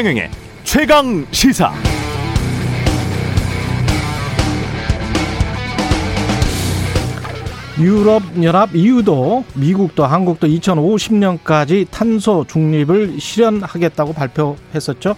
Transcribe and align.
최경영의 0.00 0.30
최강 0.64 1.26
시사. 1.30 1.74
유럽 7.78 8.22
연합 8.42 8.74
EU도 8.74 9.44
미국도 9.52 10.06
한국도 10.06 10.46
2050년까지 10.46 11.86
탄소 11.90 12.46
중립을 12.48 13.20
실현하겠다고 13.20 14.14
발표했었죠. 14.14 15.16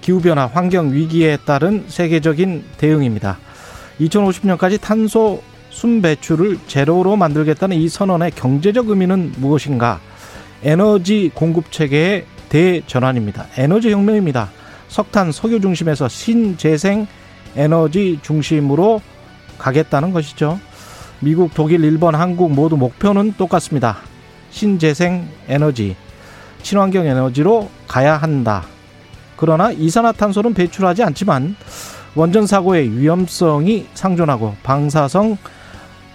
기후 0.00 0.20
변화, 0.20 0.46
환경 0.46 0.92
위기에 0.92 1.36
따른 1.46 1.84
세계적인 1.86 2.64
대응입니다. 2.78 3.38
2050년까지 4.00 4.80
탄소 4.80 5.40
순 5.68 6.02
배출을 6.02 6.58
제로로 6.66 7.14
만들겠다는 7.14 7.76
이 7.76 7.88
선언의 7.88 8.32
경제적 8.32 8.88
의미는 8.88 9.34
무엇인가? 9.36 10.00
에너지 10.64 11.30
공급 11.32 11.70
체계의 11.70 12.24
대전환입니다. 12.50 13.46
에너지 13.56 13.90
혁명입니다. 13.90 14.50
석탄, 14.88 15.32
석유 15.32 15.60
중심에서 15.60 16.08
신재생 16.08 17.06
에너지 17.56 18.18
중심으로 18.22 19.00
가겠다는 19.56 20.12
것이죠. 20.12 20.60
미국, 21.20 21.54
독일, 21.54 21.84
일본, 21.84 22.14
한국 22.14 22.52
모두 22.52 22.76
목표는 22.76 23.34
똑같습니다. 23.38 23.98
신재생 24.50 25.28
에너지, 25.48 25.96
친환경 26.62 27.06
에너지로 27.06 27.70
가야 27.86 28.16
한다. 28.16 28.64
그러나 29.36 29.70
이산화탄소는 29.70 30.54
배출하지 30.54 31.02
않지만 31.02 31.56
원전 32.14 32.46
사고의 32.46 32.98
위험성이 32.98 33.86
상존하고 33.94 34.56
방사성 34.62 35.38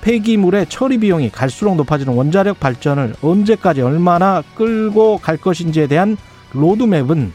폐기물의 0.06 0.68
처리 0.70 1.00
비용이 1.00 1.32
갈수록 1.32 1.76
높아지는 1.78 2.14
원자력 2.14 2.60
발전을 2.60 3.16
언제까지 3.24 3.82
얼마나 3.82 4.44
끌고 4.54 5.18
갈 5.18 5.36
것인지에 5.36 5.88
대한 5.88 6.16
로드맵은 6.54 7.34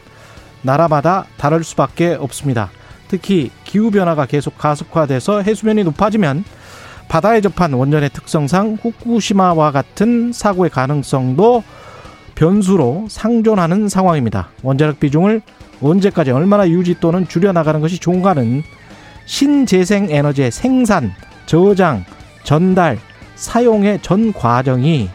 나라마다 0.61 1.25
다를 1.35 1.65
수밖에 1.65 2.13
없습니다. 2.13 2.69
특히 3.09 3.51
기후변화가 3.65 4.25
계속 4.25 4.57
가속화돼서 4.57 5.41
해수면이 5.41 5.83
높아지면 5.83 6.45
바다에 7.09 7.41
접한 7.41 7.73
원전의 7.73 8.11
특성상 8.11 8.77
후쿠시마와 8.81 9.71
같은 9.71 10.31
사고의 10.31 10.69
가능성도 10.69 11.65
변수로 12.35 13.07
상존하는 13.09 13.89
상황입니다. 13.89 14.47
원자력 14.63 15.01
비중을 15.01 15.41
언제까지 15.81 16.31
얼마나 16.31 16.69
유지 16.69 16.97
또는 17.01 17.27
줄여나가는 17.27 17.81
것이 17.81 17.99
좋은가는 17.99 18.63
신재생 19.25 20.09
에너지의 20.09 20.51
생산, 20.51 21.11
저장, 21.47 22.05
전달, 22.43 22.97
사용의 23.35 23.99
전 24.01 24.33
과정이 24.33 25.09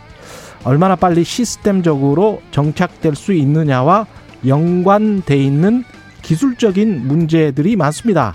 얼마나 0.64 0.96
빨리 0.96 1.22
시스템적으로 1.24 2.42
정착될 2.50 3.14
수 3.14 3.32
있느냐와 3.32 4.06
연관돼 4.46 5.36
있는 5.36 5.84
기술적인 6.22 7.06
문제들이 7.06 7.76
많습니다. 7.76 8.34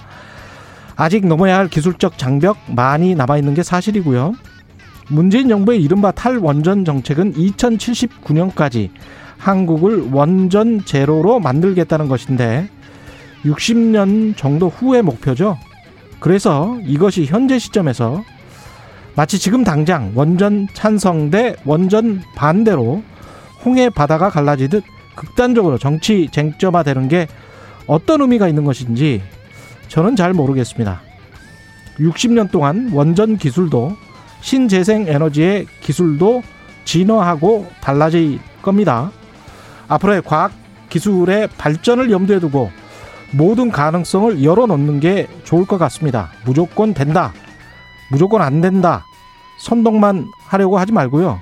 아직 0.96 1.26
넘어야 1.26 1.58
할 1.58 1.68
기술적 1.68 2.18
장벽 2.18 2.58
많이 2.68 3.16
남아 3.16 3.38
있는 3.38 3.54
게 3.54 3.64
사실이고요. 3.64 4.34
문재인 5.10 5.50
정부의 5.50 5.82
이른바 5.84 6.12
탈원전 6.12 6.86
정책은 6.86 7.34
2079년까지 7.34 8.90
한국을 9.38 10.12
원전 10.12 10.86
제로로 10.86 11.40
만들겠다는 11.40 12.08
것인데 12.08 12.70
60년 13.44 14.38
정도 14.38 14.70
후의 14.70 15.02
목표죠. 15.02 15.58
그래서 16.20 16.78
이것이 16.86 17.26
현재 17.26 17.60
시점에서 17.60 18.24
마치 19.16 19.38
지금 19.40 19.64
당장 19.64 20.12
원전 20.16 20.68
찬성 20.74 21.30
대 21.30 21.56
원전 21.66 22.22
반대로 22.36 23.04
홍해 23.66 23.90
바다가 23.90 24.30
갈라지듯 24.30 24.84
극단적으로 25.16 25.78
정치 25.78 26.30
쟁점화되는 26.32 27.08
게 27.10 27.28
어떤 27.88 28.22
의미가 28.22 28.48
있는 28.48 28.64
것인지 28.64 29.22
저는 29.90 30.16
잘 30.16 30.34
모르겠습니다. 30.34 31.02
60년 32.00 32.50
동안 32.52 32.90
원전 32.94 33.38
기술도 33.38 33.96
신재생 34.40 35.08
에너지의 35.08 35.68
기술도 35.82 36.42
진화하고 36.86 37.68
달라질 37.82 38.40
겁니다. 38.62 39.12
앞으로의 39.88 40.22
과학 40.24 40.52
기술의 40.90 41.50
발전을 41.58 42.12
염두에 42.12 42.40
두고 42.40 42.72
모든 43.32 43.72
가능성을 43.72 44.44
열어놓는 44.44 45.00
게 45.00 45.28
좋을 45.44 45.66
것 45.66 45.78
같습니다. 45.78 46.32
무조건 46.46 46.94
된다. 46.94 47.34
무조건 48.12 48.42
안 48.42 48.62
된다. 48.62 49.06
선동만 49.58 50.28
하려고 50.46 50.78
하지 50.78 50.92
말고요. 50.92 51.40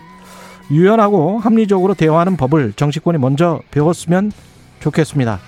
유연하고 0.72 1.40
합리적으로 1.40 1.96
대화하는 1.96 2.38
법을 2.38 2.74
정치권이 2.74 3.18
먼저 3.18 3.60
배웠으면 3.72 4.32
좋겠습니다. 4.80 5.40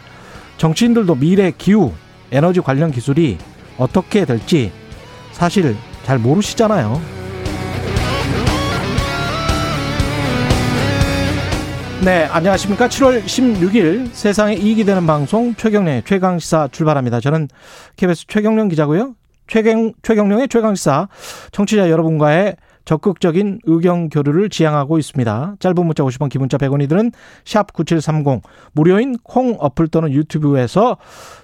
정치인들도 0.57 1.15
미래 1.15 1.51
기후, 1.55 1.91
에너지 2.31 2.59
관련 2.59 2.91
기술이 2.91 3.37
어떻게 3.77 4.25
될지 4.25 4.71
사실 5.31 5.75
잘 6.03 6.17
모르시잖아요. 6.17 6.99
네, 12.03 12.25
안녕하십니까. 12.25 12.87
7월 12.87 13.23
16일 13.23 14.09
세상에 14.11 14.55
이익이 14.55 14.85
되는 14.85 15.05
방송 15.05 15.53
최경련의 15.53 16.01
최강시사 16.03 16.69
출발합니다. 16.71 17.19
저는 17.19 17.47
KBS 17.95 18.25
최경련 18.27 18.69
기자고요. 18.69 19.13
최경, 19.51 19.91
최경련의 20.01 20.47
최강시사 20.47 21.09
청취자 21.51 21.89
여러분과의 21.89 22.55
적극적인 22.85 23.59
의견 23.65 24.09
교류를 24.09 24.49
지향하고 24.49 24.97
있습니다. 24.97 25.55
짧은 25.59 25.85
문자 25.85 26.03
50원, 26.03 26.29
기본자 26.29 26.57
100원이들은 26.57 27.11
샵 27.43 27.73
9730, 27.73 28.41
무료인 28.71 29.17
콩 29.23 29.57
어플 29.59 29.89
또는 29.89 30.13
유튜브에서 30.13 30.97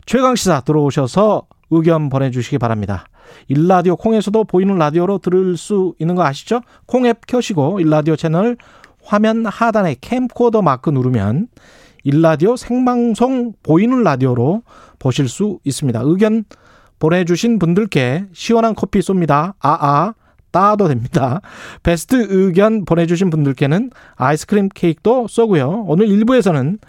최강시사 0.05 0.61
들어오셔서 0.61 1.47
의견 1.69 2.07
보내주시기 2.07 2.57
바랍니다. 2.59 3.07
일라디오 3.49 3.97
콩에서도 3.97 4.45
보이는 4.45 4.77
라디오로 4.77 5.17
들을 5.17 5.57
수 5.57 5.93
있는 5.99 6.15
거 6.15 6.23
아시죠? 6.23 6.61
콩 6.85 7.05
앱 7.05 7.27
켜시고 7.27 7.81
일라디오 7.81 8.15
채널 8.15 8.55
화면 9.03 9.45
하단에 9.45 9.97
캠코더 9.99 10.61
마크 10.61 10.89
누르면 10.89 11.49
일라디오 12.05 12.55
생방송 12.55 13.51
보이는 13.63 14.01
라디오로 14.01 14.63
보실 14.97 15.27
수 15.27 15.59
있습니다. 15.65 15.99
의견 16.05 16.45
보내주신 16.99 17.59
분들께 17.59 18.25
시원한 18.33 18.75
커피 18.75 18.99
쏩니다. 18.99 19.53
아아 19.59 20.13
따도 20.51 20.87
됩니다. 20.87 21.41
베스트 21.83 22.27
의견 22.29 22.85
보내주신 22.85 23.29
분들께는 23.29 23.91
아이스크림 24.15 24.69
케이크도 24.73 25.27
쏘고요. 25.27 25.85
오늘 25.87 26.07
1부에서는 26.07 26.79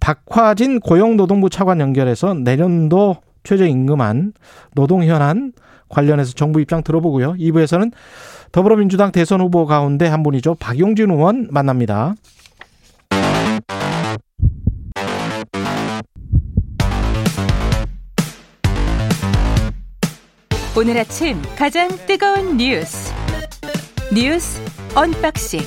박화진 0.00 0.80
고용노동부 0.80 1.50
차관 1.50 1.80
연결해서 1.80 2.34
내년도 2.34 3.16
최저임금안 3.42 4.32
노동 4.74 5.04
현안 5.04 5.52
관련해서 5.88 6.32
정부 6.32 6.60
입장 6.60 6.82
들어보고요. 6.82 7.34
2부에서는 7.34 7.92
더불어민주당 8.52 9.12
대선 9.12 9.40
후보 9.40 9.66
가운데 9.66 10.06
한 10.06 10.22
분이죠. 10.22 10.56
박용진 10.56 11.10
의원 11.10 11.48
만납니다. 11.50 12.14
오늘 20.76 20.98
아침 20.98 21.40
가장 21.56 21.88
뜨거운 22.04 22.56
뉴스 22.56 23.14
뉴스 24.12 24.60
unboxing 24.96 25.60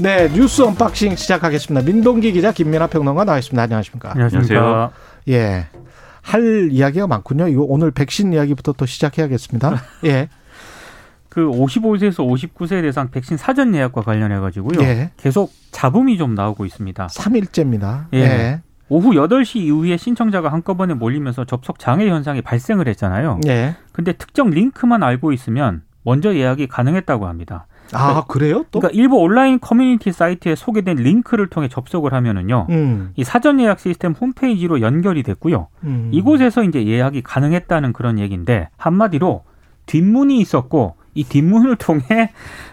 네 0.00 0.28
뉴스 0.32 0.62
unboxing 0.62 1.16
시작하겠습니다. 1.16 1.84
민동기 1.84 2.30
기자 2.30 2.52
김민아 2.52 2.86
평론가 2.86 3.24
나와있습니다. 3.24 3.60
안녕하십니까? 3.60 4.12
안녕하십니까? 4.12 4.92
예. 5.30 5.66
할 6.22 6.68
이야기가 6.70 7.08
많군요. 7.08 7.48
이거 7.48 7.62
오늘 7.62 7.90
백신 7.90 8.32
이야기부터 8.32 8.74
또 8.74 8.86
시작해야겠습니다. 8.86 9.82
예. 10.06 10.28
그 11.28 11.40
55세에서 11.40 12.18
59세 12.18 12.80
대상 12.82 13.10
백신 13.10 13.36
사전 13.36 13.74
예약과 13.74 14.02
관련해 14.02 14.38
가지고요. 14.38 14.80
예. 14.82 15.10
계속 15.16 15.52
잡음이 15.72 16.16
좀 16.16 16.36
나오고 16.36 16.64
있습니다. 16.64 17.08
3일째입니다. 17.08 18.04
예. 18.14 18.18
예. 18.20 18.62
오후 18.88 19.10
8시 19.12 19.56
이후에 19.56 19.96
신청자가 19.96 20.50
한꺼번에 20.50 20.94
몰리면서 20.94 21.44
접속 21.44 21.78
장애 21.78 22.08
현상이 22.08 22.40
발생을 22.42 22.88
했잖아요. 22.88 23.40
예. 23.46 23.76
근데 23.92 24.12
특정 24.12 24.50
링크만 24.50 25.02
알고 25.02 25.32
있으면 25.32 25.82
먼저 26.04 26.34
예약이 26.34 26.68
가능했다고 26.68 27.26
합니다. 27.26 27.66
아, 27.92 28.24
그래요? 28.28 28.64
또? 28.70 28.80
그러니까 28.80 28.98
일부 29.00 29.16
온라인 29.16 29.58
커뮤니티 29.60 30.12
사이트에 30.12 30.54
소개된 30.54 30.96
링크를 30.98 31.48
통해 31.48 31.68
접속을 31.68 32.12
하면은요. 32.12 32.66
음, 32.70 33.10
이 33.16 33.24
사전 33.24 33.60
예약 33.60 33.80
시스템 33.80 34.12
홈페이지로 34.12 34.80
연결이 34.82 35.22
됐고요. 35.22 35.68
음. 35.84 36.10
이곳에서 36.12 36.64
이제 36.64 36.86
예약이 36.86 37.22
가능했다는 37.22 37.92
그런 37.94 38.18
얘기인데 38.18 38.68
한마디로 38.76 39.44
뒷문이 39.86 40.38
있었고 40.40 40.96
이 41.14 41.24
뒷문을 41.24 41.76
통해 41.76 42.30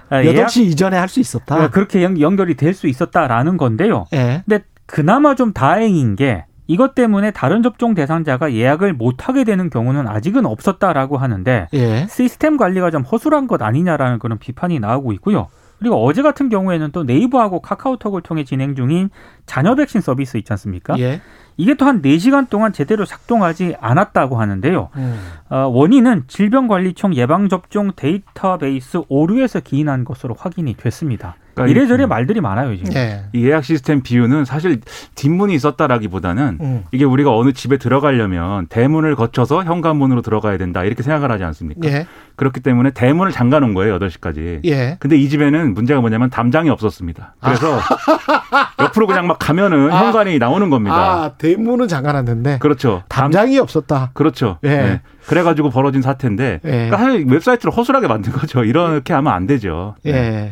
아, 0.09 0.21
예약 0.23 0.47
8시 0.47 0.63
이전에 0.65 0.97
할 0.97 1.07
수 1.07 1.19
있었다. 1.21 1.55
아, 1.55 1.69
그렇게 1.69 2.03
연- 2.03 2.19
연결이 2.19 2.55
될 2.55 2.73
수 2.73 2.87
있었다라는 2.87 3.55
건데요. 3.57 4.05
예. 4.13 4.43
근데 4.47 4.63
그나마 4.85 5.35
좀 5.35 5.53
다행인 5.53 6.15
게 6.15 6.45
이것 6.67 6.95
때문에 6.95 7.31
다른 7.31 7.61
접종 7.61 7.93
대상자가 7.93 8.53
예약을 8.53 8.93
못 8.93 9.27
하게 9.27 9.43
되는 9.43 9.69
경우는 9.69 10.07
아직은 10.07 10.45
없었다라고 10.45 11.17
하는데 11.17 11.67
예. 11.73 12.07
시스템 12.09 12.57
관리가 12.57 12.91
좀 12.91 13.03
허술한 13.03 13.47
것 13.47 13.61
아니냐라는 13.61 14.19
그런 14.19 14.39
비판이 14.39 14.79
나오고 14.79 15.11
있고요. 15.13 15.47
그리고 15.77 16.03
어제 16.05 16.21
같은 16.21 16.49
경우에는 16.49 16.91
또 16.91 17.03
네이버하고 17.03 17.59
카카오톡을 17.61 18.21
통해 18.21 18.43
진행 18.45 18.75
중인 18.75 19.09
자녀 19.45 19.75
백신 19.75 20.01
서비스 20.01 20.37
있지 20.37 20.51
않습니까? 20.53 20.97
예. 20.99 21.21
이게 21.57 21.75
또 21.75 21.85
한 21.85 22.01
네시간 22.01 22.47
동안 22.47 22.73
제대로 22.73 23.05
작동하지 23.05 23.75
않았다고 23.79 24.39
하는데요. 24.39 24.89
음. 24.95 25.19
어, 25.49 25.67
원인은 25.67 26.23
질병관리청 26.27 27.13
예방접종 27.15 27.91
데이터베이스 27.95 29.01
오류에서 29.09 29.59
기인한 29.59 30.05
것으로 30.05 30.35
확인이 30.37 30.75
됐습니다. 30.75 31.35
그러니까 31.55 31.71
이래저래 31.71 32.03
이- 32.03 32.07
말들이 32.07 32.41
많아요, 32.41 32.75
지금. 32.75 32.93
예. 32.93 33.23
이 33.33 33.45
예약 33.47 33.63
시스템 33.63 34.01
비유는 34.01 34.45
사실 34.45 34.81
뒷문이 35.15 35.55
있었다라기보다는 35.55 36.57
음. 36.61 36.83
이게 36.91 37.05
우리가 37.05 37.35
어느 37.35 37.53
집에 37.53 37.77
들어가려면 37.77 38.67
대문을 38.67 39.15
거쳐서 39.15 39.63
현관문으로 39.63 40.21
들어가야 40.21 40.57
된다 40.57 40.83
이렇게 40.83 41.01
생각을 41.01 41.31
하지 41.31 41.43
않습니까? 41.45 41.87
예. 41.89 42.05
그렇기 42.35 42.59
때문에 42.59 42.91
대문을 42.91 43.31
잠가 43.31 43.59
놓은 43.59 43.73
거예요, 43.73 43.97
8시까지. 43.99 44.59
예. 44.65 44.97
근데 44.99 45.15
이 45.17 45.29
집에는 45.29 45.73
문제가 45.73 46.01
뭐냐면 46.01 46.29
담장이 46.29 46.69
없었습니다. 46.69 47.35
그래서 47.39 47.79
옆으로 48.81 49.07
그냥 49.07 49.27
막 49.27 49.39
가면은 49.39 49.91
아. 49.91 50.05
현관이 50.05 50.37
나오는 50.39 50.69
겁니다. 50.69 50.95
아, 50.95 51.31
대문은 51.37 51.87
잠가놨는데 51.87 52.59
그렇죠. 52.59 53.03
담- 53.07 53.31
담장이 53.31 53.57
없었다. 53.59 54.11
그렇죠. 54.13 54.59
예. 54.63 54.67
네. 54.69 55.01
그래가지고 55.27 55.69
벌어진 55.69 56.01
사태인데 56.01 56.59
예. 56.63 56.69
그러니까 56.69 56.97
사실 56.97 57.25
웹사이트를 57.27 57.71
허술하게 57.73 58.07
만든 58.07 58.31
거죠. 58.33 58.63
이렇게 58.63 59.13
하면 59.13 59.33
안 59.33 59.47
되죠. 59.47 59.95
네. 60.03 60.51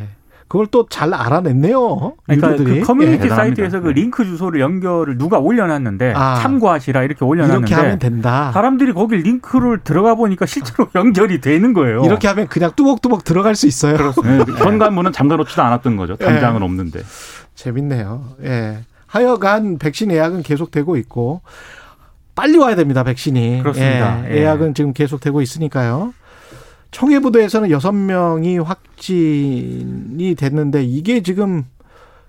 예. 0.53 0.57
그걸 0.57 0.67
또 0.67 0.85
잘 0.87 1.11
알아냈네요. 1.13 2.13
그러니까. 2.27 2.55
그 2.55 2.81
커뮤니티 2.81 3.25
예. 3.25 3.29
사이트에서 3.29 3.79
그 3.81 3.87
네. 3.87 3.93
링크 3.93 4.23
주소를 4.23 4.59
연결을 4.61 5.17
누가 5.17 5.39
올려놨는데 5.39 6.13
아. 6.15 6.39
참고하시라 6.41 7.01
이렇게 7.03 7.25
올려놨는데 7.25 7.67
이렇게 7.67 7.73
하면 7.73 7.97
된다. 7.97 8.51
사람들이 8.53 8.93
거기 8.93 9.15
링크를 9.15 9.79
들어가 9.83 10.13
보니까 10.13 10.45
실제로 10.45 10.87
연결이 10.95 11.41
되는 11.41 11.73
거예요. 11.73 12.03
이렇게 12.05 12.27
하면 12.27 12.47
그냥 12.47 12.71
뚜벅뚜벅 12.75 13.23
들어갈 13.23 13.55
수 13.55 13.65
있어요. 13.65 13.97
네. 14.23 14.53
현관문은 14.59 15.11
잠가 15.11 15.35
놓지도 15.37 15.61
않았던 15.63 15.97
거죠. 15.97 16.15
담장은 16.17 16.61
예. 16.61 16.65
없는데. 16.65 17.01
재밌네요. 17.55 18.23
예. 18.43 18.79
하여간 19.07 19.79
백신 19.79 20.11
예약은 20.11 20.43
계속되고 20.43 20.97
있고 20.97 21.41
빨리 22.35 22.57
와야 22.57 22.75
됩니다. 22.75 23.03
백신이. 23.03 23.61
그렇습니다. 23.61 24.29
예. 24.29 24.33
예. 24.33 24.37
예약은 24.41 24.75
지금 24.75 24.93
계속되고 24.93 25.41
있으니까요. 25.41 26.13
청해부도에서는 26.93 27.69
여섯 27.71 27.91
명이 27.91 28.59
확진이 28.59 30.35
됐는데 30.35 30.83
이게 30.83 31.21
지금 31.21 31.65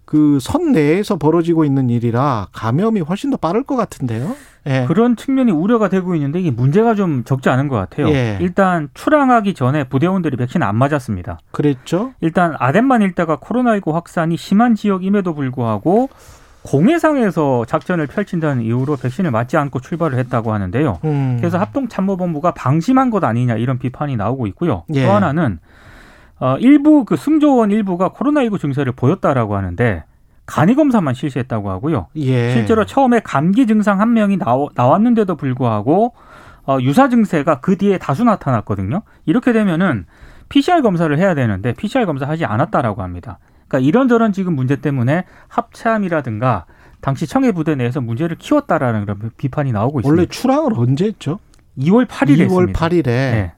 그 0.05 0.39
선 0.41 0.73
내에서 0.73 1.17
벌어지고 1.17 1.65
있는 1.65 1.89
일이라 1.91 2.49
감염이 2.53 3.01
훨씬 3.01 3.31
더 3.31 3.37
빠를 3.37 3.63
것 3.63 3.75
같은데요. 3.77 4.37
예. 4.67 4.85
그런 4.87 5.17
측면이 5.17 5.51
우려가 5.53 5.89
되고 5.89 6.15
있는데 6.15 6.41
이게 6.41 6.51
문제가 6.51 6.95
좀 6.95 7.25
적지 7.25 7.49
않은 7.49 7.69
것 7.69 7.77
같아요. 7.77 8.09
예. 8.09 8.39
일단 8.41 8.89
출항하기 8.95 9.55
전에 9.55 9.85
부대원들이 9.85 10.37
백신 10.37 10.63
안 10.63 10.77
맞았습니다. 10.77 11.39
그랬죠. 11.51 12.13
일단 12.21 12.55
아덴만 12.59 13.03
일대가 13.03 13.37
코로나19 13.37 13.93
확산이 13.93 14.37
심한 14.37 14.75
지역임에도 14.75 15.35
불구하고 15.35 16.09
공해상에서 16.65 17.67
작전을 17.67 18.07
펼친다는 18.07 18.63
이유로 18.63 18.97
백신을 18.97 19.31
맞지 19.31 19.57
않고 19.57 19.81
출발을 19.81 20.19
했다고 20.19 20.53
하는데요. 20.53 20.99
음. 21.05 21.37
그래서 21.39 21.59
합동참모본부가 21.59 22.53
방심한 22.53 23.11
것 23.11 23.23
아니냐 23.23 23.57
이런 23.57 23.79
비판이 23.79 24.17
나오고 24.17 24.47
있고요. 24.49 24.85
예. 24.95 25.05
또 25.05 25.13
하나는 25.13 25.59
어, 26.41 26.57
일부 26.59 27.05
그 27.05 27.17
승조원 27.17 27.71
일부가 27.71 28.09
코로나19 28.11 28.59
증세를 28.59 28.93
보였다라고 28.93 29.57
하는데 29.57 30.05
간이 30.47 30.75
검사만 30.75 31.15
실시했다고 31.15 31.71
하고요. 31.71 32.09
예. 32.17 32.51
실제로 32.53 32.87
처음에 32.87 33.21
감기 33.21 33.67
증상 33.67 34.01
한 34.01 34.15
명이 34.15 34.39
나오, 34.39 34.71
나왔는데도 34.75 35.37
불구하고 35.37 36.15
어, 36.67 36.79
유사 36.81 37.11
증세가 37.11 37.61
그 37.61 37.77
뒤에 37.77 37.99
다수 37.99 38.25
나타났거든요. 38.25 39.03
이렇게 39.27 39.53
되면은 39.53 40.07
PCR 40.49 40.81
검사를 40.81 41.17
해야 41.19 41.35
되는데 41.35 41.75
PCR 41.75 42.07
검사 42.07 42.27
하지 42.27 42.47
않았다라고 42.47 43.03
합니다. 43.03 43.39
그러니까 43.69 43.87
이런저런 43.87 44.33
지금 44.33 44.55
문제 44.55 44.77
때문에 44.77 45.25
합참이라든가 45.49 46.67
당시 47.01 47.27
청해 47.27 47.53
부대 47.53 47.75
내에서 47.75 48.01
문제를 48.01 48.37
키웠다라는 48.39 49.03
그런 49.03 49.31
비판이 49.37 49.73
나오고 49.73 50.01
있습니다. 50.01 50.21
원래 50.21 50.27
출항을 50.27 50.73
언제 50.75 51.07
했죠? 51.07 51.39
2월 51.79 52.07
8일에 52.07 52.49
2월 52.49 52.69
했습니다. 52.69 52.89
8일에 52.89 53.05
네. 53.05 53.53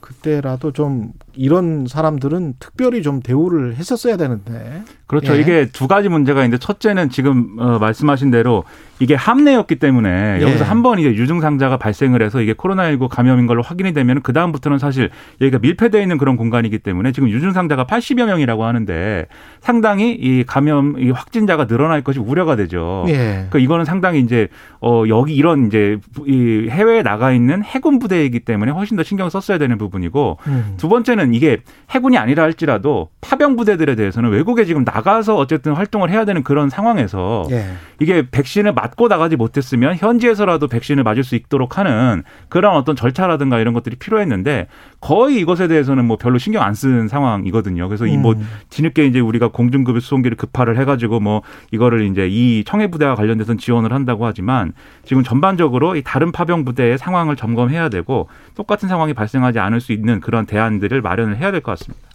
그때라도 0.00 0.72
좀 0.72 1.12
이런 1.36 1.86
사람들은 1.86 2.54
특별히 2.58 3.02
좀 3.02 3.20
대우를 3.20 3.76
했었어야 3.76 4.16
되는데. 4.16 4.82
그렇죠. 5.06 5.36
예. 5.36 5.40
이게 5.40 5.68
두 5.72 5.86
가지 5.86 6.08
문제가 6.08 6.42
있는데 6.44 6.58
첫째는 6.58 7.10
지금 7.10 7.56
어, 7.58 7.78
말씀하신 7.78 8.30
대로 8.30 8.64
이게 9.00 9.14
함내였기 9.14 9.76
때문에 9.76 10.38
예. 10.40 10.42
여기서 10.42 10.64
한 10.64 10.84
번 10.84 10.98
이제 10.98 11.08
유증상자가 11.14 11.78
발생을 11.78 12.20
해서 12.22 12.42
이게 12.42 12.52
코로나19 12.52 13.08
감염인 13.08 13.46
걸로 13.46 13.62
확인이 13.62 13.94
되면 13.94 14.20
그 14.22 14.34
다음부터는 14.34 14.78
사실 14.78 15.08
여기가 15.40 15.58
밀폐되어 15.60 16.00
있는 16.02 16.18
그런 16.18 16.36
공간이기 16.36 16.78
때문에 16.78 17.12
지금 17.12 17.30
유증상자가 17.30 17.86
80여 17.86 18.26
명이라고 18.26 18.64
하는데 18.64 19.26
상당히 19.60 20.12
이 20.12 20.44
감염 20.46 20.98
이 20.98 21.10
확진자가 21.10 21.66
늘어날 21.66 22.02
것이 22.02 22.18
우려가 22.18 22.54
되죠. 22.56 23.06
예. 23.08 23.14
그러니까 23.48 23.58
이거는 23.60 23.84
상당히 23.86 24.20
이제 24.20 24.48
어 24.82 25.04
여기 25.08 25.34
이런 25.34 25.68
이제 25.68 25.98
이 26.26 26.68
해외에 26.68 27.02
나가 27.02 27.32
있는 27.32 27.62
해군 27.64 27.98
부대이기 27.98 28.40
때문에 28.40 28.72
훨씬 28.72 28.96
더 28.98 29.02
신경 29.02 29.30
썼어야 29.30 29.56
되는 29.56 29.78
부분이고 29.78 30.38
음. 30.46 30.74
두 30.76 30.90
번째는 30.90 31.23
이게 31.32 31.62
해군이 31.90 32.18
아니라 32.18 32.42
할지라도 32.42 33.08
파병 33.22 33.56
부대들에 33.56 33.94
대해서는 33.94 34.30
외국에 34.30 34.66
지금 34.66 34.84
나가서 34.84 35.36
어쨌든 35.36 35.72
활동을 35.72 36.10
해야 36.10 36.26
되는 36.26 36.42
그런 36.42 36.68
상황에서 36.68 37.46
예. 37.50 37.64
이게 38.00 38.28
백신을 38.30 38.74
맞고 38.74 39.08
나가지 39.08 39.36
못했으면 39.36 39.96
현지에서라도 39.96 40.68
백신을 40.68 41.02
맞을 41.04 41.24
수 41.24 41.34
있도록 41.34 41.78
하는 41.78 42.22
그런 42.50 42.76
어떤 42.76 42.94
절차라든가 42.96 43.58
이런 43.60 43.72
것들이 43.72 43.96
필요했는데 43.96 44.66
거의 45.00 45.38
이것에 45.38 45.68
대해서는 45.68 46.04
뭐 46.04 46.18
별로 46.18 46.36
신경 46.36 46.62
안쓴 46.62 47.08
상황이거든요. 47.08 47.88
그래서 47.88 48.06
이뭐 48.06 48.32
음. 48.32 48.46
뒤늦게 48.68 49.06
이제 49.06 49.20
우리가 49.20 49.48
공중급유 49.48 50.00
수송기를 50.00 50.36
급파를 50.36 50.78
해가지고 50.78 51.20
뭐 51.20 51.42
이거를 51.70 52.02
이제 52.02 52.28
이 52.28 52.64
청해 52.66 52.90
부대와 52.90 53.14
관련돼서는 53.14 53.56
지원을 53.56 53.92
한다고 53.92 54.26
하지만 54.26 54.72
지금 55.04 55.22
전반적으로 55.22 55.96
이 55.96 56.02
다른 56.02 56.32
파병 56.32 56.64
부대의 56.64 56.98
상황을 56.98 57.36
점검해야 57.36 57.88
되고 57.88 58.28
똑같은 58.54 58.88
상황이 58.88 59.14
발생하지 59.14 59.58
않을 59.58 59.80
수 59.80 59.92
있는 59.92 60.20
그런 60.20 60.44
대안들을 60.44 61.00
마 61.00 61.13
련을 61.16 61.38
해야 61.38 61.50
될 61.50 61.60
것 61.62 61.78
같습니다. 61.78 62.06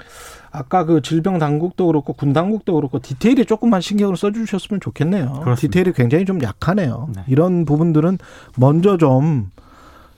아까 0.52 0.84
그 0.84 1.02
질병 1.04 1.38
당국도 1.38 1.86
그렇고 1.88 2.14
군 2.14 2.34
당국도 2.34 2.74
그렇고 2.74 3.00
디테일에 3.00 3.44
조금만 3.44 3.82
신경을 3.82 4.18
써주셨으면 4.18 4.80
좋겠네요. 4.82 5.26
그렇습니다. 5.44 5.56
디테일이 5.56 5.94
굉장히 5.94 6.26
좀 6.26 6.42
약하네요. 6.42 7.10
네. 7.16 7.24
이런 7.28 7.66
부분들은 7.66 8.18
먼저 8.58 8.98
좀 8.98 9.52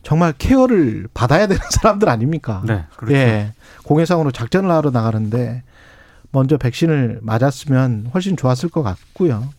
정말 0.04 0.34
케어를 0.38 1.08
받아야 1.14 1.48
되는 1.48 1.62
사람들 1.70 2.08
아닙니까? 2.10 2.64
네, 2.66 2.86
그렇죠. 2.96 3.16
예. 3.16 3.54
공해상으로 3.84 4.32
작전을 4.32 4.72
하러 4.72 4.90
나가는데 4.90 5.64
먼저 6.32 6.58
백신을 6.58 7.20
맞았으면 7.22 8.12
훨씬 8.14 8.38
좋았을 8.38 8.70
것 8.70 8.84
같고요. 8.84 9.50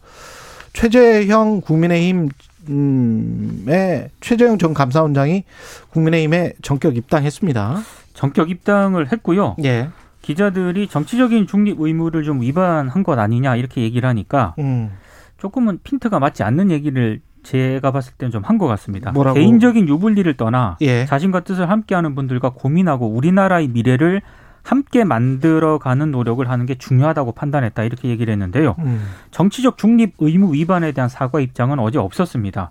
최재형 0.73 1.61
국민의힘 1.61 2.17
음 2.23 2.29
의 2.69 4.09
최재형 4.21 4.59
전 4.59 4.75
감사원장이 4.75 5.45
국민의힘에 5.91 6.55
전격 6.63 6.97
입당했습니다. 6.97 7.81
전격 8.15 8.51
입당을 8.51 9.11
했고요. 9.13 9.57
예. 9.65 9.89
기자들이 10.23 10.87
정치적인 10.87 11.47
중립 11.49 11.81
의무를 11.81 12.23
좀 12.23 12.41
위반한 12.43 13.03
것 13.03 13.19
아니냐 13.19 13.57
이렇게 13.57 13.83
얘기를 13.83 14.09
하니까 14.09 14.55
음. 14.59 14.91
조금은 15.39 15.81
핀트가 15.83 16.21
맞지 16.21 16.43
않는 16.45 16.71
얘기를 16.71 17.21
제가 17.43 17.91
봤을 17.91 18.13
때는 18.19 18.31
좀 18.31 18.45
한 18.45 18.57
것 18.59 18.69
같습니다. 18.69 19.11
뭐라고? 19.11 19.35
개인적인 19.39 19.89
유불리를 19.89 20.33
떠나 20.37 20.77
예. 20.81 21.07
자신과 21.07 21.41
뜻을 21.41 21.69
함께하는 21.69 22.15
분들과 22.15 22.51
고민하고 22.51 23.09
우리나라의 23.09 23.67
미래를 23.69 24.23
함께 24.63 25.05
만들어가는 25.05 26.11
노력을 26.11 26.49
하는 26.49 26.67
게 26.67 26.77
중요하다고 26.77 27.33
판단했다 27.33 27.83
이렇게 27.83 28.09
얘기를 28.09 28.33
했는데요. 28.33 28.77
음. 28.79 29.07
정치적 29.31 29.79
중립 29.79 30.15
의무 30.19 30.55
위반에 30.55 30.93
대한 30.93 31.09
사과 31.09 31.41
입장은 31.41 31.79
어제 31.79 31.99
없었습니다. 31.99 32.71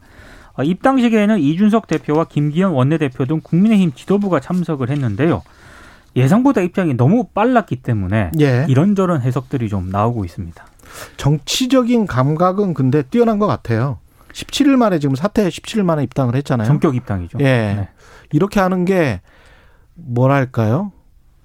어, 0.54 0.64
입당식에는 0.64 1.40
이준석 1.40 1.88
대표와 1.88 2.26
김기현 2.26 2.72
원내대표 2.72 3.26
등 3.26 3.40
국민의힘 3.44 3.94
지도부가 3.94 4.40
참석을 4.40 4.90
했는데요. 4.90 5.42
예상보다 6.16 6.62
입장이 6.62 6.96
너무 6.96 7.26
빨랐기 7.34 7.78
때문에 7.78 8.32
예. 8.42 8.66
이런저런 8.68 9.22
해석들이 9.22 9.70
좀 9.70 9.90
나오고 9.90 10.26
있습니다. 10.26 10.66
정치적인 11.16 12.06
감각은 12.06 12.74
근데 12.74 13.02
뛰어난 13.02 13.40
것 13.40 13.48
같아요. 13.48 14.00
17일 14.34 14.76
만에 14.76 15.00
지금 15.00 15.16
사퇴 15.16 15.48
17일 15.48 15.84
만에 15.84 16.04
입당을 16.04 16.36
했잖아요. 16.36 16.68
전격 16.68 16.96
입당이죠. 16.96 17.38
예. 17.40 17.44
네. 17.44 17.90
이렇게 18.32 18.60
하는 18.60 18.86
게 18.86 19.22
뭐랄까요? 19.96 20.92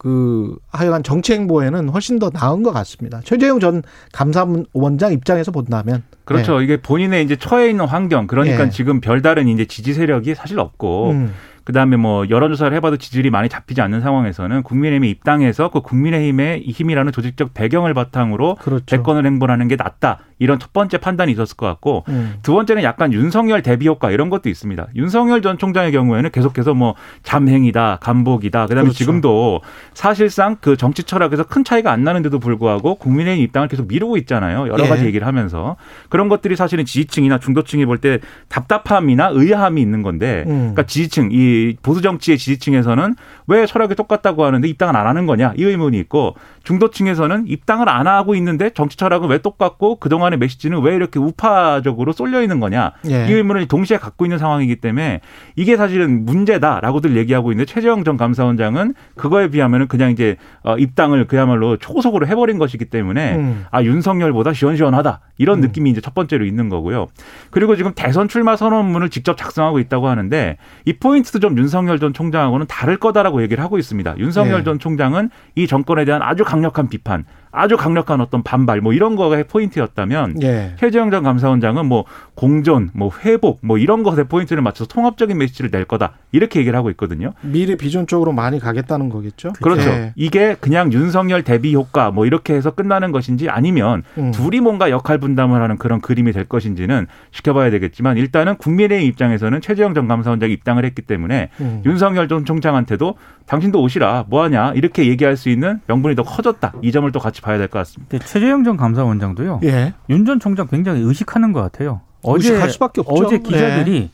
그 0.06 0.56
하여간 0.70 1.02
정치 1.02 1.32
행보에는 1.32 1.88
훨씬 1.88 2.20
더 2.20 2.30
나은 2.32 2.62
것 2.62 2.70
같습니다. 2.70 3.20
최재형 3.24 3.58
전 3.58 3.82
감사원장 4.12 5.12
입장에서 5.12 5.50
본다면 5.50 6.04
그렇죠. 6.24 6.60
예. 6.60 6.64
이게 6.64 6.76
본인의 6.76 7.24
이제 7.24 7.34
처해 7.34 7.70
있는 7.70 7.86
환경, 7.86 8.28
그러니까 8.28 8.66
예. 8.66 8.70
지금 8.70 9.00
별다른 9.00 9.48
이제 9.48 9.64
지지 9.64 9.94
세력이 9.94 10.36
사실 10.36 10.60
없고, 10.60 11.10
음. 11.10 11.34
그 11.66 11.72
다음에 11.72 11.96
뭐 11.96 12.24
여론조사를 12.30 12.74
해봐도 12.76 12.96
지지율이 12.96 13.30
많이 13.30 13.48
잡히지 13.48 13.80
않는 13.80 14.00
상황에서는 14.00 14.62
국민의힘에 14.62 15.08
입당해서 15.08 15.68
그 15.68 15.80
국민의힘의 15.80 16.62
힘이라는 16.68 17.10
조직적 17.10 17.54
배경을 17.54 17.92
바탕으로 17.92 18.54
그렇죠. 18.54 18.86
대권을 18.86 19.26
행보하는 19.26 19.66
게 19.66 19.74
낫다. 19.74 20.20
이런 20.38 20.58
첫 20.58 20.72
번째 20.72 20.98
판단이 20.98 21.32
있었을 21.32 21.56
것 21.56 21.66
같고, 21.66 22.04
음. 22.08 22.34
두 22.42 22.52
번째는 22.52 22.82
약간 22.82 23.12
윤석열 23.12 23.62
대비 23.62 23.88
효과 23.88 24.10
이런 24.10 24.28
것도 24.28 24.48
있습니다. 24.48 24.86
윤석열 24.94 25.42
전 25.42 25.56
총장의 25.58 25.92
경우에는 25.92 26.30
계속해서 26.30 26.74
뭐 26.74 26.94
잠행이다, 27.22 27.98
간복이다. 28.00 28.66
그다음에 28.66 28.82
그렇죠. 28.82 28.98
지금도 28.98 29.62
사실상 29.94 30.56
그 30.60 30.76
정치 30.76 31.02
철학에서 31.02 31.44
큰 31.44 31.64
차이가 31.64 31.90
안 31.90 32.04
나는데도 32.04 32.38
불구하고 32.38 32.96
국민의힘 32.96 33.42
입당을 33.44 33.68
계속 33.68 33.88
미루고 33.88 34.18
있잖아요. 34.18 34.68
여러 34.68 34.84
예. 34.84 34.88
가지 34.88 35.06
얘기를 35.06 35.26
하면서 35.26 35.76
그런 36.10 36.28
것들이 36.28 36.54
사실은 36.54 36.84
지지층이나 36.84 37.38
중도층이 37.38 37.86
볼 37.86 37.96
때 37.96 38.18
답답함이나 38.48 39.30
의아함이 39.32 39.80
있는 39.80 40.02
건데, 40.02 40.44
음. 40.46 40.58
그러니까 40.74 40.82
지지층 40.82 41.30
이 41.32 41.55
보수 41.82 42.00
정치의 42.02 42.38
지지층에서는 42.38 43.14
왜 43.46 43.66
철학이 43.66 43.94
똑같다고 43.94 44.44
하는데 44.44 44.66
입당을 44.66 44.96
안 44.96 45.06
하는 45.06 45.26
거냐 45.26 45.54
이 45.56 45.64
의문이 45.64 45.98
있고 46.00 46.34
중도층에서는 46.64 47.46
입당을 47.46 47.88
안 47.88 48.06
하고 48.06 48.34
있는데 48.34 48.70
정치 48.70 48.96
철학은 48.96 49.28
왜 49.28 49.38
똑같고 49.38 49.96
그동안의 49.96 50.38
메시지는 50.38 50.80
왜 50.82 50.94
이렇게 50.94 51.18
우파적으로 51.18 52.12
쏠려 52.12 52.42
있는 52.42 52.60
거냐 52.60 52.92
예. 53.08 53.26
이 53.28 53.32
의문을 53.32 53.66
동시에 53.68 53.98
갖고 53.98 54.24
있는 54.24 54.38
상황이기 54.38 54.76
때문에 54.76 55.20
이게 55.54 55.76
사실은 55.76 56.24
문제다라고들 56.24 57.16
얘기하고 57.16 57.52
있는데 57.52 57.70
최재형 57.70 58.04
전 58.04 58.16
감사원장은 58.16 58.94
그거에 59.14 59.48
비하면은 59.48 59.88
그냥 59.88 60.10
이제 60.10 60.36
어, 60.62 60.76
입당을 60.76 61.26
그야말로 61.26 61.76
초속으로 61.76 62.26
해버린 62.26 62.58
것이기 62.58 62.86
때문에 62.86 63.36
음. 63.36 63.64
아 63.70 63.82
윤석열보다 63.82 64.52
시원시원하다 64.52 65.20
이런 65.38 65.58
음. 65.58 65.60
느낌이 65.62 65.90
이제 65.90 66.00
첫 66.00 66.14
번째로 66.14 66.44
있는 66.44 66.68
거고요. 66.68 67.06
그리고 67.50 67.76
지금 67.76 67.92
대선 67.94 68.28
출마 68.28 68.56
선언문을 68.56 69.10
직접 69.10 69.36
작성하고 69.36 69.78
있다고 69.78 70.08
하는데 70.08 70.56
이 70.84 70.92
포인트도 70.94 71.40
좀 71.40 71.58
윤석열 71.58 71.98
전 71.98 72.12
총장하고는 72.12 72.66
다를 72.66 72.96
거다라고 72.96 73.35
얘기를 73.42 73.62
하고 73.62 73.78
있습니다. 73.78 74.18
윤석열 74.18 74.60
예. 74.60 74.64
전 74.64 74.78
총장은 74.78 75.30
이 75.54 75.66
정권에 75.66 76.04
대한 76.04 76.22
아주 76.22 76.44
강력한 76.44 76.88
비판, 76.88 77.24
아주 77.56 77.78
강력한 77.78 78.20
어떤 78.20 78.42
반발 78.42 78.82
뭐 78.82 78.92
이런 78.92 79.16
거가 79.16 79.42
포인트였다면 79.48 80.42
예. 80.42 80.74
최재형 80.78 81.10
전 81.10 81.22
감사원장은 81.22 81.86
뭐 81.86 82.04
공존, 82.34 82.90
뭐 82.92 83.10
회복, 83.24 83.60
뭐 83.62 83.78
이런 83.78 84.02
것에 84.02 84.24
포인트를 84.24 84.62
맞춰서 84.62 84.86
통합적인 84.88 85.38
메시지를 85.38 85.70
낼 85.70 85.86
거다 85.86 86.12
이렇게 86.32 86.60
얘기를 86.60 86.76
하고 86.78 86.90
있거든요. 86.90 87.32
미래 87.40 87.74
비전 87.74 88.06
쪽으로 88.06 88.32
많이 88.32 88.60
가겠다는 88.60 89.08
거겠죠. 89.08 89.54
그렇죠. 89.62 89.88
예. 89.88 90.12
이게 90.16 90.54
그냥 90.60 90.92
윤석열 90.92 91.42
대비 91.44 91.74
효과 91.74 92.10
뭐 92.10 92.26
이렇게 92.26 92.52
해서 92.52 92.72
끝나는 92.72 93.10
것인지 93.10 93.48
아니면 93.48 94.02
음. 94.18 94.32
둘이 94.32 94.60
뭔가 94.60 94.90
역할 94.90 95.16
분담을 95.16 95.62
하는 95.62 95.78
그런 95.78 96.02
그림이 96.02 96.32
될 96.32 96.44
것인지는 96.44 97.06
지켜봐야 97.32 97.70
되겠지만 97.70 98.18
일단은 98.18 98.56
국민의힘 98.56 99.08
입장에서는 99.08 99.62
최재형 99.62 99.94
전 99.94 100.08
감사원장이 100.08 100.52
입당을 100.52 100.84
했기 100.84 101.00
때문에 101.00 101.48
음. 101.60 101.82
윤석열 101.86 102.28
전 102.28 102.44
총장한테도 102.44 103.16
당신도 103.46 103.80
오시라 103.80 104.24
뭐하냐 104.28 104.72
이렇게 104.74 105.06
얘기할 105.08 105.36
수 105.36 105.48
있는 105.48 105.80
명분이 105.86 106.14
더 106.16 106.22
커졌다 106.22 106.72
이 106.82 106.90
점을 106.92 107.10
또 107.12 107.18
같이 107.20 107.40
봐야 107.42 107.58
될 107.58 107.68
것 107.68 107.78
같습니다. 107.80 108.10
근데 108.10 108.24
최재형 108.24 108.64
전 108.64 108.76
감사원장도요. 108.76 109.60
예. 109.64 109.94
윤전 110.10 110.40
총장 110.40 110.66
굉장히 110.66 111.00
의식하는 111.02 111.52
것 111.52 111.60
같아요. 111.62 112.00
어제 112.22 112.48
의식할 112.50 112.70
수밖에 112.70 113.00
없죠. 113.02 113.24
어제 113.26 113.38
기자들이 113.38 114.00
네. 114.00 114.10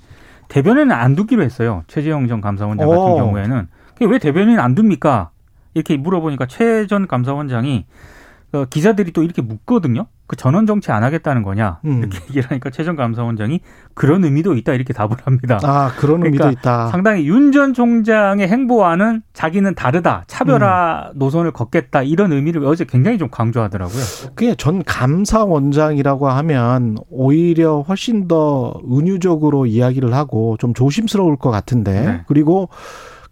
대변에는 0.48 0.92
안 0.94 1.16
두기로 1.16 1.42
했어요. 1.42 1.82
최재형 1.88 2.28
전 2.28 2.40
감사원장 2.42 2.86
같은 2.88 3.02
오. 3.02 3.16
경우에는 3.16 3.68
그게 3.94 4.04
왜 4.06 4.18
대변인 4.18 4.58
안 4.58 4.74
둡니까? 4.76 5.30
이렇게 5.74 5.96
물어보니까 5.96 6.44
최 6.46 6.86
전 6.86 7.06
감사원장이 7.06 7.86
어, 8.52 8.64
기자들이 8.66 9.12
또 9.12 9.22
이렇게 9.22 9.40
묻거든요. 9.40 10.06
그 10.26 10.36
전원 10.36 10.66
정치 10.66 10.90
안 10.92 11.04
하겠다는 11.04 11.42
거냐 11.42 11.80
음. 11.84 11.98
이렇게 11.98 12.18
얘기를 12.30 12.50
하니까 12.50 12.70
최전 12.70 12.96
감사원장이 12.96 13.60
그런 13.94 14.24
의미도 14.24 14.54
있다 14.56 14.72
이렇게 14.72 14.92
답을 14.94 15.10
합니다. 15.24 15.58
아 15.62 15.92
그런 15.98 16.24
의미도 16.24 16.44
그러니까 16.44 16.60
있다. 16.60 16.88
상당히 16.88 17.26
윤 17.28 17.52
전 17.52 17.74
총장의 17.74 18.48
행보와는 18.48 19.22
자기는 19.34 19.74
다르다 19.74 20.24
차별화 20.26 21.10
음. 21.12 21.18
노선을 21.18 21.50
걷겠다 21.50 22.02
이런 22.02 22.32
의미를 22.32 22.64
어제 22.64 22.84
굉장히 22.86 23.18
좀 23.18 23.28
강조하더라고요. 23.30 24.02
그게 24.34 24.54
전 24.54 24.82
감사원장이라고 24.84 26.28
하면 26.28 26.96
오히려 27.10 27.80
훨씬 27.80 28.26
더 28.28 28.72
은유적으로 28.90 29.66
이야기를 29.66 30.14
하고 30.14 30.56
좀 30.58 30.72
조심스러울 30.72 31.36
것 31.36 31.50
같은데 31.50 31.92
네. 32.00 32.20
그리고 32.26 32.68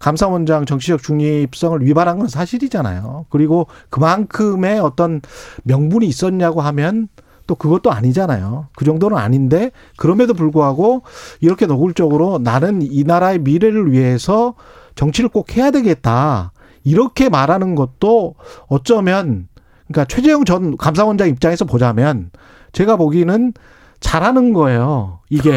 감사원장 0.01 0.65
정치적 0.65 1.01
중립성을 1.03 1.85
위반한 1.85 2.19
건 2.19 2.27
사실이잖아요. 2.27 3.27
그리고 3.29 3.67
그만큼의 3.89 4.79
어떤 4.79 5.21
명분이 5.63 6.07
있었냐고 6.07 6.61
하면 6.61 7.07
또 7.47 7.55
그것도 7.55 7.91
아니잖아요. 7.91 8.67
그 8.75 8.85
정도는 8.85 9.17
아닌데 9.17 9.71
그럼에도 9.97 10.33
불구하고 10.33 11.03
이렇게 11.39 11.65
노골적으로 11.65 12.39
나는 12.39 12.81
이 12.81 13.03
나라의 13.03 13.39
미래를 13.39 13.91
위해서 13.91 14.55
정치를 14.95 15.29
꼭 15.29 15.55
해야 15.55 15.69
되겠다. 15.69 16.51
이렇게 16.83 17.29
말하는 17.29 17.75
것도 17.75 18.35
어쩌면 18.67 19.47
그러니까 19.87 20.05
최재형 20.05 20.45
전 20.45 20.77
감사원장 20.77 21.27
입장에서 21.29 21.65
보자면 21.65 22.31
제가 22.71 22.95
보기에는 22.95 23.53
잘하는 23.99 24.53
거예요. 24.53 25.19
이게 25.29 25.51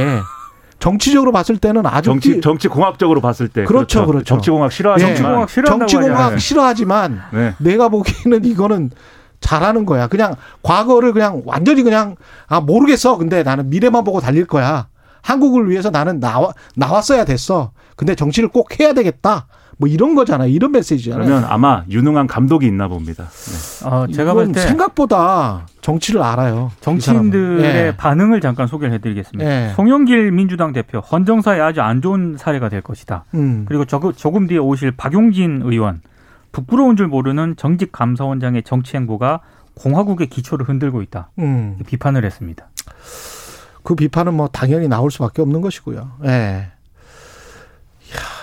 정치적으로 0.84 1.32
봤을 1.32 1.56
때는 1.56 1.86
아주 1.86 2.10
정치 2.10 2.34
띠- 2.34 2.40
정치 2.42 2.68
공학적으로 2.68 3.22
봤을 3.22 3.48
때 3.48 3.64
그렇죠, 3.64 4.04
그렇죠. 4.04 4.22
정치 4.24 4.50
공학 4.50 4.70
싫어하지만 4.70 5.10
예. 5.12 5.16
정치공학 5.16 5.48
싫어한다고 5.48 5.88
정치공학 5.88 6.18
하잖아요. 6.20 6.38
싫어하지만 6.38 7.22
네. 7.32 7.54
내가 7.58 7.88
보기에는 7.88 8.44
이거는 8.44 8.90
잘하는 9.40 9.86
거야. 9.86 10.08
그냥 10.08 10.34
과거를 10.62 11.14
그냥 11.14 11.40
완전히 11.46 11.82
그냥 11.84 12.16
아 12.48 12.60
모르겠어. 12.60 13.16
근데 13.16 13.42
나는 13.42 13.70
미래만 13.70 14.04
보고 14.04 14.20
달릴 14.20 14.46
거야. 14.46 14.88
한국을 15.22 15.70
위해서 15.70 15.88
나는 15.88 16.20
나와 16.20 16.52
나왔어야 16.76 17.24
됐어. 17.24 17.72
근데 17.96 18.14
정치를 18.14 18.50
꼭 18.50 18.78
해야 18.78 18.92
되겠다. 18.92 19.46
뭐 19.78 19.88
이런 19.88 20.14
거잖아요. 20.14 20.48
이런 20.48 20.72
메시지잖아요. 20.72 21.24
그러면 21.24 21.44
아마 21.50 21.84
유능한 21.90 22.26
감독이 22.26 22.66
있나 22.66 22.86
봅니다. 22.88 23.24
네. 23.28 23.88
어, 23.88 24.06
제가 24.06 24.32
볼 24.34 24.52
때 24.52 24.60
생각보다 24.60 25.66
정치를 25.80 26.22
알아요. 26.22 26.70
이 26.76 26.80
정치인들의. 26.82 27.64
예. 27.64 27.94
반응을 27.96 28.40
잠깐 28.40 28.66
소개를 28.66 28.94
해드리겠습니다. 28.94 29.50
예. 29.50 29.72
송영길 29.74 30.30
민주당 30.32 30.72
대표 30.72 30.98
헌정사에 31.00 31.60
아주 31.60 31.80
안 31.82 32.02
좋은 32.02 32.36
사례가 32.38 32.68
될 32.68 32.80
것이다. 32.82 33.24
음. 33.34 33.64
그리고 33.68 33.84
조금, 33.84 34.12
조금 34.12 34.46
뒤에 34.46 34.58
오실 34.58 34.92
박용진 34.92 35.62
의원 35.64 36.00
부끄러운 36.52 36.96
줄 36.96 37.08
모르는 37.08 37.56
정직 37.56 37.90
감사원장의 37.90 38.62
정치 38.62 38.96
행보가 38.96 39.40
공화국의 39.74 40.28
기초를 40.28 40.68
흔들고 40.68 41.02
있다. 41.02 41.30
음. 41.40 41.78
비판을 41.84 42.24
했습니다. 42.24 42.66
그 43.82 43.94
비판은 43.96 44.34
뭐 44.34 44.48
당연히 44.48 44.88
나올 44.88 45.10
수밖에 45.10 45.42
없는 45.42 45.60
것이고요. 45.60 46.12
예. 46.26 46.68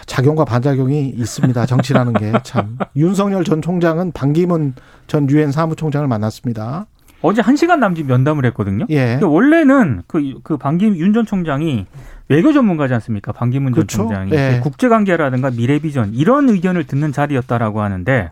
작용과 0.06 0.46
반작용이 0.46 1.10
있습니다. 1.10 1.66
정치라는 1.66 2.14
게 2.14 2.34
참. 2.44 2.78
윤석열 2.96 3.44
전 3.44 3.62
총장은 3.62 4.12
반기문 4.12 4.74
전 5.08 5.30
유엔 5.30 5.52
사무총장을 5.52 6.08
만났습니다. 6.08 6.88
어제 7.22 7.42
한 7.42 7.56
시간 7.56 7.80
남짓 7.80 8.06
면담을 8.06 8.46
했거든요. 8.46 8.86
예. 8.90 9.14
근데 9.14 9.26
원래는 9.26 10.04
그, 10.08 10.40
그 10.44 10.58
반기문 10.58 10.98
윤전 10.98 11.26
총장이 11.26 11.86
외교 12.30 12.52
전문가지 12.52 12.94
않습니까? 12.96 13.32
반기문 13.32 13.74
그렇죠. 13.74 13.98
전 13.98 14.08
총장이 14.08 14.32
예. 14.32 14.60
국제관계라든가 14.64 15.52
미래비전 15.52 16.14
이런 16.14 16.50
의견을 16.50 16.86
듣는 16.86 17.12
자리였다라고 17.12 17.82
하는데 17.82 18.32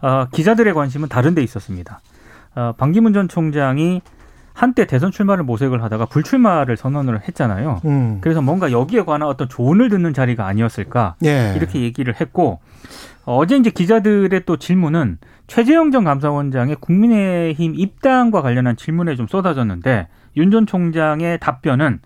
어, 0.00 0.26
기자들의 0.32 0.72
관심은 0.72 1.08
다른 1.08 1.34
데 1.34 1.42
있었습니다. 1.42 2.00
어, 2.54 2.72
반기문 2.76 3.12
전 3.12 3.28
총장이 3.28 4.02
한때 4.54 4.86
대선 4.86 5.10
출마를 5.10 5.44
모색을 5.44 5.82
하다가 5.82 6.06
불출마를 6.06 6.76
선언을 6.76 7.22
했잖아요. 7.28 7.80
음. 7.84 8.18
그래서 8.22 8.40
뭔가 8.40 8.70
여기에 8.72 9.02
관한 9.02 9.28
어떤 9.28 9.48
조언을 9.48 9.90
듣는 9.90 10.14
자리가 10.14 10.46
아니었을까 10.46 11.16
예. 11.24 11.52
이렇게 11.56 11.80
얘기를 11.80 12.14
했고 12.18 12.60
어, 13.26 13.36
어제 13.36 13.56
이제 13.56 13.70
기자들의 13.70 14.44
또 14.46 14.56
질문은 14.56 15.18
최재형 15.48 15.90
전 15.90 16.04
감사원장의 16.04 16.76
국민의힘 16.80 17.74
입당과 17.74 18.40
관련한 18.42 18.76
질문에 18.76 19.16
좀 19.16 19.26
쏟아졌는데 19.26 20.08
윤 20.36 20.50
전 20.50 20.66
총장의 20.66 21.38
답변은 21.40 22.00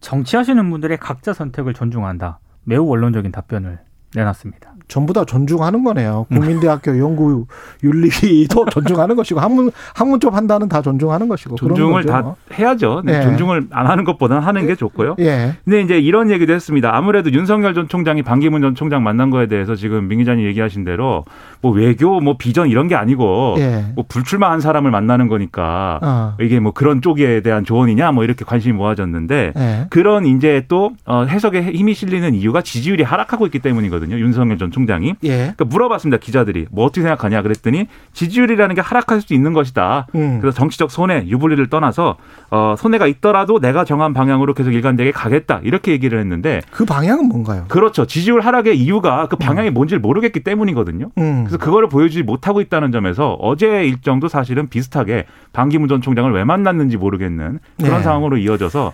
정치하시는 0.00 0.70
분들의 0.70 0.96
각자 0.98 1.32
선택을 1.34 1.74
존중한다. 1.74 2.40
매우 2.64 2.86
원론적인 2.86 3.30
답변을 3.30 3.78
내놨습니다. 4.14 4.70
전부 4.90 5.12
다 5.12 5.24
존중하는 5.24 5.84
거네요. 5.84 6.26
음. 6.30 6.38
국민대학교 6.38 6.98
연구 6.98 7.46
윤리도 7.82 8.66
존중하는 8.70 9.16
것이고 9.16 9.40
학문 9.40 9.70
학문 9.94 10.20
쪽 10.20 10.32
판단은 10.32 10.68
다 10.68 10.82
존중하는 10.82 11.28
것이고 11.28 11.54
존중을 11.54 12.02
거죠. 12.02 12.08
다 12.08 12.34
해야죠. 12.52 13.02
네, 13.04 13.18
네. 13.18 13.22
존중을 13.22 13.68
안 13.70 13.86
하는 13.86 14.04
것보다는 14.04 14.42
하는 14.42 14.66
게 14.66 14.74
좋고요. 14.74 15.14
예. 15.20 15.54
근데 15.64 15.80
이제 15.80 15.98
이런 15.98 16.30
얘기도 16.30 16.52
했습니다. 16.52 16.94
아무래도 16.94 17.32
윤석열 17.32 17.72
전 17.72 17.88
총장이 17.88 18.22
반기문 18.22 18.60
전 18.60 18.74
총장 18.74 19.02
만난 19.02 19.30
거에 19.30 19.46
대해서 19.46 19.76
지금 19.76 20.08
민 20.08 20.18
기자님 20.18 20.44
얘기하신 20.46 20.84
대로 20.84 21.24
뭐 21.62 21.72
외교 21.72 22.20
뭐 22.20 22.36
비전 22.36 22.68
이런 22.68 22.88
게 22.88 22.96
아니고 22.96 23.54
예. 23.58 23.84
뭐 23.94 24.04
불출마한 24.08 24.60
사람을 24.60 24.90
만나는 24.90 25.28
거니까 25.28 26.00
어. 26.02 26.34
이게 26.40 26.58
뭐 26.58 26.72
그런 26.72 27.00
쪽에 27.00 27.42
대한 27.42 27.64
조언이냐 27.64 28.10
뭐 28.10 28.24
이렇게 28.24 28.44
관심이 28.44 28.72
모아졌는데 28.76 29.52
예. 29.56 29.86
그런 29.88 30.26
이제 30.26 30.64
또 30.66 30.90
어, 31.06 31.24
해석에 31.24 31.62
힘이 31.62 31.94
실리는 31.94 32.34
이유가 32.34 32.60
지지율이 32.60 33.04
하락하고 33.04 33.46
있기 33.46 33.60
때문이거든요. 33.60 33.99
얘기거든요. 34.00 34.18
윤석열 34.18 34.58
전 34.58 34.70
총장이. 34.70 35.14
예. 35.22 35.36
그러니까 35.36 35.64
물어봤습니다. 35.66 36.18
기자들이 36.18 36.66
뭐 36.70 36.84
어떻게 36.84 37.02
생각하냐 37.02 37.42
그랬더니 37.42 37.86
지지율이라는 38.12 38.74
게 38.74 38.80
하락할 38.80 39.20
수 39.20 39.34
있는 39.34 39.52
것이다. 39.52 40.06
음. 40.14 40.38
그래서 40.40 40.56
정치적 40.56 40.90
손해, 40.90 41.24
유불리를 41.26 41.64
떠나서 41.68 42.16
어, 42.50 42.74
손해가 42.78 43.06
있더라도 43.06 43.60
내가 43.60 43.84
정한 43.84 44.12
방향으로 44.12 44.54
계속 44.54 44.72
일관되게 44.72 45.12
가겠다 45.12 45.60
이렇게 45.62 45.92
얘기를 45.92 46.18
했는데 46.18 46.62
그 46.70 46.84
방향은 46.84 47.28
뭔가요? 47.28 47.66
그렇죠. 47.68 48.06
지지율 48.06 48.40
하락의 48.40 48.78
이유가 48.78 49.28
그 49.28 49.36
방향이 49.36 49.70
뭔지를 49.70 50.00
모르겠기 50.00 50.40
때문이거든요. 50.40 51.10
음. 51.18 51.44
그래서 51.44 51.58
그거를 51.58 51.88
보여주지 51.88 52.22
못하고 52.22 52.60
있다는 52.60 52.92
점에서 52.92 53.34
어제 53.34 53.84
일정도 53.84 54.28
사실은 54.28 54.68
비슷하게 54.68 55.26
반기문 55.52 55.88
전 55.88 56.00
총장을 56.00 56.32
왜 56.32 56.44
만났는지 56.44 56.96
모르겠는 56.96 57.58
그런 57.78 57.96
네. 57.98 58.02
상황으로 58.02 58.36
이어져서 58.38 58.92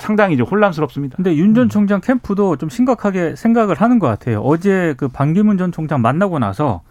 상당히 0.00 0.36
좀 0.36 0.46
혼란스럽습니다. 0.46 1.16
근데 1.16 1.34
윤 1.36 1.54
전 1.54 1.68
총장 1.68 2.00
캠프도 2.00 2.56
좀 2.56 2.68
심각하게 2.68 3.36
생각을 3.36 3.76
하는 3.80 3.98
것 3.98 4.06
같아요. 4.08 4.40
어제 4.40 4.94
그 4.96 5.08
반기문 5.08 5.56
전 5.58 5.70
총장 5.72 6.02
만나고 6.02 6.38
나서 6.38 6.82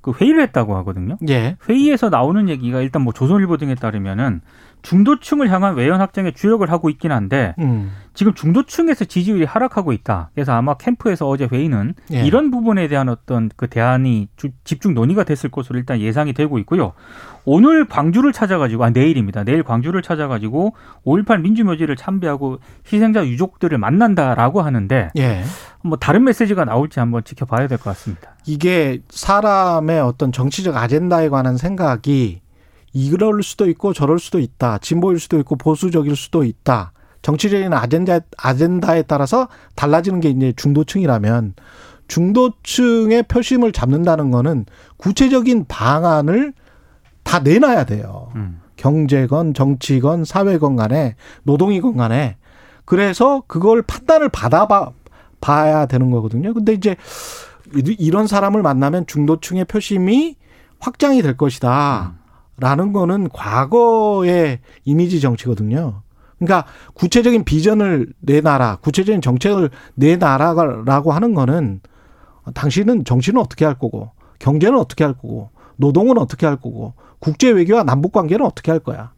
그 0.00 0.12
회의를 0.12 0.40
했다고 0.42 0.76
하거든요. 0.78 1.16
예. 1.28 1.56
회의에서 1.68 2.10
나오는 2.10 2.48
얘기가 2.48 2.80
일단 2.80 3.02
뭐 3.02 3.12
조선일보 3.12 3.56
등에 3.56 3.74
따르면은 3.74 4.40
중도층을 4.82 5.50
향한 5.50 5.74
외연 5.74 6.00
확장에 6.00 6.30
주력을 6.32 6.68
하고 6.70 6.90
있긴 6.90 7.10
한데 7.10 7.54
음. 7.58 7.92
지금 8.16 8.34
중도층에서 8.34 9.04
지지율이 9.04 9.44
하락하고 9.44 9.92
있다. 9.92 10.30
그래서 10.34 10.52
아마 10.52 10.74
캠프에서 10.74 11.28
어제 11.28 11.46
회의는 11.50 11.94
예. 12.12 12.24
이런 12.26 12.50
부분에 12.50 12.88
대한 12.88 13.08
어떤 13.08 13.50
그 13.56 13.68
대안이 13.68 14.28
주- 14.36 14.48
집중 14.64 14.94
논의가 14.94 15.22
됐을 15.24 15.50
것으로 15.50 15.78
일단 15.78 16.00
예상이 16.00 16.32
되고 16.32 16.58
있고요. 16.60 16.94
오늘 17.44 17.84
광주를 17.86 18.32
찾아가지고 18.32 18.84
아 18.84 18.90
내일입니다. 18.90 19.44
내일 19.44 19.62
광주를 19.62 20.02
찾아가지고 20.02 20.74
5.18 21.04 21.42
민주묘지를 21.42 21.94
참배하고 21.94 22.58
희생자 22.90 23.24
유족들을 23.24 23.76
만난다라고 23.78 24.62
하는데 24.62 25.10
예. 25.18 25.44
뭐 25.84 25.96
다른 25.98 26.24
메시지가 26.24 26.64
나올지 26.64 26.98
한번 26.98 27.22
지켜봐야 27.22 27.68
될 27.68 27.76
것 27.78 27.84
같습니다. 27.90 28.34
이게 28.46 29.02
사람의 29.10 30.00
어떤 30.00 30.32
정치적 30.32 30.74
아젠다에 30.76 31.28
관한 31.28 31.56
생각이 31.58 32.40
이럴 32.94 33.42
수도 33.42 33.68
있고 33.68 33.92
저럴 33.92 34.18
수도 34.18 34.38
있다. 34.38 34.78
진보일 34.78 35.20
수도 35.20 35.38
있고 35.38 35.56
보수적일 35.56 36.16
수도 36.16 36.42
있다. 36.44 36.92
정치적인 37.30 37.72
아젠다, 37.72 38.20
아젠다에 38.38 39.02
따라서 39.02 39.48
달라지는 39.74 40.20
게 40.20 40.30
이제 40.30 40.52
중도층이라면 40.54 41.54
중도층의 42.06 43.24
표심을 43.24 43.72
잡는다는 43.72 44.30
거는 44.30 44.64
구체적인 44.96 45.64
방안을 45.66 46.52
다 47.24 47.40
내놔야 47.40 47.82
돼요. 47.86 48.28
음. 48.36 48.60
경제건 48.76 49.54
정치건 49.54 50.24
사회건 50.24 50.76
간에 50.76 51.16
노동이건 51.42 51.96
간에 51.96 52.36
그래서 52.84 53.42
그걸 53.48 53.82
판단을 53.82 54.28
받아 54.28 54.68
봐 54.68 54.92
봐야 55.40 55.86
되는 55.86 56.12
거거든요. 56.12 56.54
근데 56.54 56.74
이제 56.74 56.94
이- 57.74 57.96
이런 57.98 58.28
사람을 58.28 58.62
만나면 58.62 59.08
중도층의 59.08 59.64
표심이 59.64 60.36
확장이 60.78 61.22
될 61.22 61.36
것이다. 61.36 62.14
라는 62.60 62.92
거는 62.92 63.30
과거의 63.30 64.60
이미지 64.84 65.20
정치거든요. 65.20 66.02
그러니까 66.38 66.66
구체적인 66.94 67.44
비전을 67.44 68.12
내놔라, 68.20 68.76
구체적인 68.82 69.20
정책을 69.20 69.70
내놔라라고 69.94 71.12
하는 71.12 71.34
거는 71.34 71.80
당신은 72.54 73.04
정치는 73.04 73.40
어떻게 73.40 73.64
할 73.64 73.74
거고, 73.74 74.10
경제는 74.38 74.78
어떻게 74.78 75.04
할 75.04 75.14
거고, 75.14 75.50
노동은 75.76 76.18
어떻게 76.18 76.46
할 76.46 76.56
거고, 76.56 76.94
국제 77.18 77.50
외교와 77.50 77.82
남북 77.82 78.12
관계는 78.12 78.44
어떻게 78.44 78.70
할 78.70 78.80
거야. 78.80 79.12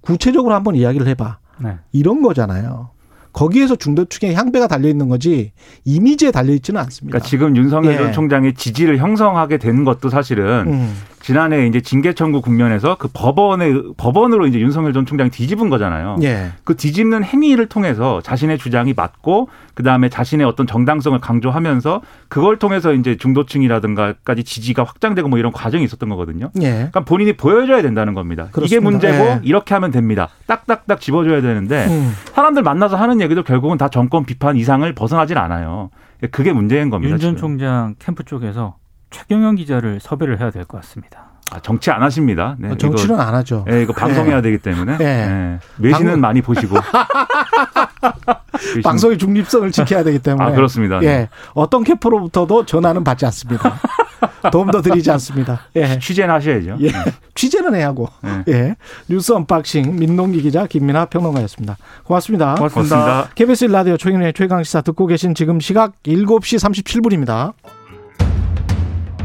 구체적으로 0.00 0.54
한번 0.54 0.74
이야기를 0.74 1.06
해봐. 1.08 1.38
네. 1.60 1.76
이런 1.92 2.22
거잖아요. 2.22 2.90
거기에서 3.32 3.76
중도층의 3.76 4.34
향배가 4.34 4.66
달려 4.66 4.88
있는 4.88 5.08
거지 5.08 5.52
이미지에 5.84 6.30
달려 6.30 6.52
있지는 6.52 6.80
않습니다. 6.82 7.12
그러니까 7.12 7.28
지금 7.28 7.56
윤석열 7.56 7.94
예. 7.94 7.96
전 7.96 8.12
총장의 8.12 8.54
지지를 8.54 8.98
형성하게 8.98 9.56
된 9.58 9.84
것도 9.84 10.10
사실은 10.10 10.66
음. 10.66 10.94
지난해 11.22 11.66
이제 11.66 11.80
징계 11.80 12.12
청구 12.12 12.42
국면에서 12.42 12.96
그 12.98 13.08
법원의 13.12 13.94
법원으로 13.96 14.46
이제 14.48 14.58
윤석열 14.58 14.92
전 14.92 15.06
총장이 15.06 15.30
뒤집은 15.30 15.70
거잖아요. 15.70 16.16
예. 16.22 16.50
그 16.64 16.76
뒤집는 16.76 17.22
행위를 17.22 17.66
통해서 17.66 18.20
자신의 18.20 18.58
주장이 18.58 18.92
맞고 18.94 19.48
그 19.74 19.84
다음에 19.84 20.08
자신의 20.08 20.44
어떤 20.44 20.66
정당성을 20.66 21.18
강조하면서 21.20 22.02
그걸 22.28 22.58
통해서 22.58 22.92
이제 22.92 23.16
중도층이라든가까지 23.16 24.42
지지가 24.42 24.82
확장되고 24.82 25.28
뭐 25.28 25.38
이런 25.38 25.52
과정이 25.52 25.84
있었던 25.84 26.08
거거든요. 26.08 26.50
예. 26.60 26.70
그러니까 26.72 27.00
본인이 27.04 27.34
보여줘야 27.34 27.82
된다는 27.82 28.14
겁니다. 28.14 28.44
이게 28.44 28.52
그렇습니다. 28.52 28.90
문제고 28.90 29.24
예. 29.24 29.40
이렇게 29.44 29.74
하면 29.74 29.92
됩니다. 29.92 30.28
딱딱딱 30.46 31.00
집어줘야 31.00 31.40
되는데 31.40 31.86
음. 31.86 32.12
사람들 32.34 32.62
만나서 32.62 32.96
하는 32.96 33.20
얘기도 33.20 33.44
결국은 33.44 33.78
다 33.78 33.88
정권 33.88 34.24
비판 34.24 34.56
이상을 34.56 34.92
벗어나질 34.92 35.38
않아요. 35.38 35.90
그게 36.30 36.52
문제인 36.52 36.90
겁니다. 36.90 37.12
윤 37.12 37.18
전. 37.18 37.36
총장 37.36 37.94
캠프 37.98 38.24
쪽에서 38.24 38.76
최경영 39.12 39.56
기자를 39.56 40.00
섭외를 40.00 40.40
해야 40.40 40.50
될 40.50 40.64
것 40.64 40.80
같습니다. 40.80 41.26
아, 41.50 41.60
정치 41.60 41.90
안 41.90 42.02
하십니다. 42.02 42.56
네, 42.58 42.74
정치는 42.78 43.20
안 43.20 43.34
하죠. 43.34 43.64
이거, 43.68 43.76
예, 43.76 43.82
이거 43.82 43.92
방송해야 43.92 44.40
되기 44.40 44.56
때문에 44.58 44.96
예. 45.00 45.04
예. 45.04 45.58
외신은 45.78 46.06
방금- 46.06 46.20
많이 46.20 46.40
보시고 46.40 46.76
외신- 48.74 48.82
방송의 48.82 49.18
중립성을 49.18 49.70
지켜야 49.72 50.02
되기 50.02 50.18
때문에. 50.18 50.44
아 50.50 50.52
그렇습니다. 50.52 51.00
네. 51.00 51.06
예. 51.06 51.28
어떤 51.54 51.84
캠프로부터도 51.84 52.64
전화는 52.64 53.04
받지 53.04 53.26
않습니다. 53.26 53.74
도움도 54.50 54.80
드리지 54.82 55.10
않습니다. 55.12 55.60
예. 55.76 55.98
취재는 55.98 56.32
하셔야죠. 56.34 56.78
예. 56.80 56.90
취재는 57.34 57.74
해야 57.74 57.88
하고. 57.88 58.08
네. 58.22 58.42
예. 58.48 58.76
뉴스 59.08 59.32
unboxing 59.32 59.96
민동기 59.96 60.40
기자 60.42 60.66
김민하 60.66 61.06
평론가였습니다. 61.06 61.76
고맙습니다. 62.04 62.54
고맙습니다. 62.54 62.96
고맙습니다. 62.96 63.34
KBS 63.34 63.64
라디오 63.66 63.96
최경영의 63.96 64.32
최강시사 64.32 64.80
듣고 64.82 65.06
계신 65.06 65.34
지금 65.34 65.60
시각 65.60 65.92
7시 66.04 66.58
37분입니다. 66.84 67.52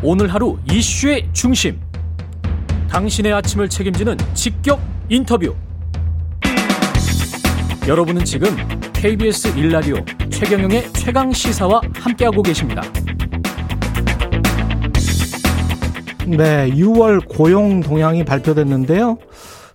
오늘 0.03 0.31
하루 0.31 0.57
이슈의 0.71 1.27
중심. 1.33 1.79
당신의 2.87 3.33
아침을 3.33 3.67
책임지는 3.67 4.15
직격 4.35 4.79
인터뷰. 5.09 5.55
여러분은 7.87 8.23
지금 8.23 8.49
KBS 8.93 9.55
1라디오 9.55 10.31
최경영의 10.31 10.93
최강 10.93 11.31
시사와 11.31 11.81
함께하고 11.95 12.43
계십니다. 12.43 12.83
네, 16.27 16.69
6월 16.69 17.27
고용 17.27 17.79
동향이 17.79 18.23
발표됐는데요. 18.23 19.17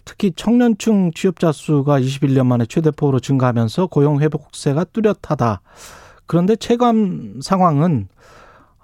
특히 0.04 0.30
청년층 0.36 1.10
취업자 1.14 1.50
수가 1.50 1.98
21년 1.98 2.46
만에 2.46 2.66
최대폭으로 2.66 3.18
증가하면서 3.18 3.88
고용 3.88 4.20
회복세가 4.20 4.84
뚜렷하다. 4.84 5.62
그런데 6.26 6.54
체감 6.54 7.40
상황은 7.42 8.08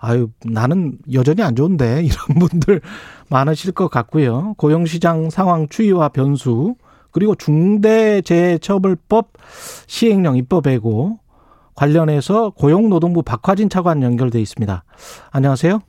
아유, 0.01 0.29
나는 0.45 0.99
여전히 1.13 1.43
안 1.43 1.57
좋은데 1.57 2.03
이런 2.05 2.39
분들 2.39 2.81
많으실 3.29 3.73
것 3.73 3.89
같고요. 3.89 4.55
고용 4.57 4.87
시장 4.87 5.29
상황 5.31 5.69
추이와 5.69 6.09
변수 6.11 6.77
그리고 7.11 7.35
중대재해처벌법 7.35 9.33
시행령 9.87 10.37
입법에고 10.37 11.19
관련해서 11.75 12.51
고용노동부 12.51 13.23
박화진 13.23 13.69
차관 13.69 14.03
연결돼 14.03 14.41
있습니다. 14.41 14.85
안녕하세요. 15.31 15.81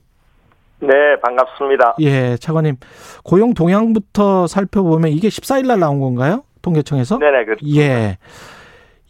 네, 0.82 0.88
반갑습니다. 1.22 1.96
예, 2.00 2.36
차관님. 2.38 2.76
고용 3.22 3.52
동향부터 3.54 4.46
살펴보면 4.46 5.10
이게 5.10 5.28
14일 5.28 5.66
날 5.66 5.78
나온 5.80 6.00
건가요? 6.00 6.44
통계청에서? 6.62 7.18
네 7.18 7.30
네, 7.30 7.44
그렇죠. 7.44 7.66
예. 7.76 8.18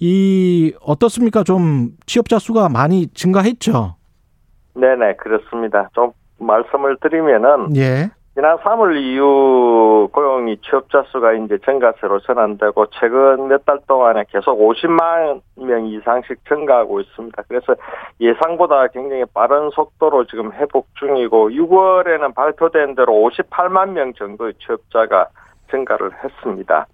이 0.00 0.72
어떻습니까? 0.80 1.44
좀 1.44 1.92
취업자 2.06 2.38
수가 2.38 2.68
많이 2.68 3.06
증가했죠? 3.08 3.96
네네, 4.74 5.14
그렇습니다. 5.16 5.88
좀 5.94 6.12
말씀을 6.38 6.96
드리면은, 7.00 7.76
예. 7.76 8.10
지난 8.34 8.56
3월 8.58 8.96
이후 8.96 10.08
고용이 10.12 10.58
취업자 10.62 11.02
수가 11.08 11.32
이제 11.32 11.58
증가세로 11.64 12.20
전환되고, 12.20 12.86
최근 12.92 13.48
몇 13.48 13.64
달 13.64 13.80
동안에 13.86 14.24
계속 14.30 14.58
50만 14.58 15.40
명 15.56 15.86
이상씩 15.86 16.38
증가하고 16.48 17.00
있습니다. 17.00 17.42
그래서 17.48 17.74
예상보다 18.20 18.86
굉장히 18.88 19.24
빠른 19.34 19.70
속도로 19.70 20.26
지금 20.26 20.52
회복 20.52 20.86
중이고, 20.94 21.50
6월에는 21.50 22.34
발표된 22.34 22.94
대로 22.94 23.12
58만 23.12 23.90
명 23.90 24.12
정도의 24.14 24.54
취업자가 24.60 25.26
증가를 25.70 26.12
했습니다. 26.24 26.86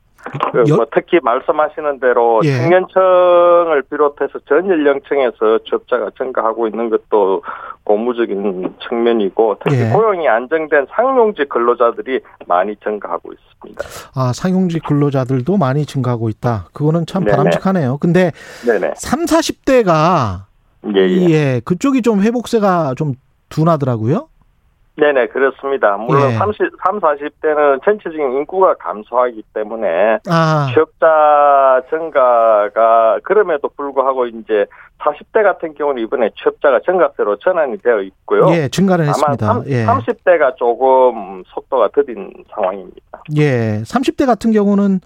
그 0.53 0.65
여- 0.69 0.77
뭐 0.77 0.87
특히 0.93 1.19
말씀하시는 1.23 2.01
대로 2.01 2.41
예. 2.45 2.57
청년층을 2.59 3.83
비롯해서 3.91 4.39
전 4.49 4.69
연령층에서 4.69 5.59
취업자가 5.67 6.11
증가하고 6.19 6.67
있는 6.67 6.91
것도 6.91 7.43
고무적인 7.85 8.75
측면이고 8.89 9.57
특히 9.63 9.79
예. 9.81 9.91
고용이 9.91 10.29
안정된 10.29 10.87
상용직 10.91 11.49
근로자들이 11.49 12.21
많이 12.47 12.75
증가하고 12.77 13.33
있습니다. 13.33 13.85
아, 14.15 14.33
상용직 14.35 14.85
근로자들도 14.85 15.57
많이 15.57 15.87
증가하고 15.87 16.29
있다. 16.29 16.67
그거는 16.73 17.07
참 17.07 17.25
네네. 17.25 17.37
바람직하네요. 17.37 17.99
근데 17.99 18.33
네네. 18.67 18.95
3, 18.97 19.25
40대가 19.27 20.47
예, 20.95 21.01
예. 21.01 21.31
예, 21.31 21.61
그쪽이 21.65 22.03
좀 22.03 22.21
회복세가 22.23 22.95
좀 22.97 23.15
둔하더라고요. 23.49 24.29
네네, 24.99 25.27
그렇습니다. 25.29 25.97
물론 25.97 26.31
예. 26.31 26.35
30, 26.35 26.59
3, 26.85 27.01
40대는 27.01 27.85
전체적인 27.85 28.33
인구가 28.33 28.75
감소하기 28.75 29.43
때문에 29.53 30.19
아, 30.29 30.69
취업자 30.73 31.83
증가가 31.91 33.19
그럼에도 33.23 33.69
불구하고 33.77 34.27
이제 34.27 34.65
40대 34.99 35.43
같은 35.43 35.75
경우는 35.75 36.03
이번에 36.03 36.31
취업자가 36.41 36.81
증가세로 36.81 37.37
전환이 37.37 37.77
되어 37.79 38.01
있고요. 38.01 38.47
예, 38.53 38.69
아마 39.03 39.03
했습니다. 39.03 39.47
3, 39.47 39.65
예. 39.67 39.85
30대가 39.85 40.57
조금 40.57 41.43
속도가 41.49 41.91
더딘 41.95 42.33
상황입니다. 42.55 43.23
예. 43.37 43.83
30대 43.83 44.25
같은 44.25 44.53
경우는 44.53 45.01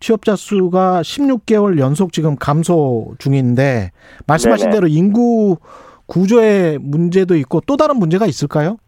취업자 0.00 0.34
수가 0.34 1.02
16개월 1.02 1.78
연속 1.78 2.12
지금 2.12 2.36
감소 2.36 3.14
중인데 3.18 3.90
말씀하신 4.26 4.70
네네. 4.70 4.76
대로 4.76 4.86
인구 4.88 5.56
구조의 6.06 6.78
문제도 6.80 7.34
있고 7.34 7.60
또 7.66 7.76
다른 7.76 7.96
문제가 7.96 8.26
있을까요? 8.26 8.78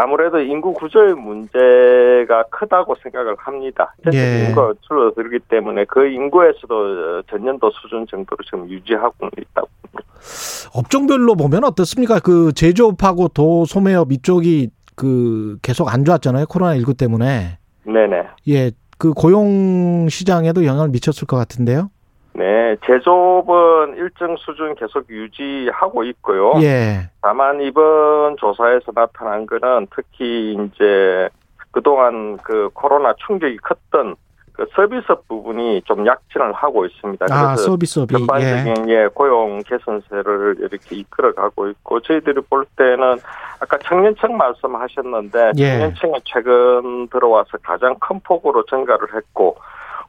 그 0.00 0.02
아무래도 0.02 0.40
인구 0.40 0.72
구조의 0.72 1.14
문제가 1.14 2.44
크다고 2.50 2.94
생각을 3.02 3.36
합니다. 3.38 3.94
예. 4.12 4.46
인구가 4.48 4.72
줄어들기 4.80 5.40
때문에 5.48 5.84
그 5.84 6.06
인구에서도 6.06 7.22
전년도 7.22 7.70
수준 7.70 8.06
정도로 8.06 8.38
지금 8.44 8.68
유지하고 8.68 9.28
있다고 9.36 9.68
봅니다. 9.92 10.12
업종별로 10.74 11.34
보면 11.34 11.64
어떻습니까? 11.64 12.18
그 12.20 12.52
제조업하고 12.52 13.28
도소매업 13.28 14.12
이쪽이 14.12 14.70
그 14.96 15.58
계속 15.62 15.92
안 15.92 16.04
좋았잖아요. 16.04 16.46
코로나 16.46 16.76
19 16.76 16.94
때문에. 16.94 17.58
네네. 17.84 18.26
예. 18.48 18.70
그 18.98 19.12
고용 19.12 20.08
시장에도 20.08 20.64
영향을 20.64 20.88
미쳤을 20.90 21.26
것 21.26 21.36
같은데요. 21.36 21.90
네, 22.32 22.76
제조업은 22.86 23.96
일정 23.96 24.36
수준 24.36 24.74
계속 24.74 25.08
유지하고 25.10 26.04
있고요. 26.04 26.52
예. 26.62 27.10
다만 27.20 27.60
이번 27.60 28.36
조사에서 28.38 28.92
나타난 28.92 29.46
거는 29.46 29.88
특히 29.94 30.54
이제 30.54 31.28
그동안 31.72 32.38
그 32.38 32.70
코로나 32.72 33.14
충격이 33.26 33.56
컸던 33.58 34.16
그 34.52 34.66
서비스업 34.74 35.26
부분이 35.26 35.82
좀 35.86 36.06
약진을 36.06 36.52
하고 36.52 36.84
있습니다. 36.84 37.26
아, 37.30 37.54
그래서 37.54 37.62
서비스업이 37.62 38.14
예. 38.14 38.18
전반적인 38.18 38.90
예, 38.90 39.08
고용 39.12 39.60
개선세를 39.60 40.56
이렇게 40.58 40.96
이끌어가고 40.96 41.68
있고 41.68 42.00
저희들이 42.00 42.42
볼 42.42 42.66
때는 42.76 43.18
아까 43.58 43.78
청년층 43.78 44.36
말씀하셨는데 44.36 45.52
예. 45.58 45.70
청년층이 45.70 46.20
최근 46.24 47.08
들어와서 47.08 47.58
가장 47.62 47.94
큰 48.00 48.20
폭으로 48.20 48.64
증가를 48.66 49.14
했고 49.14 49.56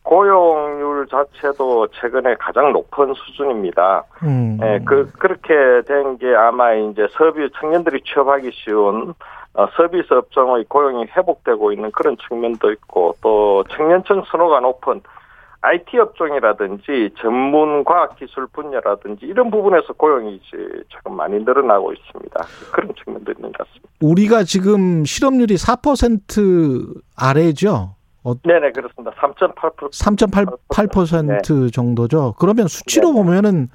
고용률 0.03 1.07
자체도 1.07 1.87
최근에 1.89 2.35
가장 2.39 2.71
높은 2.73 3.13
수준입니다. 3.13 4.03
음. 4.23 4.57
예, 4.61 4.79
그 4.85 5.11
그렇게 5.13 5.53
된 5.87 6.17
게 6.17 6.35
아마 6.35 6.73
이제 6.73 7.07
서비 7.11 7.49
청년들이 7.59 8.01
취업하기 8.03 8.51
쉬운 8.53 9.13
어, 9.53 9.67
서비스 9.75 10.13
업종의 10.13 10.65
고용이 10.67 11.05
회복되고 11.15 11.71
있는 11.71 11.91
그런 11.91 12.15
측면도 12.27 12.71
있고 12.71 13.15
또 13.21 13.63
청년층 13.75 14.23
선호가 14.29 14.59
높은 14.61 15.01
IT 15.61 15.97
업종이라든지 15.99 17.11
전문 17.19 17.83
과학 17.83 18.15
기술 18.17 18.47
분야라든지 18.47 19.25
이런 19.25 19.51
부분에서 19.51 19.93
고용이 19.93 20.35
이제 20.35 20.57
조금 20.89 21.15
많이 21.15 21.37
늘어나고 21.39 21.93
있습니다. 21.93 22.45
그런 22.71 22.91
측면도 23.03 23.31
있는 23.31 23.51
것 23.51 23.57
같습니다. 23.59 23.89
우리가 24.01 24.43
지금 24.43 25.05
실업률이 25.05 25.55
4% 25.55 27.01
아래죠. 27.15 27.95
어, 28.23 28.33
네네 28.43 28.71
그렇습니다. 28.71 29.11
3.8% 29.19 29.91
3.88% 29.91 31.73
정도죠. 31.73 32.35
그러면 32.39 32.67
수치로 32.67 33.11
네네. 33.13 33.23
보면은 33.23 33.69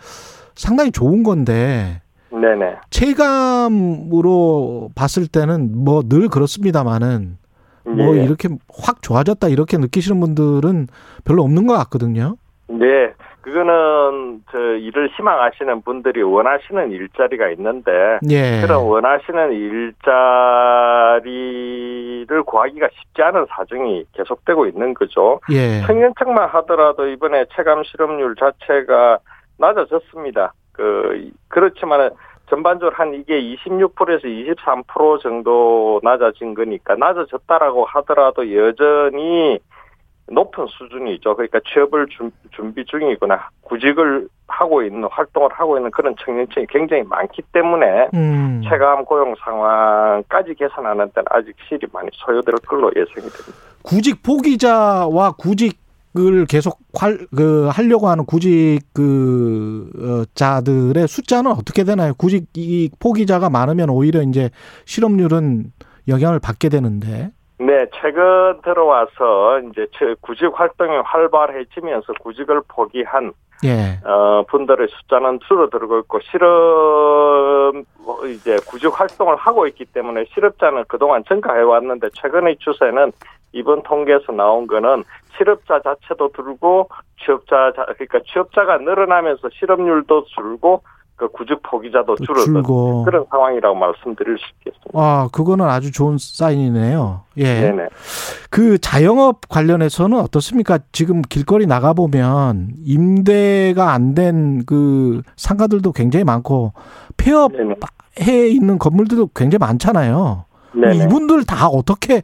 상당히 0.54 0.92
좋은 0.92 1.22
건데 1.22 2.00
네네 2.30 2.76
체감으로 2.90 4.90
봤을 4.94 5.26
때는 5.26 5.84
뭐 5.84 6.02
늘 6.02 6.28
그렇습니다만은 6.28 7.38
뭐 7.84 8.16
예. 8.16 8.24
이렇게 8.24 8.48
확 8.72 9.02
좋아졌다 9.02 9.48
이렇게 9.48 9.78
느끼시는 9.78 10.20
분들은 10.20 10.88
별로 11.24 11.42
없는 11.44 11.66
것 11.66 11.74
같거든요. 11.78 12.36
네, 12.68 13.12
그거는 13.46 14.42
저 14.50 14.58
일을 14.58 15.08
희망하시는 15.16 15.82
분들이 15.82 16.20
원하시는 16.20 16.90
일자리가 16.90 17.50
있는데 17.50 18.18
예. 18.28 18.60
그런 18.60 18.82
원하시는 18.82 19.52
일자리를 19.52 21.22
구하기가 22.42 22.88
쉽지 22.92 23.22
않은 23.22 23.46
사정이 23.48 24.06
계속되고 24.14 24.66
있는 24.66 24.94
거죠. 24.94 25.38
예. 25.52 25.80
청년층만 25.86 26.48
하더라도 26.48 27.06
이번에 27.06 27.44
체감 27.54 27.84
실업률 27.84 28.34
자체가 28.34 29.20
낮아졌습니다. 29.58 30.52
그 30.72 31.30
그렇지만 31.46 32.10
전반적으로 32.50 32.96
한 32.96 33.14
이게 33.14 33.40
26%에서 33.40 34.26
23% 34.26 35.22
정도 35.22 36.00
낮아진 36.02 36.54
거니까 36.54 36.96
낮아졌다라고 36.96 37.84
하더라도 37.84 38.52
여전히 38.56 39.60
높은 40.28 40.66
수준이죠. 40.66 41.36
그러니까 41.36 41.60
취업을 41.66 42.06
준, 42.08 42.30
준비 42.50 42.84
중이거나 42.84 43.48
구직을 43.62 44.28
하고 44.48 44.82
있는 44.82 45.08
활동을 45.10 45.50
하고 45.52 45.76
있는 45.76 45.90
그런 45.90 46.14
청년층이 46.24 46.66
굉장히 46.68 47.02
많기 47.04 47.42
때문에 47.52 48.08
음. 48.14 48.62
체감 48.68 49.04
고용 49.04 49.34
상황까지 49.36 50.54
개선하는 50.54 51.10
데는 51.14 51.24
아직 51.30 51.54
실이 51.68 51.86
많이 51.92 52.08
소요될 52.12 52.54
걸로 52.66 52.90
예상이 52.96 53.28
됩니다. 53.28 53.52
구직 53.82 54.22
포기자와 54.22 55.32
구직을 55.32 56.46
계속 56.48 56.78
활, 56.94 57.18
그 57.34 57.68
하려고 57.68 58.08
하는 58.08 58.24
구직 58.24 58.80
그 58.92 59.90
어, 59.96 60.24
자들의 60.34 61.06
숫자는 61.06 61.52
어떻게 61.52 61.84
되나요? 61.84 62.14
구직 62.14 62.46
이 62.54 62.90
포기자가 62.98 63.50
많으면 63.50 63.90
오히려 63.90 64.22
이제 64.22 64.50
실업률은 64.86 65.72
영향을 66.08 66.40
받게 66.40 66.68
되는데. 66.68 67.30
네, 67.58 67.86
최근 68.00 68.60
들어와서 68.62 69.60
이제 69.60 69.86
저 69.92 70.14
구직 70.20 70.50
활동이 70.54 70.96
활발해지면서 71.04 72.12
구직을 72.20 72.60
포기한 72.68 73.32
예. 73.64 73.98
어, 74.06 74.44
분들의 74.48 74.86
숫자는 74.88 75.40
줄어들고 75.48 76.00
있고 76.00 76.20
실업 76.20 77.72
뭐 78.04 78.26
이제 78.26 78.56
구직 78.66 78.88
활동을 78.98 79.36
하고 79.36 79.66
있기 79.66 79.86
때문에 79.86 80.26
실업자는 80.34 80.84
그동안 80.88 81.24
증가해 81.24 81.62
왔는데 81.62 82.08
최근의 82.14 82.58
추세는 82.58 83.12
이번 83.52 83.82
통계에서 83.82 84.32
나온 84.32 84.66
거는 84.66 85.04
실업자 85.36 85.80
자체도 85.80 86.32
줄고 86.36 86.90
취업자 87.24 87.72
자- 87.74 87.86
그러니까 87.86 88.20
취업자가 88.26 88.76
늘어나면서 88.78 89.48
실업률도 89.50 90.26
줄고 90.26 90.82
그 91.16 91.28
구직 91.30 91.62
포기자도 91.62 92.16
줄어든 92.16 92.44
줄고. 92.52 93.04
그런 93.04 93.24
상황이라고 93.30 93.74
말씀드릴 93.74 94.36
수 94.38 94.44
있겠습니다. 94.58 94.90
아, 94.92 95.28
그거는 95.32 95.64
아주 95.64 95.90
좋은 95.90 96.18
사인이네요. 96.20 97.22
예. 97.38 97.60
네네. 97.62 97.88
그 98.50 98.78
자영업 98.78 99.48
관련해서는 99.48 100.18
어떻습니까? 100.20 100.78
지금 100.92 101.22
길거리 101.22 101.66
나가 101.66 101.94
보면 101.94 102.68
임대가 102.84 103.92
안 103.92 104.14
된 104.14 104.62
그 104.66 105.22
상가들도 105.36 105.92
굉장히 105.92 106.24
많고 106.24 106.72
폐업해. 107.16 108.48
있는 108.48 108.78
건물들도 108.78 109.30
굉장히 109.34 109.58
많잖아요. 109.60 110.44
네네. 110.74 111.04
이분들 111.04 111.44
다 111.44 111.68
어떻게 111.68 112.22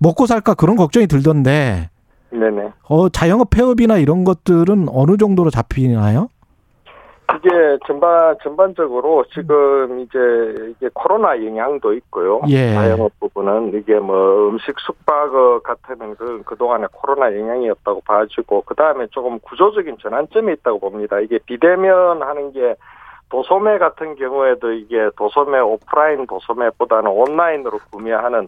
먹고 0.00 0.26
살까 0.26 0.54
그런 0.54 0.74
걱정이 0.76 1.06
들던데 1.06 1.90
네네. 2.30 2.70
어 2.88 3.08
자영업 3.08 3.50
폐업이나 3.50 3.98
이런 3.98 4.24
것들은 4.24 4.88
어느 4.90 5.16
정도로 5.16 5.50
잡히나요? 5.50 6.28
이게 7.36 7.78
전반 7.86 8.36
전반적으로 8.42 9.24
지금 9.32 10.00
이제 10.00 10.18
이게 10.70 10.90
코로나 10.92 11.42
영향도 11.42 11.94
있고요. 11.94 12.42
예. 12.48 12.74
자영업 12.74 13.12
부분은 13.20 13.74
이게 13.74 13.98
뭐 13.98 14.48
음식 14.48 14.78
숙박업 14.78 15.62
같은 15.62 16.14
그 16.16 16.42
그동안에 16.44 16.86
코로나 16.92 17.34
영향이었다고 17.34 18.02
봐지고 18.02 18.62
그 18.66 18.74
다음에 18.74 19.06
조금 19.10 19.38
구조적인 19.40 19.96
전환점이 20.00 20.52
있다고 20.54 20.80
봅니다. 20.80 21.20
이게 21.20 21.38
비대면 21.46 22.22
하는 22.22 22.52
게 22.52 22.74
도소매 23.30 23.78
같은 23.78 24.14
경우에도 24.16 24.72
이게 24.72 25.08
도소매 25.16 25.58
오프라인 25.60 26.26
도소매보다는 26.26 27.10
온라인으로 27.10 27.78
구매하는 27.90 28.46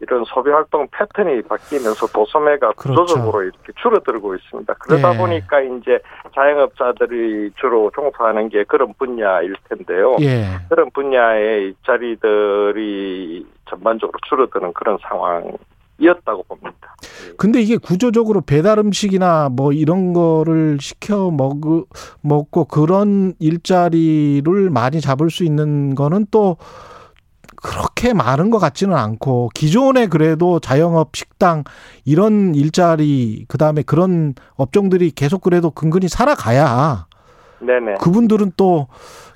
이런 0.00 0.24
소비 0.26 0.50
활동 0.50 0.86
패턴이 0.90 1.42
바뀌면서 1.42 2.06
도소매가 2.08 2.72
그렇죠. 2.72 3.04
구조적으로 3.04 3.42
이렇게 3.42 3.72
줄어들고 3.80 4.34
있습니다. 4.34 4.74
그러다 4.74 5.14
예. 5.14 5.18
보니까 5.18 5.60
이제 5.60 5.98
자영업자들이 6.34 7.52
주로 7.58 7.90
종사하는 7.94 8.50
게 8.50 8.64
그런 8.64 8.92
분야일 8.98 9.54
텐데요. 9.68 10.16
예. 10.20 10.44
그런 10.68 10.90
분야의 10.90 11.62
일자리들이 11.64 13.46
전반적으로 13.70 14.18
줄어드는 14.28 14.74
그런 14.74 14.98
상황이었다고 15.00 16.42
봅니다. 16.42 16.94
근데 17.38 17.60
이게 17.62 17.78
구조적으로 17.78 18.42
배달 18.42 18.78
음식이나 18.78 19.48
뭐 19.50 19.72
이런 19.72 20.12
거를 20.12 20.76
시켜 20.78 21.30
먹, 21.30 21.58
먹고 22.20 22.66
그런 22.66 23.32
일자리를 23.38 24.70
많이 24.70 25.00
잡을 25.00 25.30
수 25.30 25.42
있는 25.42 25.94
거는 25.94 26.26
또 26.30 26.58
그렇게 27.62 28.14
많은 28.14 28.50
것 28.50 28.58
같지는 28.58 28.96
않고 28.96 29.50
기존에 29.54 30.06
그래도 30.06 30.60
자영업 30.60 31.14
식당 31.14 31.64
이런 32.04 32.54
일자리 32.54 33.44
그다음에 33.48 33.82
그런 33.82 34.34
업종들이 34.56 35.10
계속 35.10 35.40
그래도 35.42 35.70
근근히 35.70 36.08
살아가야 36.08 37.06
네네. 37.60 37.94
그분들은 38.00 38.52
또 38.56 38.88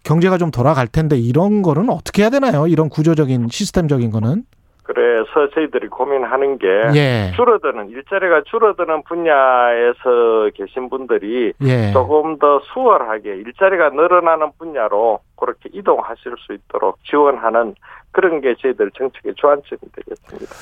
경제가 0.04 0.38
좀 0.38 0.50
돌아갈 0.50 0.86
텐데 0.86 1.16
이런 1.16 1.62
거는 1.62 1.90
어떻게 1.90 2.22
해야 2.22 2.30
되나요? 2.30 2.66
이런 2.66 2.88
구조적인 2.88 3.48
시스템적인 3.50 4.10
거는 4.10 4.44
그래서 4.82 5.48
저희들이 5.54 5.86
고민하는 5.86 6.58
게 6.58 6.66
예. 6.96 7.32
줄어드는 7.36 7.90
일자리가 7.90 8.42
줄어드는 8.46 9.04
분야에서 9.04 10.50
계신 10.54 10.88
분들이 10.90 11.52
예. 11.62 11.92
조금 11.92 12.40
더 12.40 12.60
수월하게 12.72 13.36
일자리가 13.36 13.90
늘어나는 13.90 14.50
분야로 14.58 15.20
그렇게 15.36 15.70
이동하실 15.72 16.34
수 16.38 16.54
있도록 16.54 16.98
지원하는 17.04 17.76
그런 18.12 18.40
게 18.40 18.54
저희들 18.60 18.90
정책의 18.96 19.34
주안점이 19.36 19.80
되겠습니다. 19.94 20.54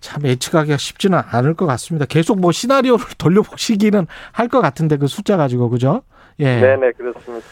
참 0.00 0.22
예측하기가 0.24 0.76
쉽지는 0.76 1.18
않을 1.30 1.54
것 1.54 1.66
같습니다. 1.66 2.06
계속 2.06 2.40
뭐 2.40 2.52
시나리오를 2.52 3.04
돌려보시기는 3.18 4.06
할 4.32 4.48
것 4.48 4.60
같은데 4.60 4.96
그 4.96 5.06
숫자 5.06 5.36
가지고 5.36 5.68
그죠? 5.70 6.02
예. 6.40 6.60
네네 6.60 6.92
그렇습니다. 6.92 7.44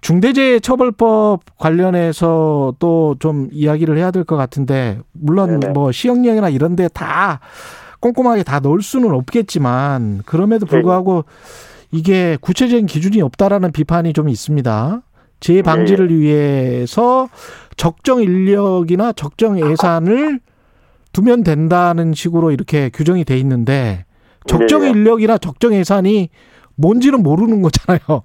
중대재해처벌법 0.00 1.40
관련해서 1.58 2.74
또 2.78 3.14
좀 3.18 3.48
이야기를 3.52 3.98
해야 3.98 4.10
될 4.10 4.24
것 4.24 4.36
같은데 4.36 4.98
물론 5.12 5.60
네네. 5.60 5.72
뭐 5.72 5.92
시형령이나 5.92 6.48
이런 6.48 6.74
데 6.76 6.88
다 6.88 7.40
꼼꼼하게 8.00 8.42
다 8.44 8.60
넣을 8.60 8.80
수는 8.80 9.10
없겠지만 9.12 10.22
그럼에도 10.24 10.64
네. 10.64 10.70
불구하고 10.70 11.24
이게 11.92 12.38
구체적인 12.40 12.86
기준이 12.86 13.20
없다라는 13.20 13.72
비판이 13.72 14.12
좀 14.14 14.28
있습니다. 14.30 15.02
재해 15.40 15.62
방지를 15.62 16.08
네. 16.08 16.14
위해서 16.14 17.28
적정 17.76 18.20
인력이나 18.20 19.12
적정 19.12 19.58
예산을 19.58 20.38
두면 21.12 21.42
된다는 21.42 22.12
식으로 22.12 22.50
이렇게 22.50 22.90
규정이 22.92 23.24
돼 23.24 23.36
있는데 23.38 24.04
적정 24.46 24.82
네. 24.82 24.90
인력이나 24.90 25.38
적정 25.38 25.72
예산이 25.74 26.28
뭔지는 26.76 27.22
모르는 27.22 27.62
거잖아요. 27.62 28.22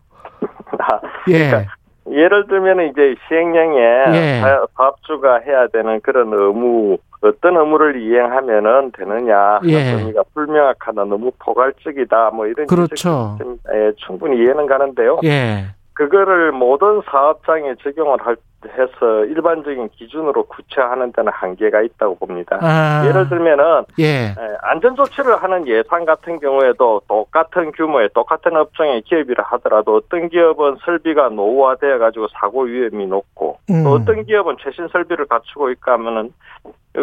예. 1.29 1.47
그러니까 1.49 1.71
예를 2.11 2.47
들면 2.47 2.89
이제 2.91 3.15
시행령에 3.27 3.79
예. 4.13 4.39
사- 4.41 4.65
사업주가 4.77 5.39
해야 5.39 5.67
되는 5.67 5.99
그런 6.01 6.31
의무 6.31 6.97
어떤 7.21 7.57
의무를 7.57 7.99
이행하면은 8.01 8.91
되느냐 8.95 9.59
예. 9.65 9.93
의미가 9.93 10.23
불명확하다 10.33 11.05
너무 11.05 11.31
포괄적이다 11.39 12.29
뭐 12.31 12.45
이런 12.45 12.67
그렇죠. 12.67 13.37
예, 13.73 13.91
충분히 14.05 14.37
이해는 14.37 14.67
가는데요. 14.67 15.19
예. 15.23 15.65
그거를 15.95 16.51
모든 16.51 17.01
사업장에 17.09 17.73
적용을 17.81 18.17
할, 18.21 18.35
해서 18.65 19.25
일반적인 19.25 19.89
기준으로 19.89 20.43
구체화하는 20.43 21.13
데는 21.13 21.31
한계가 21.31 21.81
있다고 21.81 22.15
봅니다. 22.17 22.59
아. 22.61 23.05
예를 23.07 23.29
들면은 23.29 23.85
예. 23.99 24.03
예, 24.03 24.35
안전 24.61 24.95
조치를 24.95 25.41
하는 25.41 25.65
예산 25.67 26.03
같은 26.03 26.39
경우에도 26.39 27.01
똑같은 27.07 27.71
규모의 27.71 28.09
똑같은 28.13 28.57
업종의 28.57 29.03
기업이라 29.03 29.45
하더라도 29.51 29.95
어떤 29.95 30.27
기업은 30.27 30.77
설비가 30.83 31.29
노후화되어 31.29 31.97
가지고 31.97 32.27
사고 32.27 32.63
위험이 32.63 33.07
높고 33.07 33.57
음. 33.69 33.83
또 33.83 33.91
어떤 33.91 34.25
기업은 34.25 34.57
최신 34.59 34.89
설비를 34.89 35.25
갖추고 35.27 35.69
있고 35.71 35.91
하면은 35.91 36.33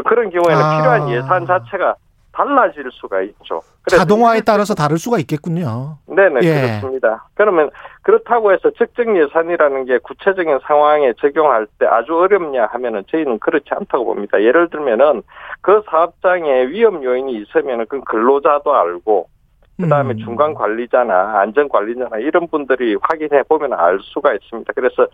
그런 0.05 0.29
경우에는 0.29 0.63
아. 0.63 0.77
필요한 0.77 1.11
예산 1.11 1.47
자체가 1.47 1.95
달라질 2.33 2.91
수가 2.91 3.23
있죠. 3.23 3.61
자동화에 3.89 4.41
따라서 4.41 4.75
다를 4.75 4.99
수가 4.99 5.19
있겠군요. 5.19 5.99
네네 6.07 6.41
예. 6.43 6.61
그렇습니다. 6.81 7.27
그러면 7.35 7.71
그렇다고 8.03 8.53
해서 8.53 8.71
적정 8.79 9.17
예산이라는 9.17 9.85
게 9.85 9.99
구체적인 9.99 10.61
상황에 10.67 11.13
적용할 11.19 11.67
때 11.79 11.87
아주 11.87 12.17
어렵냐 12.17 12.67
하면은 12.73 13.05
저희는 13.11 13.39
그렇지 13.39 13.67
않다고 13.71 14.07
봅니다. 14.07 14.43
예를 14.43 14.71
들면은 14.71 15.23
그 15.61 15.83
사업장에 15.91 16.69
위험 16.69 17.05
요인이 17.05 17.33
있으면은 17.35 17.87
그 17.89 18.01
근로자도 18.01 18.75
알고 18.75 19.29
그다음에 19.81 20.15
음. 20.15 20.19
중간 20.19 20.55
관리자나 20.55 21.41
안전 21.41 21.69
관리자나 21.69 22.19
이런 22.19 22.47
분들이 22.49 22.97
확인해 23.01 23.43
보면 23.45 23.73
알 23.73 23.99
수가 24.01 24.33
있습니다. 24.35 24.73
그래서 24.75 25.07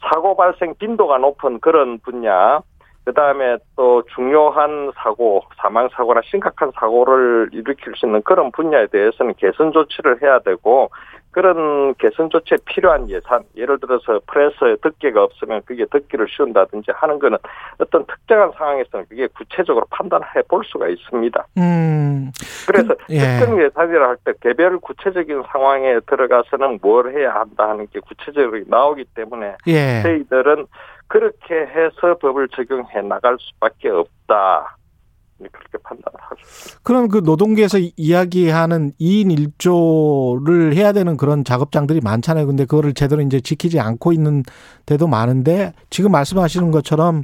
사고 0.00 0.36
발생 0.36 0.74
빈도가 0.78 1.18
높은 1.18 1.60
그런 1.60 1.98
분야 2.00 2.60
그다음에 3.04 3.56
또 3.76 4.02
중요한 4.14 4.92
사고, 4.96 5.42
사망 5.56 5.88
사고나 5.88 6.20
심각한 6.24 6.70
사고를 6.78 7.50
일으킬 7.52 7.94
수 7.96 8.06
있는 8.06 8.22
그런 8.22 8.52
분야에 8.52 8.86
대해서는 8.86 9.34
개선 9.38 9.72
조치를 9.72 10.22
해야 10.22 10.38
되고 10.40 10.90
그런 11.32 11.94
개선 11.94 12.28
조치에 12.28 12.58
필요한 12.66 13.08
예산, 13.08 13.42
예를 13.56 13.80
들어서 13.80 14.20
프레스에 14.26 14.76
덮개가 14.82 15.22
없으면 15.24 15.62
그게 15.64 15.86
덮개를 15.86 16.26
씌운다든지 16.28 16.90
하는 16.94 17.18
거는 17.18 17.38
어떤 17.78 18.04
특정한 18.06 18.52
상황에서는 18.56 19.06
그게 19.08 19.26
구체적으로 19.28 19.86
판단해 19.90 20.26
볼 20.46 20.62
수가 20.66 20.88
있습니다. 20.88 21.46
음. 21.56 22.30
그래서 22.66 22.94
그- 22.94 23.14
예. 23.14 23.18
특정 23.38 23.60
예산이라 23.60 24.08
할 24.08 24.16
때 24.24 24.32
개별 24.42 24.78
구체적인 24.78 25.42
상황에 25.50 26.00
들어가서는 26.06 26.78
뭘 26.82 27.12
해야 27.16 27.34
한다 27.34 27.70
하는 27.70 27.86
게 27.90 27.98
구체적으로 28.00 28.60
나오기 28.66 29.06
때문에 29.14 29.54
예. 29.68 30.02
저희들은 30.02 30.66
그렇게 31.12 31.54
해서 31.54 32.16
법을 32.20 32.48
적용해 32.56 33.02
나갈 33.06 33.36
수밖에 33.38 33.90
없다. 33.90 34.78
그렇게 35.38 35.76
판단을 35.82 36.14
하죠. 36.20 36.78
그럼 36.84 37.08
그 37.08 37.18
노동계에서 37.18 37.78
이- 37.78 37.92
이야기하는 37.96 38.92
2인 39.00 39.36
1조를 39.58 40.74
해야 40.74 40.92
되는 40.92 41.16
그런 41.18 41.44
작업장들이 41.44 42.00
많잖아요. 42.02 42.46
근데 42.46 42.64
그거를 42.64 42.94
제대로 42.94 43.20
이제 43.22 43.40
지키지 43.40 43.78
않고 43.80 44.12
있는 44.12 44.42
데도 44.86 45.06
많은데 45.08 45.72
지금 45.90 46.12
말씀하시는 46.12 46.70
것처럼 46.70 47.22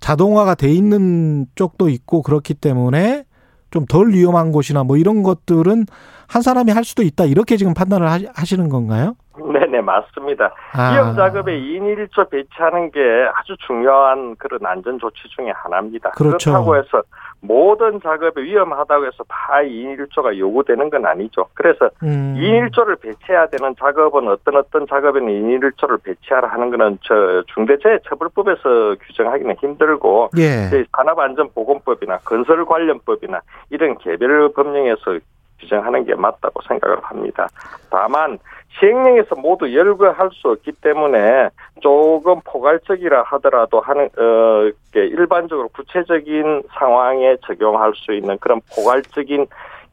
자동화가 0.00 0.56
돼 0.56 0.70
있는 0.72 1.46
쪽도 1.54 1.88
있고 1.88 2.22
그렇기 2.22 2.54
때문에 2.54 3.24
좀 3.70 3.86
덜 3.86 4.12
위험한 4.12 4.52
곳이나 4.52 4.82
뭐 4.84 4.98
이런 4.98 5.22
것들은 5.22 5.86
한 6.28 6.42
사람이 6.42 6.70
할 6.72 6.84
수도 6.84 7.02
있다. 7.02 7.24
이렇게 7.24 7.56
지금 7.56 7.72
판단을 7.72 8.06
하시- 8.08 8.28
하시는 8.34 8.68
건가요? 8.68 9.14
네네, 9.38 9.80
맞습니다. 9.80 10.52
아. 10.74 10.92
위험 10.92 11.14
작업에 11.16 11.58
2인 11.58 12.08
1조 12.08 12.30
배치하는 12.30 12.90
게 12.90 13.00
아주 13.34 13.56
중요한 13.66 14.36
그런 14.36 14.60
안전 14.64 14.98
조치 14.98 15.28
중에 15.28 15.50
하나입니다. 15.50 16.10
그렇죠. 16.10 16.50
그렇다고 16.50 16.76
해서 16.76 17.02
모든 17.40 18.00
작업에 18.00 18.40
위험하다고 18.42 19.06
해서 19.06 19.24
다 19.28 19.54
2인 19.62 19.98
1조가 19.98 20.36
요구되는 20.38 20.90
건 20.90 21.06
아니죠. 21.06 21.46
그래서 21.54 21.90
음. 22.02 22.36
2인 22.38 22.70
1조를 22.70 23.00
배치해야 23.00 23.46
되는 23.46 23.74
작업은 23.78 24.28
어떤 24.28 24.56
어떤 24.56 24.86
작업에는 24.86 25.26
2인 25.26 25.72
1조를 25.72 26.02
배치하라 26.04 26.48
하는 26.48 26.70
거는 26.70 26.98
저 27.02 27.42
중대재해처벌법에서 27.54 28.96
규정하기는 29.06 29.56
힘들고 29.60 30.30
예. 30.38 30.84
산업안전보건법이나 30.96 32.18
건설관련법이나 32.18 33.40
이런 33.70 33.98
개별 33.98 34.52
법령에서 34.52 35.18
규정하는 35.62 36.04
게 36.04 36.14
맞다고 36.14 36.60
생각을 36.62 36.98
합니다. 37.02 37.48
다만 37.90 38.38
시행령에서 38.78 39.36
모두 39.36 39.72
열거할 39.74 40.30
수 40.32 40.48
없기 40.48 40.72
때문에 40.80 41.50
조금 41.80 42.40
포괄적이라 42.44 43.22
하더라도 43.22 43.80
하는 43.80 44.08
어 44.16 44.70
일반적으로 44.94 45.68
구체적인 45.68 46.62
상황에 46.78 47.36
적용할 47.46 47.92
수 47.94 48.12
있는 48.12 48.38
그런 48.38 48.60
포괄적인 48.74 49.46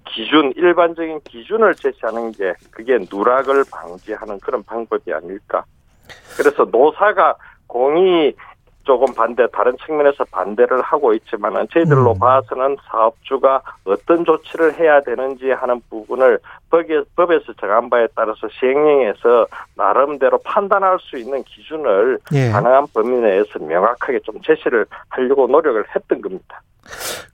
기준, 0.05 0.51
일반적인 0.55 1.21
기준을 1.23 1.75
제시하는 1.75 2.31
게 2.31 2.53
그게 2.71 2.97
누락을 3.11 3.63
방지하는 3.71 4.39
그런 4.39 4.63
방법이 4.63 5.13
아닐까. 5.13 5.63
그래서 6.37 6.65
노사가 6.65 7.35
공이 7.67 8.33
조금 8.89 9.13
반대, 9.13 9.45
다른 9.53 9.77
측면에서 9.85 10.25
반대를 10.31 10.81
하고 10.81 11.13
있지만은 11.13 11.67
저희들로 11.71 12.13
음. 12.13 12.17
봐서는 12.17 12.75
사업주가 12.89 13.61
어떤 13.83 14.25
조치를 14.25 14.79
해야 14.79 14.99
되는지 15.01 15.51
하는 15.51 15.79
부분을 15.91 16.39
법에, 16.71 17.03
법에서 17.15 17.53
정한 17.61 17.87
바에 17.91 18.07
따라서 18.15 18.47
시행령에서 18.59 19.45
나름대로 19.75 20.39
판단할 20.39 20.97
수 21.01 21.19
있는 21.19 21.43
기준을 21.43 22.17
예. 22.33 22.49
가능한 22.49 22.87
범위 22.91 23.17
내에서 23.17 23.59
명확하게 23.59 24.21
좀 24.23 24.41
제시를 24.41 24.87
하려고 25.09 25.45
노력을 25.45 25.83
했던 25.95 26.19
겁니다. 26.19 26.63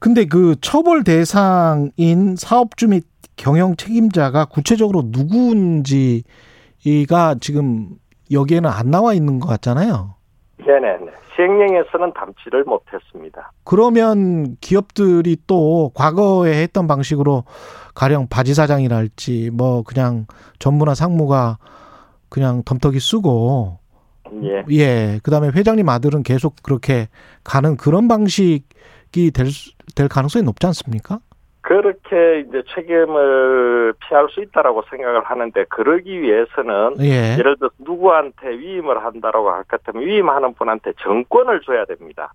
근데 0.02 0.26
그 0.26 0.56
처벌 0.60 1.06
대상인 1.06 2.36
사업주 2.36 2.90
및 2.90 3.06
경영 3.38 3.78
책임자가 3.78 4.44
구체적으로 4.44 5.04
누구인지가 5.06 6.26
지금 7.40 7.92
여기에는 8.30 8.70
안 8.70 8.92
나와 8.92 9.14
있는 9.14 9.40
것 9.40 9.48
같잖아요. 9.48 10.16
네네네. 10.66 11.12
시행령에서는 11.36 12.14
담지를 12.14 12.64
못했습니다. 12.64 13.52
그러면 13.64 14.56
기업들이 14.62 15.38
또 15.48 15.92
과거에 15.94 16.62
했던 16.62 16.88
방식으로 16.88 17.44
가령 17.94 18.28
바지 18.30 18.54
사장이랄지 18.54 19.52
뭐 19.54 19.84
그냥 19.84 20.26
전무나 20.60 20.96
상무가 20.96 21.58
그냥 22.30 22.64
덤터기 22.64 23.00
쓰고 23.00 23.80
예. 24.44 24.64
예 24.72 25.20
그다음에 25.24 25.50
회장님 25.50 25.88
아들은 25.88 26.24
계속 26.24 26.56
그렇게 26.64 27.08
가는 27.44 27.78
그런 27.78 28.08
방식이 28.08 29.32
될, 29.34 29.48
수- 29.52 29.72
될 29.96 30.08
가능성이 30.08 30.44
높지 30.44 30.66
않습니까? 30.68 31.20
그렇게 31.66 32.42
이제 32.42 32.62
책임을 32.76 33.94
피할 34.08 34.28
수 34.30 34.40
있다라고 34.40 34.84
생각을 34.88 35.24
하는데 35.24 35.66
그러기 35.66 36.22
위해서는 36.22 36.98
예. 37.00 37.38
예를 37.40 37.56
들어 37.58 37.70
서 37.70 37.76
누구한테 37.80 38.50
위임을 38.50 39.04
한다라고 39.04 39.50
할 39.50 39.64
것 39.64 39.82
같으면 39.84 40.06
위임하는 40.06 40.54
분한테 40.54 40.94
정권을 41.00 41.62
줘야 41.62 41.86
됩니다. 41.86 42.32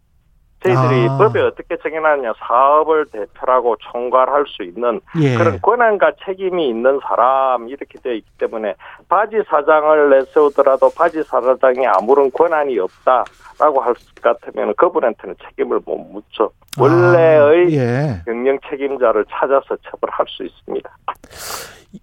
저희들이 0.63 1.09
아. 1.09 1.19
법에 1.19 1.41
어떻게 1.41 1.77
정해놨냐 1.77 2.35
사업을 2.39 3.07
대표라고 3.07 3.77
총괄할 3.91 4.45
수 4.47 4.63
있는 4.63 5.01
예. 5.21 5.35
그런 5.37 5.61
권한과 5.61 6.13
책임이 6.25 6.69
있는 6.69 7.01
사람 7.03 7.69
이렇게 7.69 7.99
되어 8.03 8.13
있기 8.13 8.31
때문에 8.39 8.75
바지 9.09 9.37
사장을 9.49 10.11
내세우더라도 10.11 10.91
바지 10.97 11.23
사장이 11.23 11.87
아무런 11.87 12.31
권한이 12.31 12.79
없다라고 12.79 13.81
할 13.81 13.95
것 14.23 14.41
같으면 14.41 14.75
그분한테는 14.77 15.37
책임을 15.49 15.81
못 15.85 15.97
묻죠. 15.97 16.51
원래의 16.79 17.67
아, 17.67 17.71
예. 17.71 18.23
경영 18.25 18.59
책임자를 18.69 19.25
찾아서 19.31 19.77
처벌할 19.91 20.27
수 20.29 20.45
있습니다. 20.45 20.91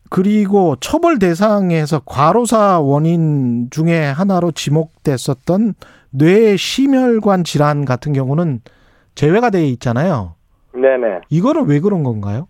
그리고 0.09 0.75
처벌 0.81 1.19
대상에서 1.19 2.01
과로사 2.05 2.79
원인 2.81 3.69
중에 3.69 4.05
하나로 4.05 4.51
지목됐었던 4.51 5.75
뇌 6.11 6.55
심혈관 6.57 7.43
질환 7.43 7.85
같은 7.85 8.13
경우는 8.13 8.61
제외가 9.15 9.49
돼 9.49 9.65
있잖아요. 9.67 10.35
네네. 10.73 11.21
이거는 11.29 11.65
왜 11.67 11.79
그런 11.79 12.03
건가요? 12.03 12.47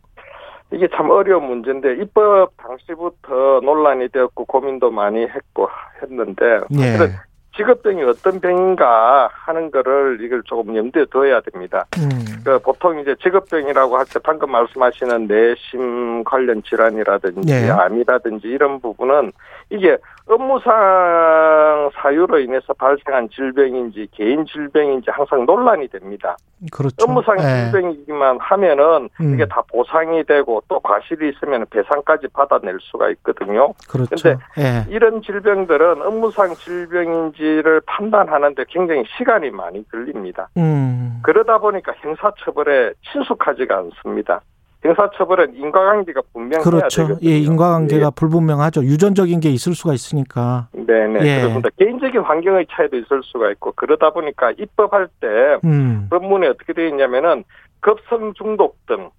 이게 0.72 0.88
참 0.96 1.10
어려운 1.10 1.46
문제인데 1.46 1.96
입법 2.02 2.50
당시부터 2.58 3.62
논란이 3.64 4.10
되었고 4.10 4.46
고민도 4.46 4.92
많이 4.92 5.22
했고 5.22 5.70
했는데 6.02 6.60
예. 6.74 6.78
사실은 6.78 7.16
직업병이 7.56 8.04
어떤 8.04 8.40
병인가 8.40 9.30
하는 9.32 9.72
거를 9.72 10.20
이걸 10.22 10.44
조금 10.44 10.76
염두에 10.76 11.06
둬야 11.12 11.40
됩니다. 11.42 11.86
음. 11.98 12.10
그 12.44 12.60
보통 12.60 13.00
이제 13.00 13.16
직업병이라고 13.24 13.98
할 13.98 14.06
때 14.06 14.20
방금 14.24 14.52
말씀하시는 14.52 15.26
내심 15.28 16.24
관련 16.26 16.62
질환이라든지 16.64 17.52
예. 17.52 17.70
암이라든지 17.70 18.48
이런 18.48 18.80
부분은 18.80 19.32
이게 19.72 19.98
업무상 20.28 21.90
사유로 21.94 22.40
인해서 22.40 22.74
발생한 22.74 23.30
질병인지 23.30 24.08
개인 24.12 24.46
질병인지 24.46 25.10
항상 25.10 25.46
논란이 25.46 25.88
됩니다. 25.88 26.36
그렇죠. 26.72 26.96
업무상 27.02 27.38
예. 27.40 27.72
질병이기만 27.72 28.40
하면은 28.40 29.10
음. 29.22 29.34
이게 29.34 29.46
다 29.46 29.62
보상이 29.72 30.24
되고 30.24 30.62
또 30.68 30.80
과실이 30.80 31.30
있으면 31.30 31.66
배상까지 31.70 32.28
받아낼 32.34 32.78
수가 32.82 33.10
있거든요. 33.12 33.74
그렇죠. 33.90 34.16
근데 34.16 34.38
예. 34.58 34.86
이런 34.90 35.22
질병들은 35.22 36.02
업무상 36.02 36.54
질병인지를 36.56 37.82
판단하는데 37.86 38.66
굉장히 38.68 39.04
시간이 39.18 39.52
많이 39.52 39.88
걸립니다. 39.90 40.50
음. 40.58 41.22
그러다 41.24 41.60
보니까 41.60 41.94
형사처벌에 42.02 42.94
친숙하지가 43.12 43.78
않습니다. 43.78 44.42
형사처벌은 44.84 45.56
인과관계가 45.56 46.22
분명해야 46.34 46.64
그렇죠. 46.64 47.08
되거든요. 47.08 47.30
예, 47.30 47.38
인과관계가 47.40 48.12
불분명하죠. 48.12 48.84
유전적인 48.84 49.40
게 49.40 49.50
있을 49.50 49.74
수가 49.74 49.94
있으니까. 49.94 50.68
예. 50.76 50.86
네네 50.86 51.20
예. 51.26 51.42
그렇습니다. 51.42 51.70
개인적인 51.78 52.22
환경의 52.22 52.68
차이도 52.72 52.98
있을 52.98 53.22
수가 53.24 53.52
있고 53.52 53.74
그러다 53.76 54.12
보니까 54.12 54.52
입법할 54.52 55.08
때 55.20 55.28
음. 55.66 56.08
법문에 56.10 56.48
어떻게 56.48 56.74
되어 56.74 56.88
있냐면은 56.88 57.44
급성 57.80 58.34
중독 58.36 58.78
등 58.86 59.10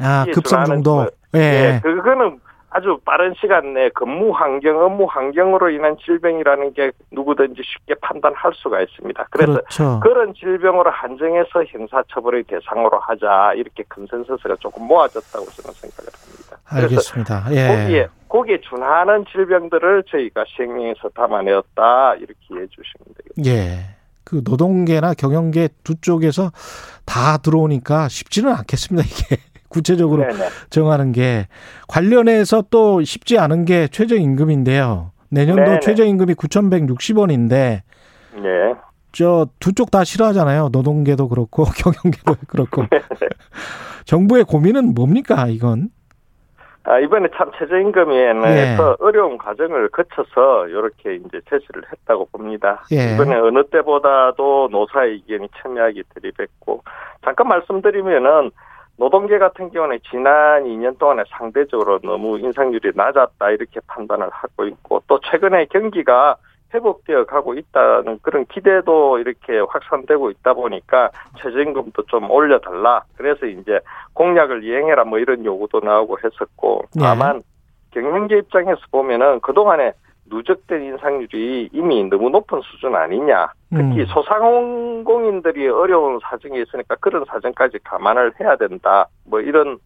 아, 0.00 0.26
급성 0.32 0.64
중독. 0.64 0.96
거. 0.96 1.10
예. 1.34 1.40
예, 1.40 1.80
그거는 1.82 2.38
아주 2.70 2.98
빠른 3.04 3.34
시간 3.40 3.74
내에 3.74 3.90
근무 3.90 4.32
환경, 4.32 4.82
업무 4.82 5.06
환경으로 5.06 5.70
인한 5.70 5.96
질병이라는 6.04 6.74
게 6.74 6.90
누구든지 7.10 7.62
쉽게 7.64 7.94
판단할 8.02 8.52
수가 8.54 8.80
있습니다. 8.82 9.26
그래서 9.30 9.52
그렇죠. 9.52 10.00
그런 10.00 10.34
질병으로 10.34 10.90
한정해서 10.90 11.64
형사처벌의 11.64 12.44
대상으로 12.44 12.98
하자 12.98 13.54
이렇게 13.54 13.84
consensus가 13.88 14.56
조금 14.60 14.86
모아졌다고 14.86 15.46
저는 15.46 15.74
생각을 15.74 16.10
합니다. 16.12 16.58
알겠습니다. 16.68 17.44
예. 17.52 17.68
거기에 17.68 18.08
거기에 18.28 18.60
준하는 18.60 19.24
질병들을 19.30 20.04
저희가 20.10 20.44
시행령에서 20.48 21.08
담아내었다 21.10 22.14
이렇게 22.16 22.34
이해해 22.50 22.66
주시면 22.66 23.14
되겠습니다. 23.16 23.50
예. 23.50 23.96
그 24.24 24.42
노동계나 24.44 25.14
경영계 25.14 25.68
두 25.84 26.00
쪽에서 26.00 26.50
다 27.04 27.36
들어오니까 27.38 28.08
쉽지는 28.08 28.52
않겠습니다, 28.52 29.06
이게. 29.06 29.40
구체적으로 29.68 30.22
네네. 30.26 30.48
정하는 30.70 31.12
게 31.12 31.46
관련해서 31.88 32.64
또 32.70 33.02
쉽지 33.02 33.38
않은 33.38 33.64
게 33.64 33.88
최저임금인데요. 33.88 35.12
내년도 35.30 35.64
네네. 35.64 35.80
최저임금이 35.80 36.34
9,160원인데 36.34 37.80
네. 38.34 38.74
저두 39.12 39.72
쪽 39.74 39.90
다 39.90 40.04
싫어하잖아요. 40.04 40.68
노동계도 40.72 41.28
그렇고 41.28 41.64
경영계도 41.76 42.36
그렇고. 42.48 42.84
정부의 44.04 44.44
고민은 44.44 44.94
뭡니까, 44.94 45.46
이건? 45.48 45.88
아, 46.84 47.00
이번에 47.00 47.28
참 47.36 47.50
최저임금에서 47.58 48.48
예. 48.48 48.76
어려운 49.00 49.38
과정을 49.38 49.88
거쳐서 49.88 50.68
이렇게 50.68 51.16
이제 51.16 51.40
제시를 51.50 51.82
했다고 51.90 52.28
봅니다. 52.30 52.84
예. 52.92 53.14
이번에 53.14 53.34
어느 53.34 53.64
때보다도 53.64 54.68
노사의 54.70 55.14
의견이 55.14 55.48
첨예하게 55.60 56.02
들이댔고 56.14 56.84
잠깐 57.24 57.48
말씀드리면은 57.48 58.52
노동계 58.98 59.38
같은 59.38 59.70
경우는 59.70 59.98
지난 60.10 60.64
2년 60.64 60.98
동안에 60.98 61.24
상대적으로 61.28 61.98
너무 62.00 62.38
인상률이 62.38 62.92
낮았다 62.94 63.50
이렇게 63.50 63.80
판단을 63.86 64.28
하고 64.30 64.64
있고 64.66 65.02
또 65.06 65.20
최근에 65.20 65.66
경기가 65.66 66.36
회복되어 66.72 67.26
가고 67.26 67.54
있다는 67.54 68.18
그런 68.22 68.44
기대도 68.46 69.18
이렇게 69.18 69.58
확산되고 69.58 70.30
있다 70.30 70.54
보니까 70.54 71.10
최저임금도 71.38 72.04
좀 72.06 72.30
올려달라. 72.30 73.04
그래서 73.16 73.46
이제 73.46 73.78
공약을 74.14 74.64
이행해라 74.64 75.04
뭐 75.04 75.18
이런 75.18 75.44
요구도 75.44 75.80
나오고 75.80 76.18
했었고 76.24 76.82
네. 76.94 77.02
다만 77.04 77.42
경영계 77.92 78.38
입장에서 78.38 78.80
보면은 78.90 79.40
그동안에 79.40 79.92
누적된 80.28 80.82
인상률이 80.82 81.70
이미 81.72 82.04
너무 82.04 82.30
높은 82.30 82.60
수준 82.62 82.94
아니냐. 82.94 83.48
특히 83.70 84.00
음. 84.00 84.06
소상공인들이 84.06 85.68
어려운 85.68 86.18
사정이 86.22 86.62
있으니까 86.62 86.96
그런 86.96 87.24
사정까지 87.26 87.78
감안을 87.84 88.32
해야 88.40 88.56
된다. 88.56 89.08
뭐 89.24 89.40
이런 89.40 89.78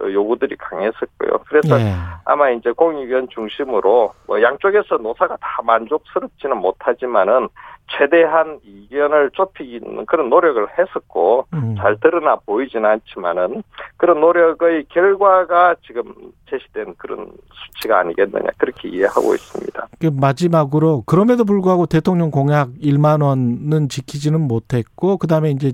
요구들이 0.00 0.56
강했었고요. 0.56 1.38
그래서 1.48 1.80
예. 1.80 1.94
아마 2.24 2.50
이제 2.50 2.70
공익위원 2.70 3.28
중심으로 3.30 4.12
뭐 4.26 4.42
양쪽에서 4.42 4.96
노사가 4.98 5.36
다 5.36 5.62
만족스럽지는 5.62 6.56
못하지만은 6.58 7.48
최대한 7.88 8.58
이견을 8.64 9.30
좁히는 9.32 10.06
그런 10.06 10.28
노력을 10.28 10.66
했었고 10.76 11.46
음. 11.54 11.76
잘 11.78 11.98
드러나 12.00 12.36
보이지는 12.36 12.84
않지만은 12.84 13.62
그런 13.96 14.20
노력의 14.20 14.86
결과가 14.88 15.76
지금 15.86 16.12
제시된 16.50 16.94
그런 16.98 17.30
수치가 17.52 18.00
아니겠느냐 18.00 18.48
그렇게 18.58 18.88
이해하고 18.88 19.34
있습니다. 19.34 19.88
그 20.00 20.10
마지막으로 20.12 21.04
그럼에도 21.06 21.44
불구하고 21.44 21.86
대통령 21.86 22.30
공약 22.30 22.70
1만 22.82 23.22
원은 23.22 23.88
지키지는 23.88 24.40
못했고 24.40 25.16
그다음에 25.18 25.50
이제 25.50 25.72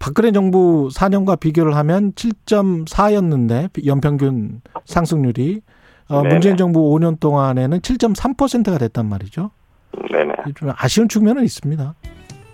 박근혜 0.00 0.32
정부 0.32 0.88
4년과 0.92 1.38
비교를 1.38 1.76
하면 1.76 2.12
7.4였는데 2.12 3.86
연평균 3.86 4.62
상승률이 4.86 5.60
어. 6.08 6.24
문재인 6.24 6.56
정부 6.56 6.80
5년 6.90 7.20
동안에는 7.20 7.80
7.3%가 7.80 8.78
됐단 8.78 9.06
말이죠. 9.06 9.50
네네. 10.10 10.54
좀 10.56 10.72
아쉬운 10.74 11.08
측면은 11.08 11.44
있습니다. 11.44 11.94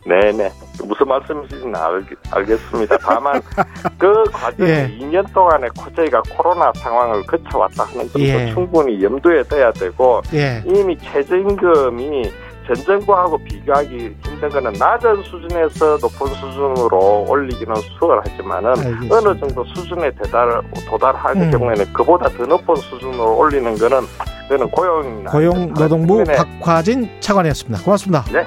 네네. 0.06 0.50
무슨 0.84 1.08
말씀이신지는 1.08 1.74
알, 1.74 2.04
알겠습니다. 2.32 2.98
다만 2.98 3.40
그 3.96 4.24
과정에 4.32 4.70
예. 4.70 4.98
2년 4.98 5.32
동안에 5.32 5.68
저희가 5.94 6.22
코로나 6.36 6.72
상황을 6.74 7.22
거쳐왔다 7.26 7.84
하는 7.84 8.08
점도 8.08 8.20
예. 8.20 8.52
충분히 8.52 9.02
염두에 9.02 9.44
둬야 9.44 9.72
되고 9.72 10.20
예. 10.34 10.62
이미 10.66 10.98
최저임금이 10.98 12.30
전 12.66 12.74
정부하고 12.84 13.38
비교하기 13.38 14.16
힘든 14.24 14.48
거는 14.48 14.72
낮은 14.72 15.22
수준에서 15.22 15.98
높은 15.98 16.26
수준으로 16.34 17.24
올리기는 17.28 17.74
수월하지만은 17.98 18.70
알겠습니다. 18.70 19.16
어느 19.16 19.38
정도 19.38 19.64
수준에 19.74 20.10
도달, 20.12 20.62
도달할 20.88 21.36
음. 21.36 21.50
경우에는 21.50 21.92
그보다 21.92 22.28
더 22.30 22.44
높은 22.44 22.74
수준으로 22.74 23.38
올리는 23.38 23.76
거는 23.76 24.00
그거는 24.48 24.70
고용이나 24.70 25.30
고용 25.30 25.74
노동부 25.74 26.24
측면에 26.24 26.36
박화진 26.60 27.08
차관이었습니다. 27.20 27.84
고맙습니다. 27.84 28.24
일라디오 28.28 28.46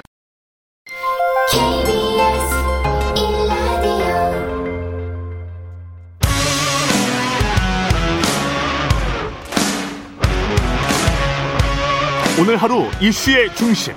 오늘 12.40 12.56
하루 12.56 12.84
이슈의 13.02 13.54
중심 13.54 13.94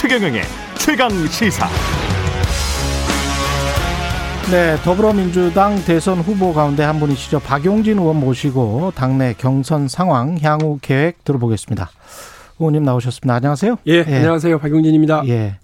최경영의 0.00 0.40
최강 0.78 1.10
시사. 1.26 1.68
네, 4.50 4.76
더불어민주당 4.82 5.76
대선 5.84 6.20
후보 6.20 6.54
가운데 6.54 6.82
한 6.82 6.98
분이시죠. 6.98 7.40
박용진 7.40 7.98
의원 7.98 8.18
모시고 8.18 8.92
당내 8.94 9.34
경선 9.36 9.88
상황, 9.88 10.38
향후 10.42 10.78
계획 10.80 11.22
들어보겠습니다. 11.24 11.90
의원님 12.58 12.82
나오셨습니다. 12.82 13.34
안녕하세요. 13.34 13.76
예, 13.88 14.00
안녕하세요. 14.02 14.58
박용진입니다. 14.58 15.24
예. 15.28 15.58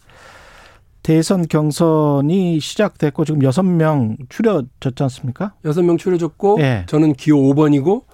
대선 1.03 1.49
경선이 1.49 2.61
시작됐고 2.61 3.25
지금 3.25 3.43
여섯 3.43 3.63
명 3.63 4.19
추려졌지 4.29 5.03
않습니까? 5.03 5.55
여섯 5.65 5.83
명 5.83 5.97
추려졌고 5.97 6.59
예. 6.61 6.85
저는 6.89 7.15
기호 7.15 7.39
5번이고 7.55 7.91
어, 7.97 8.05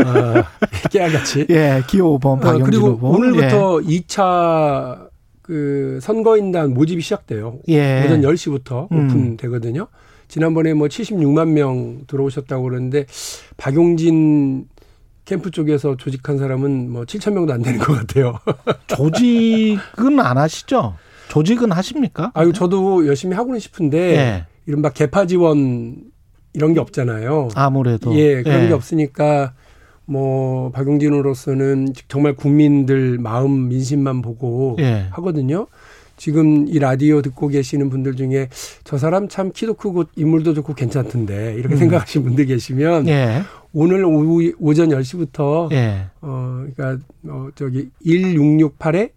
깨알같이. 0.92 1.46
예, 1.48 1.82
기호 1.86 2.18
5번 2.18 2.32
어, 2.32 2.40
박용진 2.40 2.64
그리고 2.66 2.88
후보. 2.88 3.08
오늘부터 3.12 3.78
2차 3.78 5.09
그그 5.50 5.98
선거인단 6.00 6.72
모집이 6.74 7.02
시작돼요. 7.02 7.58
예. 7.68 8.04
오전 8.04 8.22
10시부터 8.22 8.90
음. 8.92 9.06
오픈되거든요. 9.06 9.88
지난번에 10.28 10.74
뭐 10.74 10.86
76만 10.86 11.48
명 11.48 12.04
들어오셨다고 12.06 12.62
그러는데 12.62 13.06
박용진 13.56 14.68
캠프 15.24 15.50
쪽에서 15.50 15.96
조직한 15.96 16.38
사람은 16.38 16.90
뭐 16.90 17.02
7천 17.02 17.32
명도 17.32 17.52
안 17.52 17.62
되는 17.62 17.80
것 17.80 17.94
같아요. 17.94 18.38
조직은 18.86 20.20
안 20.20 20.38
하시죠? 20.38 20.94
조직은 21.28 21.72
하십니까? 21.72 22.30
아유 22.34 22.52
저도 22.52 23.08
열심히 23.08 23.34
하고는 23.34 23.58
싶은데 23.58 23.98
예. 23.98 24.46
이른바 24.66 24.90
개파 24.90 25.26
지원 25.26 26.04
이런 26.52 26.74
게 26.74 26.80
없잖아요. 26.80 27.48
아무래도 27.56 28.14
예, 28.16 28.42
그런 28.44 28.64
예. 28.64 28.68
게 28.68 28.72
없으니까 28.72 29.54
뭐 30.10 30.70
박용진으로서는 30.72 31.92
정말 32.08 32.34
국민들 32.34 33.16
마음 33.18 33.68
민심만 33.68 34.22
보고 34.22 34.74
예. 34.80 35.06
하거든요. 35.12 35.68
지금 36.16 36.66
이 36.66 36.80
라디오 36.80 37.22
듣고 37.22 37.46
계시는 37.46 37.90
분들 37.90 38.16
중에 38.16 38.48
저 38.82 38.98
사람 38.98 39.28
참 39.28 39.52
키도 39.52 39.74
크고 39.74 40.04
인물도 40.16 40.52
좋고 40.54 40.74
괜찮던데 40.74 41.54
이렇게 41.54 41.76
음. 41.76 41.78
생각하시는 41.78 42.26
분들 42.26 42.46
계시면 42.46 43.06
예. 43.08 43.42
오늘 43.72 44.04
오후 44.04 44.52
오전 44.58 44.88
10시부터 44.88 45.70
예. 45.72 46.06
어 46.20 46.64
그러니까 46.74 47.04
어 47.28 47.48
저기 47.54 47.88
1668에 48.04 49.12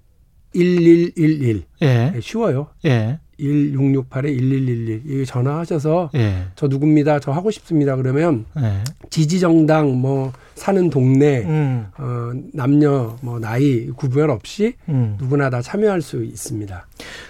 1111 0.53 1.63
예. 1.81 2.11
네, 2.13 2.19
쉬워요. 2.21 2.67
예. 2.85 3.19
1668에 3.39 4.37
1111 4.37 5.01
이거 5.07 5.25
전화하셔서 5.25 6.11
예. 6.13 6.45
저 6.55 6.67
누굽니다. 6.67 7.19
저 7.19 7.31
하고 7.31 7.49
싶습니다. 7.49 7.95
그러면 7.95 8.45
예. 8.59 8.83
지지 9.09 9.39
정당 9.39 9.99
뭐 9.99 10.31
사는 10.55 10.89
동네 10.89 11.43
음. 11.45 11.87
어 11.97 12.31
남녀 12.53 13.15
뭐 13.21 13.39
나이 13.39 13.87
구별 13.87 14.29
없이 14.29 14.75
음. 14.89 15.17
누구나 15.19 15.49
다 15.49 15.61
참여할 15.61 16.01
수 16.01 16.23
있습니다. 16.23 16.87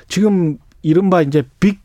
지금 0.08 0.58
이른바 0.84 1.22
이제 1.22 1.44
big, 1.60 1.80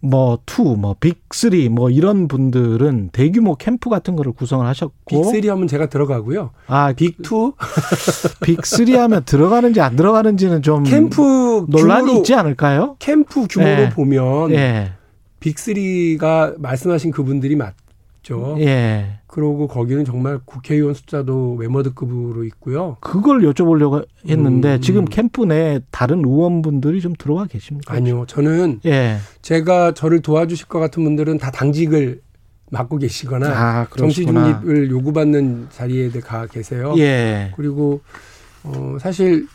뭐, 0.00 0.38
two, 0.44 0.76
뭐, 0.76 0.94
big 0.98 1.22
three, 1.32 1.68
뭐, 1.68 1.90
이런 1.90 2.28
분들은 2.28 3.10
대규모 3.12 3.54
캠프 3.56 3.88
같은 3.88 4.14
거를 4.16 4.32
구성을 4.32 4.64
하셨고. 4.66 4.92
big3 5.06 5.46
하면 5.46 5.66
제가 5.66 5.86
들어가고요. 5.86 6.50
아, 6.66 6.92
big2 6.92 7.54
big 8.44 8.66
three 8.66 8.94
하면 8.94 9.24
들어가는지 9.24 9.80
안 9.80 9.96
들어가는지는 9.96 10.62
좀. 10.62 10.84
캠프 10.84 11.66
논란이 11.68 12.02
규모로 12.02 12.18
있지 12.18 12.34
않을까요? 12.34 12.96
캠프 12.98 13.46
규모로 13.48 13.82
예. 13.82 13.88
보면 13.90 14.50
예. 14.52 14.92
big3가 15.40 16.60
말씀하신 16.60 17.12
그분들이 17.12 17.56
맞 17.56 17.74
죠. 18.28 18.56
예. 18.60 19.20
그러고 19.26 19.68
거기는 19.68 20.04
정말 20.04 20.38
국회의원 20.44 20.92
숫자도 20.92 21.54
매머드급으로 21.54 22.44
있고요. 22.44 22.98
그걸 23.00 23.40
여쭤보려고 23.40 24.06
했는데 24.28 24.74
음. 24.74 24.80
지금 24.82 25.04
캠프 25.06 25.46
내에 25.46 25.80
다른 25.90 26.18
의원분들이 26.18 27.00
좀 27.00 27.14
들어와 27.18 27.46
계십니까? 27.46 27.94
아니요. 27.94 28.26
저는 28.26 28.80
예. 28.84 29.16
제가 29.40 29.94
저를 29.94 30.20
도와주실 30.20 30.66
것 30.66 30.78
같은 30.78 31.02
분들은 31.04 31.38
다 31.38 31.50
당직을 31.50 32.20
맡고 32.70 32.98
계시거나 32.98 33.46
아, 33.48 33.86
정치. 33.96 34.26
중립을 34.26 34.90
요구받는 34.90 35.68
자리에 35.70 36.10
가 36.20 36.44
계세요. 36.46 36.94
예. 36.98 37.52
그리고 37.56 38.02
어 38.62 38.98
사실 39.00 39.46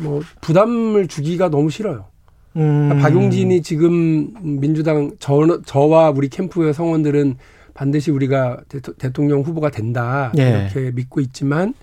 뭐 0.00 0.22
부담을 0.40 1.08
주기가 1.08 1.50
너무 1.50 1.68
싫어요. 1.68 2.06
음. 2.56 2.98
박용진이 3.02 3.60
지금 3.60 4.32
민주당 4.60 5.10
저, 5.18 5.60
저와 5.66 6.10
우리 6.10 6.30
캠프의 6.30 6.72
성원들은 6.72 7.36
반드시 7.78 8.10
우리가 8.10 8.58
대토- 8.68 8.98
대통 8.98 9.28
령 9.28 9.42
후보가 9.42 9.70
된다 9.70 10.32
예. 10.36 10.68
이렇게 10.72 10.90
믿고 10.90 11.20
있지만 11.20 11.74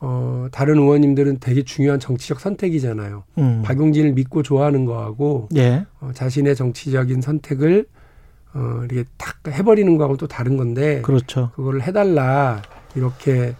어 0.00 0.48
다른 0.52 0.76
의원님들은 0.76 1.38
되게 1.40 1.62
중요한 1.62 1.98
정치적 1.98 2.40
선택이잖아요. 2.40 3.24
음. 3.38 3.62
박용진을 3.64 4.12
믿고 4.12 4.42
좋아하는 4.42 4.84
거하고 4.84 5.48
예. 5.56 5.86
어, 6.00 6.10
자신의 6.12 6.54
정치적인 6.56 7.22
선택을 7.22 7.86
어 8.52 8.80
이렇게 8.84 9.04
탁 9.16 9.36
해버리는 9.48 9.96
거하고 9.96 10.18
또 10.18 10.28
다른 10.28 10.58
건데 10.58 11.00
그렇죠. 11.00 11.52
그거를 11.56 11.82
해달라 11.82 12.60
이렇게 12.94 13.54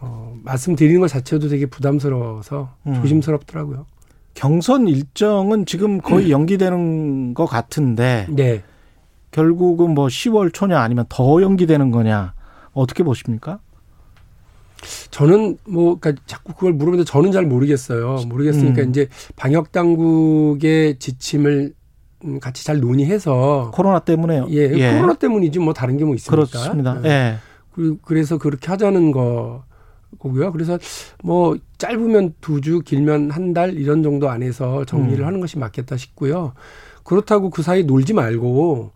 어, 0.00 0.36
말씀드리는 0.42 1.00
것 1.00 1.06
자체도 1.06 1.48
되게 1.48 1.66
부담스러워서 1.66 2.74
음. 2.88 2.94
조심스럽더라고요. 2.94 3.86
경선 4.34 4.88
일정은 4.88 5.64
지금 5.64 6.00
거의 6.00 6.30
연기되는 6.32 7.34
것 7.34 7.46
같은데 7.46 8.26
네. 8.30 8.64
결국은 9.42 9.94
뭐 9.94 10.08
10월 10.08 10.52
초냐 10.52 10.80
아니면 10.80 11.04
더 11.08 11.40
연기되는 11.40 11.92
거냐 11.92 12.32
어떻게 12.72 13.04
보십니까? 13.04 13.60
저는 15.12 15.58
뭐 15.68 15.96
그러니까 16.00 16.20
자꾸 16.26 16.54
그걸 16.54 16.72
물어보는데 16.72 17.04
저는 17.04 17.30
잘 17.30 17.46
모르겠어요. 17.46 18.22
모르겠으니까 18.26 18.82
음. 18.82 18.90
이제 18.90 19.06
방역 19.36 19.70
당국의 19.70 20.98
지침을 20.98 21.72
음, 22.24 22.40
같이 22.40 22.64
잘 22.64 22.80
논의해서 22.80 23.70
코로나 23.74 24.00
때문에요. 24.00 24.48
예, 24.50 24.96
코로나 24.96 25.14
때문이지 25.14 25.60
뭐 25.60 25.72
다른 25.72 25.96
게 25.98 26.04
뭐 26.04 26.16
있습니까? 26.16 26.46
그렇습니다. 26.48 27.00
예. 27.04 27.08
예. 27.08 27.36
그- 27.72 27.96
그래서 28.02 28.38
그렇게 28.38 28.66
하자는 28.68 29.12
거 29.12 29.62
고요. 30.18 30.50
그래서 30.50 30.78
뭐 31.22 31.56
짧으면 31.78 32.34
두 32.40 32.60
주, 32.60 32.80
길면 32.80 33.30
한 33.30 33.54
달 33.54 33.74
이런 33.74 34.02
정도 34.02 34.30
안에서 34.30 34.84
정리를 34.84 35.20
음. 35.22 35.26
하는 35.28 35.38
것이 35.40 35.58
맞겠다 35.58 35.96
싶고요. 35.96 36.54
그렇다고 37.04 37.50
그 37.50 37.62
사이 37.62 37.84
놀지 37.84 38.14
말고 38.14 38.90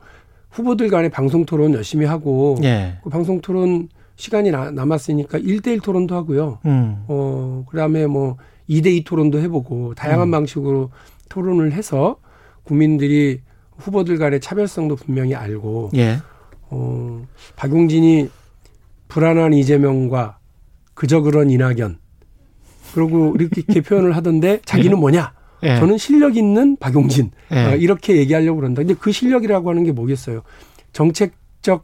후보들 0.53 0.89
간의 0.89 1.11
방송 1.11 1.45
토론 1.45 1.75
열심히 1.75 2.05
하고 2.07 2.57
예. 2.63 2.99
그 3.03 3.11
방송 3.11 3.41
토론 3.41 3.89
시간이 4.17 4.51
나- 4.51 4.71
남았으니까 4.71 5.39
일대일 5.39 5.81
토론도 5.81 6.15
하고요. 6.15 6.59
음. 6.67 7.05
어, 7.09 7.65
그다음에 7.71 8.07
뭐 8.07 8.37
2대2 8.69 9.05
토론도 9.05 9.41
해 9.41 9.49
보고 9.49 9.95
다양한 9.95 10.29
음. 10.29 10.31
방식으로 10.31 10.91
토론을 11.29 11.73
해서 11.73 12.17
국민들이 12.65 13.41
후보들 13.79 14.19
간의 14.19 14.41
차별성도 14.41 14.97
분명히 14.97 15.35
알고 15.35 15.91
예. 15.97 16.19
어, 16.69 17.27
박용진이 17.57 18.29
불안한 19.09 19.55
이재명과 19.55 20.39
그저 20.95 21.21
그런 21.23 21.51
이낙연 21.51 21.99
그리고 22.95 23.35
이렇게 23.39 23.63
이렇게 23.67 23.81
표현을 23.81 24.15
하던데 24.15 24.61
자기는 24.67 24.99
뭐냐? 24.99 25.33
예. 25.63 25.77
저는 25.77 25.99
실력 25.99 26.37
있는 26.37 26.77
박용진 26.77 27.31
예. 27.53 27.65
어, 27.65 27.77
이렇게 27.77 28.17
얘기하려고 28.17 28.57
그런다. 28.57 28.83
근데 28.83 28.95
그 28.95 29.13
실력이라고 29.13 29.71
하는 29.71 29.85
게 29.85 29.93
뭐겠어요? 29.93 30.43
정책적인 30.93 31.83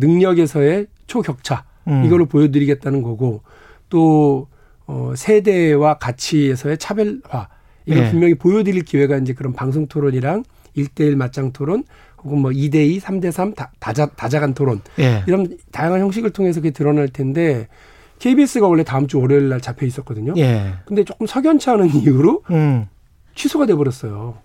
능력에서의 0.00 0.86
초격차 1.06 1.64
음. 1.88 2.04
이거를 2.04 2.26
보여드리겠다는 2.26 3.02
거고 3.02 3.42
또 3.88 4.48
어, 4.86 5.12
세대와 5.16 5.98
가치에서의 5.98 6.78
차별화 6.78 7.48
이걸 7.86 8.04
예. 8.04 8.10
분명히 8.10 8.34
보여드릴 8.34 8.82
기회가 8.82 9.16
이제 9.18 9.32
그런 9.34 9.52
방송 9.52 9.86
토론이랑 9.86 10.44
일대일 10.74 11.16
맞짱 11.16 11.52
토론 11.52 11.84
혹은 12.22 12.38
뭐 12.40 12.50
2대2, 12.50 13.00
3대3 13.00 13.54
다, 13.54 13.70
다자, 13.78 14.06
다자간 14.06 14.54
토론 14.54 14.80
예. 14.98 15.22
이런 15.26 15.58
다양한 15.70 16.00
형식을 16.00 16.30
통해서 16.30 16.60
그게 16.60 16.70
드러날 16.70 17.08
텐데 17.08 17.68
KBS가 18.28 18.66
원래 18.66 18.82
다음 18.84 19.06
주 19.06 19.20
월요일 19.20 19.50
날 19.50 19.60
잡혀 19.60 19.84
있었거든요. 19.84 20.32
예. 20.38 20.72
근데 20.86 21.04
조금 21.04 21.26
석연치 21.26 21.68
않은 21.68 21.90
이유로 21.94 22.42
음. 22.50 22.86
취소가 23.34 23.66
돼 23.66 23.74
버렸어요. 23.74 24.38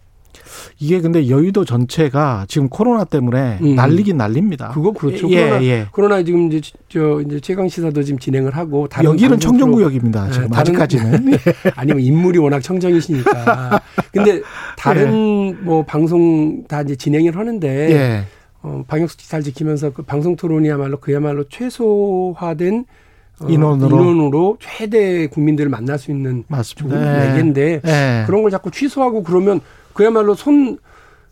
이게 0.79 0.99
근데 0.99 1.29
여의도 1.29 1.63
전체가 1.63 2.45
지금 2.49 2.67
코로나 2.67 3.05
때문에 3.05 3.59
음. 3.61 3.75
난리긴 3.75 4.17
난립니다. 4.17 4.71
그거 4.71 4.91
그렇죠. 4.91 5.29
예, 5.29 5.45
그러나, 5.45 5.63
예. 5.63 5.87
그러나 5.93 6.23
지금 6.23 6.51
이제 6.51 6.59
저 6.89 7.21
이제 7.25 7.39
최강 7.39 7.69
시사도 7.69 8.03
지금 8.03 8.19
진행을 8.19 8.53
하고 8.57 8.89
여기는 9.01 9.39
청정구역입니다. 9.39 10.27
예, 10.27 10.31
지금 10.33 10.49
다른- 10.49 10.59
아직까지는. 10.75 11.37
아니면 11.75 12.01
인물이 12.01 12.37
워낙 12.39 12.59
청정이시니까. 12.61 13.79
근데 14.11 14.41
다른 14.77 15.63
뭐 15.63 15.85
방송 15.85 16.65
다 16.67 16.81
이제 16.81 16.97
진행을 16.97 17.37
하는데 17.37 17.67
예. 17.91 18.25
어, 18.61 18.83
방역 18.87 19.09
수칙 19.09 19.29
잘 19.29 19.41
지키면서 19.41 19.91
그 19.91 20.01
방송 20.03 20.35
토론이야말로 20.35 20.99
그야말로 20.99 21.45
최소화된 21.47 22.79
어, 22.79 23.08
인원으로. 23.47 23.89
인원으로 23.89 24.57
최대 24.59 25.27
국민들을 25.27 25.69
만날 25.69 25.97
수 25.97 26.11
있는 26.11 26.43
맞습니다. 26.47 27.23
예. 27.23 27.27
매개인데 27.27 27.81
예. 27.85 28.23
그런 28.25 28.41
걸 28.41 28.51
자꾸 28.51 28.71
취소하고 28.71 29.23
그러면 29.23 29.61
그야말로 29.93 30.33
손 30.35 30.77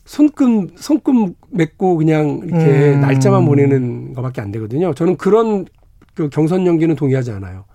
손금 0.05 0.69
손금 0.77 1.33
맺고 1.49 1.97
그냥 1.97 2.41
이렇게 2.45 2.93
음. 2.93 3.01
날짜만 3.01 3.45
보내는 3.45 4.13
것밖에 4.13 4.41
안 4.41 4.51
되거든요. 4.51 4.93
저는 4.93 5.17
그런 5.17 5.65
그 6.15 6.29
경선 6.29 6.65
연기는 6.65 6.95
동의하지 6.95 7.31
않아요. 7.31 7.65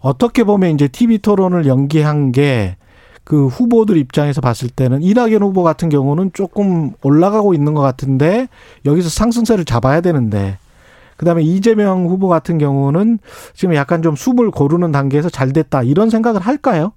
어떻게 0.00 0.44
보면 0.44 0.70
이제 0.70 0.86
TV 0.88 1.18
토론을 1.18 1.66
연기한 1.66 2.32
게 2.32 2.76
그 3.30 3.46
후보들 3.46 3.96
입장에서 3.96 4.40
봤을 4.40 4.68
때는 4.68 5.02
이낙연 5.02 5.40
후보 5.40 5.62
같은 5.62 5.88
경우는 5.88 6.32
조금 6.32 6.90
올라가고 7.02 7.54
있는 7.54 7.74
것 7.74 7.80
같은데 7.80 8.48
여기서 8.84 9.08
상승세를 9.08 9.64
잡아야 9.64 10.00
되는데 10.00 10.58
그다음에 11.20 11.42
이재명 11.42 12.06
후보 12.06 12.28
같은 12.28 12.56
경우는 12.56 13.18
지금 13.52 13.74
약간 13.74 14.00
좀 14.00 14.16
숨을 14.16 14.50
고르는 14.50 14.90
단계에서 14.90 15.28
잘 15.28 15.52
됐다 15.52 15.82
이런 15.82 16.08
생각을 16.08 16.40
할까요? 16.40 16.94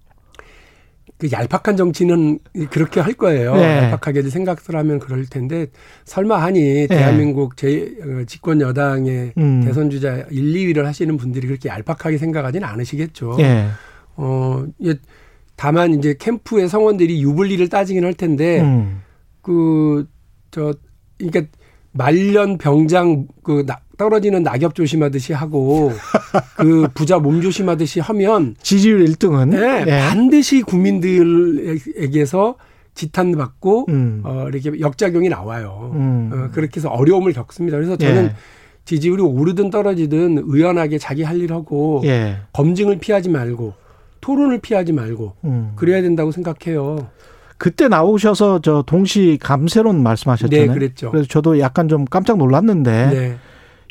그 1.18 1.28
얄팍한 1.30 1.76
정치는 1.76 2.40
그렇게 2.70 3.02
할 3.02 3.14
거예요. 3.14 3.54
네. 3.54 3.92
얄팍하게 3.92 4.24
생각을 4.30 4.60
하면 4.70 5.00
그럴 5.00 5.26
텐데 5.26 5.68
설마 6.06 6.42
하니 6.42 6.88
대한민국 6.88 7.58
제 7.58 7.94
어, 8.02 8.24
집권 8.26 8.62
여당의 8.62 9.34
음. 9.38 9.62
대선 9.66 9.90
주자 9.90 10.24
1, 10.32 10.54
2위를 10.54 10.84
하시는 10.84 11.18
분들이 11.18 11.46
그렇게 11.48 11.68
얄팍하게 11.68 12.18
생각하지는 12.18 12.66
않으시겠죠. 12.66 13.36
예. 13.40 13.68
어, 14.16 14.64
예, 14.86 14.96
다만 15.58 15.94
이제 15.96 16.16
캠프의 16.18 16.70
성원들이 16.70 17.22
유불리를 17.22 17.68
따지긴 17.68 18.06
할 18.06 18.14
텐데 18.14 18.62
음. 18.62 19.02
그저 19.42 20.74
그러니까 21.18 21.42
말년 21.92 22.58
병장 22.58 23.28
그 23.44 23.66
나- 23.68 23.80
떨어지는 23.98 24.44
낙엽 24.44 24.76
조심하듯이 24.76 25.34
하고 25.34 25.92
그 26.58 26.88
부자 26.94 27.20
몸 27.20 27.42
조심하듯이 27.42 28.00
하면 28.00 28.56
지지율 28.62 29.06
1등은 29.06 29.50
네, 29.86 29.86
반드시 30.10 30.62
국민들에게서 30.64 32.56
지탄받고 32.96 33.86
음. 33.90 34.22
어 34.24 34.48
이렇게 34.52 34.80
역작용이 34.80 35.30
나와요. 35.30 35.92
음. 35.96 36.30
어, 36.32 36.50
그렇게 36.54 36.78
해서 36.78 36.90
어려움을 36.90 37.34
겪습니다. 37.34 37.78
그래서 37.78 37.96
저는 37.96 38.26
예. 38.26 38.36
지지율이 38.86 39.22
오르든 39.24 39.70
떨어지든 39.70 40.44
의연하게 40.46 40.98
자기 41.00 41.24
할 41.24 41.38
일 41.40 41.52
하고 41.54 42.02
예. 42.06 42.38
검증을 42.54 43.00
피하지 43.00 43.30
말고 43.30 43.74
토론을 44.22 44.60
피하지 44.60 44.94
말고 44.94 45.34
음. 45.46 45.72
그래야 45.76 46.02
된다고 46.02 46.32
생각해요. 46.32 47.08
그때 47.58 47.88
나오셔서 47.88 48.60
저 48.62 48.84
동시 48.86 49.38
감세론 49.42 50.04
말씀하셨잖아요. 50.04 50.68
네, 50.68 50.74
그랬죠. 50.74 51.12
그래서 51.12 51.28
저도 51.28 51.60
약간 51.60 51.88
좀 51.88 52.06
깜짝 52.06 52.38
놀랐는데 52.38 53.10
네. 53.10 53.38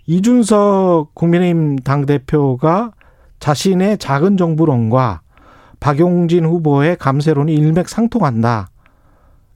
이준석 0.06 1.14
국민의힘 1.14 1.76
당 1.78 2.06
대표가 2.06 2.92
자신의 3.38 3.98
작은 3.98 4.36
정부론과 4.36 5.22
박용진 5.80 6.44
후보의 6.44 6.96
감세론이 6.96 7.54
일맥상통한다. 7.54 8.70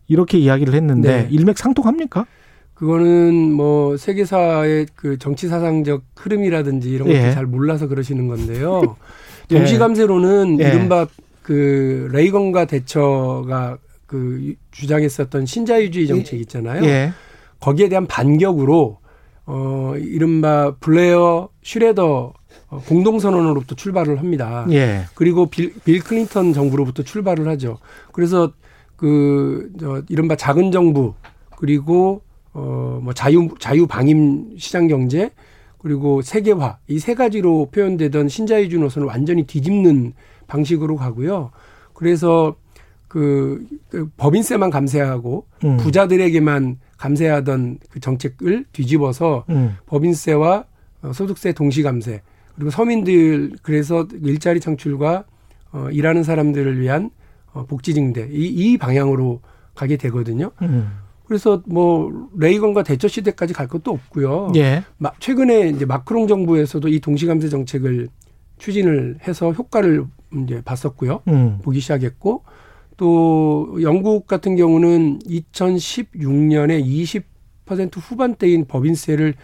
이렇게 0.09 0.39
이야기를 0.39 0.75
했는데 0.75 1.23
네. 1.23 1.29
일맥상통합니까? 1.31 2.27
그거는 2.75 3.53
뭐 3.53 3.97
세계사의 3.97 4.89
그 4.95 5.19
정치 5.19 5.49
사상적 5.49 6.03
흐름이라든지 6.17 6.91
이런 6.91 7.09
것들 7.09 7.23
예. 7.23 7.33
잘 7.33 7.47
몰라서 7.47 7.89
그러시는 7.89 8.29
건데요. 8.29 8.97
예. 9.51 9.57
동시감세로는 9.57 10.61
예. 10.61 10.69
이른바 10.69 11.07
그 11.43 12.09
레이건과 12.13 12.67
대처가 12.67 13.79
그 14.07 14.55
주장했었던 14.73 15.47
신자유주의 15.47 16.07
정책 16.07 16.41
있잖아요. 16.41 16.85
예. 16.85 17.13
거기에 17.61 17.89
대한 17.89 18.07
반격으로 18.07 18.99
어 19.47 19.95
이른바 19.97 20.75
블레어 20.81 21.49
슈뢰더 21.63 22.33
어, 22.69 22.83
공동선언으로부터 22.89 23.75
출발을 23.77 24.19
합니다. 24.19 24.67
예. 24.71 25.05
그리고 25.15 25.47
빌, 25.47 25.73
빌 25.85 26.01
클린턴 26.01 26.53
정부로부터 26.53 27.03
출발을 27.05 27.47
하죠. 27.49 27.79
그래서 28.13 28.53
그, 28.97 29.71
저, 29.79 30.03
이른바 30.09 30.37
작은 30.37 30.73
정부, 30.73 31.15
그리고, 31.59 32.23
어, 32.55 32.99
뭐 33.03 33.13
자유, 33.13 33.49
자유 33.61 33.87
방임 33.87 34.57
시장 34.57 34.89
경제, 34.89 35.31
그리고 35.79 36.23
세계화, 36.23 36.79
이 36.89 36.99
세 36.99 37.15
가지로 37.15 37.69
표현되던 37.71 38.29
신자유주의 38.29 38.81
노선을 38.81 39.07
완전히 39.07 39.45
뒤집는 39.45 40.15
방식으로 40.47 40.97
가고요. 40.97 41.51
그래서 41.93 42.57
그, 43.07 43.65
그 43.91 44.09
법인세만 44.17 44.71
감세하고 44.71 45.47
음. 45.65 45.77
부자들에게만 45.77 46.79
감세하던 46.97 47.79
그 47.91 48.01
정책을 48.01 48.65
뒤집어서 48.73 49.45
음. 49.51 49.77
법인세와 49.87 50.65
어, 51.03 51.13
소득세 51.13 51.53
동시 51.53 51.83
감세 51.83 52.23
그리고 52.55 52.71
서민들 52.71 53.53
그래서 53.63 54.07
일자리 54.23 54.61
창출과 54.61 55.25
어, 55.73 55.89
일하는 55.91 56.23
사람들을 56.23 56.81
위한 56.81 57.11
어, 57.53 57.67
복지 57.67 57.95
증대 57.95 58.29
이, 58.31 58.47
이 58.47 58.79
방향으로 58.79 59.41
가게 59.75 59.97
되거든요. 59.97 60.51
음. 60.63 60.91
그래서 61.27 61.63
뭐 61.67 62.29
레이건과 62.37 62.83
대처 62.85 63.09
시대까지 63.09 63.53
갈 63.53 63.67
것도 63.67 63.91
없고요. 63.91 64.53
예. 64.57 64.85
마- 64.97 65.11
최근에 65.19 65.71
이제 65.71 65.85
마크롱 65.85 66.29
정부에서도 66.29 66.87
이 66.89 67.01
동시 67.01 67.27
감세 67.27 67.49
정책을 67.49 68.09
추진을 68.59 69.19
해서 69.27 69.53
효과를 69.53 70.05
이제 70.45 70.63
봤었고요. 70.65 71.21
음. 71.29 71.59
보기 71.63 71.81
시작했고 71.81 72.45
또 72.97 73.79
영국 73.83 74.27
같은 74.27 74.57
경우는 74.57 75.21
2016년에 75.21 76.83
20% 77.67 77.91
후반대인 77.99 78.65
법인세를 78.67 79.35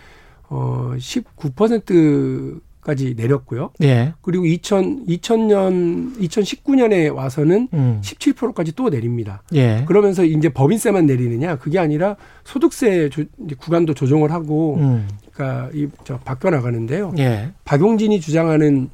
어 0.49 0.93
19%까지 0.97 3.15
내렸고요. 3.17 3.71
예. 3.83 4.15
그리고 4.23 4.45
2000 4.47 5.07
2000년 5.07 6.17
2019년에 6.19 7.15
와서는 7.15 7.69
음. 7.73 8.01
17%까지 8.03 8.73
또 8.75 8.89
내립니다. 8.89 9.43
예. 9.55 9.85
그러면서 9.87 10.25
이제 10.25 10.49
법인세만 10.49 11.07
내리느냐 11.07 11.57
그게 11.57 11.79
아니라 11.79 12.17
소득세 12.45 13.09
조, 13.09 13.23
이제 13.45 13.55
구간도 13.57 13.95
조정을 13.95 14.33
하고 14.33 14.77
음. 14.77 15.09
그러니까 15.33 15.71
이 15.75 15.89
저 16.05 16.19
바뀌어 16.19 16.51
나가는데요. 16.51 17.13
예. 17.19 17.53
박용진이 17.65 18.21
주장하는 18.21 18.91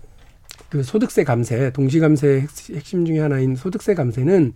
그 0.71 0.83
소득세 0.83 1.25
감세, 1.25 1.71
동시 1.73 1.99
감세 1.99 2.47
핵심 2.75 3.05
중에 3.07 3.21
하나인 3.21 3.57
소득세 3.57 3.95
감세는 3.95 4.53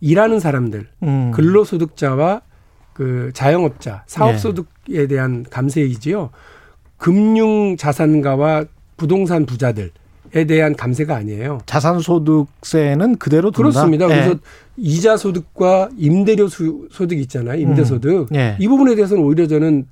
일하는 0.00 0.40
사람들, 0.40 0.88
음. 1.04 1.30
근로소득자와 1.32 2.42
그 2.92 3.30
자영업자, 3.34 3.92
네. 3.92 4.02
사업소득에 4.06 5.06
대한 5.06 5.44
감세이지요. 5.48 6.30
금융 6.96 7.76
자산가와 7.76 8.64
부동산 8.96 9.46
부자들에 9.46 10.44
대한 10.48 10.74
감세가 10.74 11.14
아니에요. 11.16 11.60
자산소득세는 11.66 13.16
그대로 13.16 13.50
둔다. 13.50 13.70
그렇습니다. 13.70 14.04
예. 14.06 14.08
그래서 14.08 14.34
이자 14.76 15.16
소득과 15.16 15.90
임대료 15.96 16.48
수- 16.48 16.88
소득 16.90 17.18
있잖아요. 17.20 17.58
임대소득. 17.60 18.28
예. 18.34 18.56
이 18.58 18.66
부분에 18.68 18.94
대해서는 18.96 19.22
오히려 19.22 19.46
저는 19.46 19.86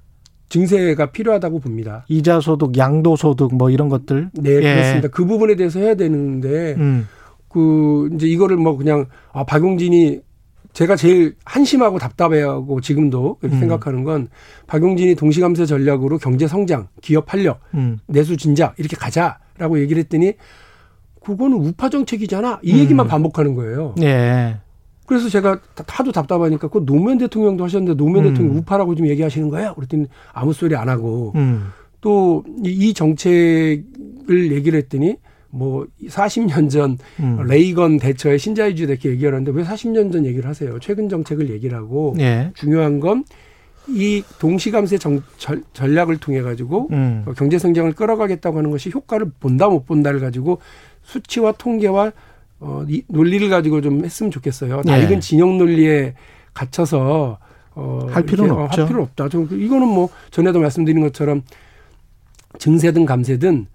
증세가 0.49 1.07
필요하다고 1.11 1.61
봅니다. 1.61 2.05
이자 2.09 2.41
소득, 2.41 2.77
양도 2.79 3.17
소득 3.17 3.55
뭐 3.55 3.71
이런 3.71 3.89
것들. 3.89 4.31
네, 4.35 4.51
예. 4.51 4.61
그렇습니다. 4.61 5.09
그 5.09 5.25
부분에 5.27 5.57
대해서 5.57 5.81
해야 5.81 5.95
되는데 5.95 6.75
음. 6.79 7.07
그 7.49 8.09
이제 8.15 8.27
이거를 8.27 8.57
뭐 8.57 8.77
그냥 8.77 9.07
아 9.33 9.45
박용진이 9.45 10.21
제가 10.73 10.97
제일 10.97 11.35
한심하고 11.45 11.99
답답해하고 11.99 12.81
지금도 12.81 13.39
이렇게 13.43 13.57
음. 13.57 13.61
생각하는 13.61 14.05
건 14.05 14.29
박용진이 14.67 15.15
동시감세 15.17 15.67
전략으로 15.67 16.19
경제 16.19 16.47
성장, 16.47 16.89
기업 17.01 17.33
활력, 17.33 17.61
음. 17.75 17.99
내수 18.07 18.37
진작 18.37 18.75
이렇게 18.79 18.97
가자라고 18.97 19.81
얘기를 19.81 20.01
했더니 20.01 20.35
그거는 21.23 21.59
우파 21.59 21.89
정책이잖아. 21.89 22.61
이 22.63 22.73
음. 22.73 22.79
얘기만 22.79 23.09
반복하는 23.09 23.55
거예요. 23.55 23.95
예. 24.03 24.59
그래서 25.09 25.29
제가 25.29 25.59
다- 25.75 25.85
하도 25.89 26.13
답답하니까 26.13 26.69
그 26.69 26.85
노무현 26.85 27.19
대통령도 27.19 27.65
하셨는데 27.65 27.97
노무현 27.97 28.27
음. 28.27 28.31
대통령 28.35 28.57
우파라고 28.59 28.95
지금 28.95 29.09
얘기하시는 29.11 29.49
거예요. 29.49 29.75
그랬더니 29.75 30.07
아무 30.33 30.53
소리 30.53 30.77
안 30.77 30.89
하고 30.89 31.33
음. 31.37 31.69
또이 32.03 32.93
정책을 32.95 34.53
얘기를 34.53 34.79
했더니 34.79 35.17
뭐 35.51 35.87
40년 36.07 36.69
전 36.71 36.99
음. 37.21 37.43
레이건 37.47 37.99
대처의 37.99 38.39
신자유주의 38.39 38.89
이렇게 38.91 39.09
얘기를 39.11 39.33
하는데 39.33 39.51
왜 39.51 39.65
40년 39.65 40.13
전 40.13 40.27
얘기를 40.27 40.49
하세요? 40.49 40.79
최근 40.81 41.09
정책을 41.09 41.49
얘기를 41.51 41.77
하고 41.77 42.15
예. 42.19 42.51
중요한 42.55 43.01
건 43.01 43.25
이 43.91 44.23
동시감세 44.39 44.99
정- 44.99 45.23
전- 45.39 45.65
전략을 45.73 46.19
통해 46.19 46.43
가지고 46.43 46.89
음. 46.93 47.23
어, 47.25 47.33
경제 47.33 47.57
성장을 47.59 47.91
끌어가겠다고 47.95 48.59
하는 48.59 48.71
것이 48.71 48.91
효과를 48.91 49.31
본다 49.41 49.67
못 49.71 49.87
본다를 49.87 50.21
가지고 50.21 50.59
수치와 51.05 51.53
통계와 51.53 52.13
어, 52.61 52.85
이 52.89 53.03
논리를 53.09 53.49
가지고 53.49 53.81
좀 53.81 54.05
했으면 54.05 54.31
좋겠어요. 54.31 54.83
네. 54.85 55.03
낡은 55.03 55.21
진영 55.21 55.59
논리에 55.59 56.15
갇혀서 56.55 57.39
어, 57.75 58.07
할 58.11 58.25
필요는 58.25 58.47
이렇게, 58.53 58.61
어, 58.61 58.65
없죠. 58.65 58.81
할 58.83 58.89
필요 58.89 59.03
없다. 59.03 59.29
저 59.29 59.41
이거는 59.43 59.87
뭐 59.87 60.09
전에도 60.31 60.59
말씀드린 60.61 61.01
것처럼 61.01 61.43
증세든 62.59 63.07
감세든 63.07 63.67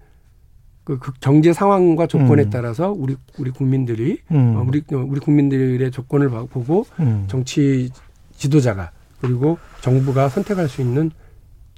그, 0.84 0.98
그 0.98 1.12
경제 1.20 1.54
상황과 1.54 2.06
조건에 2.06 2.42
음. 2.42 2.50
따라서 2.50 2.92
우리 2.92 3.16
우리 3.38 3.50
국민들이 3.50 4.18
음. 4.30 4.56
어, 4.56 4.64
우리 4.68 4.82
우리 4.90 5.18
국민들의 5.20 5.90
조건을 5.90 6.28
봐- 6.28 6.44
보고 6.44 6.84
음. 7.00 7.24
정치 7.26 7.90
지도자가 8.36 8.90
그리고 9.22 9.56
정부가 9.80 10.28
선택할 10.28 10.68
수 10.68 10.82
있는 10.82 11.10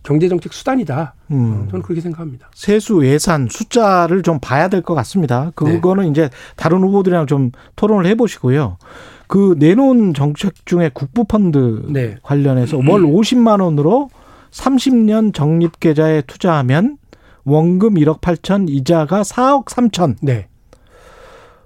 경제 0.07 0.29
정책 0.29 0.53
수단이다. 0.53 1.15
음. 1.33 1.65
어, 1.65 1.69
저는 1.69 1.83
그렇게 1.83 2.01
생각합니다. 2.01 2.49
세수 2.55 3.05
예산 3.05 3.49
숫자를 3.51 4.23
좀 4.23 4.39
봐야 4.41 4.69
될 4.69 4.83
것 4.83 4.95
같습니다. 4.95 5.51
그거는 5.57 6.09
이제 6.11 6.31
다른 6.55 6.79
후보들이랑 6.83 7.27
좀 7.27 7.51
토론을 7.75 8.07
해보시고요. 8.07 8.79
그 9.27 9.57
내놓은 9.59 10.15
정책 10.15 10.65
중에 10.65 10.91
국부펀드 10.95 11.87
네. 11.89 12.17
관련해서 12.23 12.77
월 12.77 13.03
50만 13.03 13.61
원으로 13.61 14.09
30년 14.53 15.35
적립 15.35 15.81
계좌에 15.81 16.23
투자하면 16.23 16.99
원금 17.45 17.95
1억 17.95 18.21
8천, 18.21 18.67
이자가 18.69 19.23
4억 19.23 19.67
3천, 19.67 20.17
네. 20.23 20.47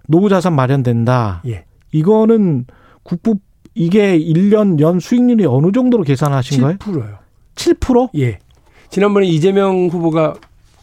노후 0.09 0.31
자산 0.31 0.55
마련된다. 0.55 1.43
예. 1.47 1.67
이거는 1.93 2.65
국부 3.03 3.37
이게 3.75 4.19
1년 4.19 4.81
연 4.81 4.99
수익률이 4.99 5.45
어느 5.47 5.73
정도로 5.73 6.03
계산하신 6.05 6.63
거예요? 6.63 6.79
7%요. 6.79 7.19
7%? 7.55 8.11
예. 8.19 8.39
지난번에 8.91 9.27
이재명 9.27 9.89
후보가 9.89 10.35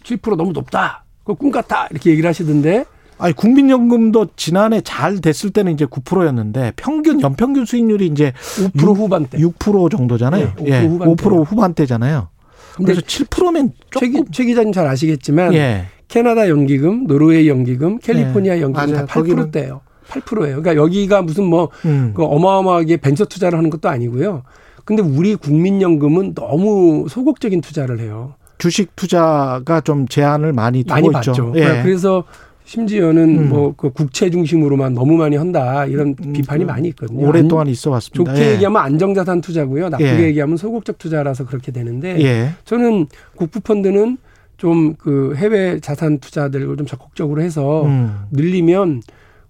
7% 0.03 0.35
너무 0.35 0.51
높다. 0.53 1.03
그거 1.23 1.33
꿈 1.33 1.51
같다. 1.51 1.87
이렇게 1.91 2.11
얘기를 2.11 2.27
하시던데 2.27 2.85
아니 3.19 3.33
국민연금도 3.33 4.27
지난해 4.35 4.79
잘 4.81 5.19
됐을 5.19 5.49
때는 5.49 5.73
이제 5.73 5.85
9%였는데 5.85 6.73
평균 6.75 7.19
연평균 7.19 7.65
수익률이 7.65 8.05
이제 8.07 8.31
5% 8.31 8.71
육- 8.75 8.97
후반대. 8.97 9.37
6% 9.39 9.89
정도잖아요. 9.91 10.53
네, 10.59 10.63
5% 10.63 10.67
예, 10.71 10.85
후반대요. 10.87 11.15
5% 11.15 11.45
후반대잖아요. 11.45 12.29
근데 12.75 12.93
그래서 12.93 13.01
7%면 13.07 13.73
최, 13.91 14.05
조금 14.05 14.23
기, 14.25 14.31
최 14.31 14.45
기자님 14.45 14.71
잘 14.71 14.87
아시겠지만 14.87 15.53
예. 15.55 15.87
캐나다 16.07 16.47
연기금, 16.47 17.07
노르웨이 17.07 17.49
연기금, 17.49 17.97
캘리포니아 17.97 18.53
네, 18.55 18.61
연기금 18.61 18.91
맞아요. 18.93 19.05
다 19.07 19.13
8%대예요. 19.19 19.81
8%예요. 20.09 20.61
그러니까 20.61 20.75
여기가 20.75 21.23
무슨 21.23 21.45
뭐 21.45 21.69
음. 21.85 22.13
그 22.15 22.23
어마어마하게 22.23 22.97
벤처 22.97 23.25
투자를 23.25 23.57
하는 23.57 23.69
것도 23.71 23.89
아니고요. 23.89 24.43
근데 24.87 25.01
우리 25.01 25.35
국민연금은 25.35 26.33
너무 26.33 27.07
소극적인 27.09 27.59
투자를 27.59 27.99
해요. 27.99 28.35
주식 28.57 28.95
투자가 28.95 29.81
좀 29.81 30.07
제한을 30.07 30.53
많이 30.53 30.83
두고 30.83 30.93
많이 30.93 31.07
있죠. 31.07 31.51
받죠. 31.51 31.53
예. 31.57 31.83
그래서 31.83 32.23
심지어는 32.63 33.37
음. 33.37 33.49
뭐그 33.49 33.91
국채 33.91 34.29
중심으로만 34.29 34.93
너무 34.93 35.17
많이 35.17 35.35
한다 35.35 35.85
이런 35.85 36.15
음, 36.23 36.31
비판이 36.31 36.63
그 36.63 36.71
많이 36.71 36.87
있거든요. 36.87 37.27
오랫동안 37.27 37.67
있어 37.67 37.91
왔습니다. 37.91 38.33
좋게 38.33 38.45
예. 38.47 38.53
얘기하면 38.53 38.81
안정자산 38.81 39.41
투자고요. 39.41 39.89
나쁘게 39.89 40.19
예. 40.19 40.23
얘기하면 40.23 40.55
소극적 40.55 40.97
투자라서 40.97 41.45
그렇게 41.45 41.73
되는데 41.73 42.21
예. 42.21 42.51
저는 42.63 43.07
국부펀드는 43.35 44.17
좀 44.55 44.95
그 44.97 45.35
해외 45.35 45.81
자산 45.81 46.19
투자들을 46.19 46.77
좀 46.77 46.87
적극적으로 46.87 47.41
해서 47.41 47.83
음. 47.83 48.21
늘리면 48.31 49.01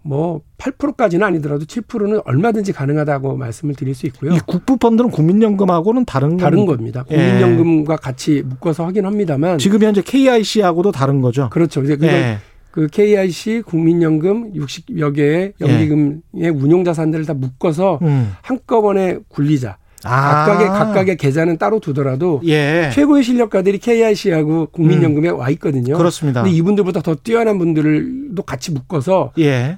뭐 0.01 0.41
8%까지는 0.57 1.25
아니더라도 1.25 1.65
7%는 1.65 2.21
얼마든지 2.25 2.71
가능하다고 2.73 3.37
말씀을 3.37 3.75
드릴 3.75 3.93
수 3.93 4.05
있고요. 4.07 4.33
이 4.33 4.39
국부 4.45 4.77
펀드는 4.77 5.11
국민연금하고는 5.11 6.05
다른 6.05 6.37
다른? 6.37 6.65
겁니다. 6.65 7.05
예. 7.11 7.15
국민연금과 7.15 7.97
같이 7.97 8.41
묶어서 8.45 8.85
하긴 8.85 9.05
합니다만 9.05 9.57
지금 9.57 9.81
현재 9.81 10.01
KIC하고도 10.01 10.91
다른 10.91 11.21
거죠. 11.21 11.49
그렇죠. 11.49 11.83
이제 11.83 11.95
그걸 11.95 12.09
예. 12.09 12.37
그 12.71 12.87
KIC 12.87 13.63
국민연금 13.65 14.53
60여 14.53 15.15
개의 15.15 15.53
연기금의 15.59 16.21
운용 16.53 16.83
자산들을 16.83 17.25
다 17.25 17.33
묶어서 17.33 17.99
음. 18.03 18.33
한꺼번에 18.41 19.17
굴리자. 19.29 19.77
아. 20.03 20.45
각각의 20.45 20.67
각각의 20.67 21.17
계좌는 21.17 21.57
따로 21.57 21.79
두더라도 21.79 22.41
예. 22.45 22.89
최고의 22.93 23.23
실력가들이 23.23 23.79
KIC하고 23.79 24.67
국민연금에 24.67 25.29
와 25.29 25.49
있거든요. 25.51 25.97
그렇습니다. 25.97 26.43
근데 26.43 26.55
이분들보다 26.55 27.01
더 27.01 27.15
뛰어난 27.15 27.57
분들도 27.57 28.41
같이 28.43 28.71
묶어서 28.71 29.33
예. 29.39 29.77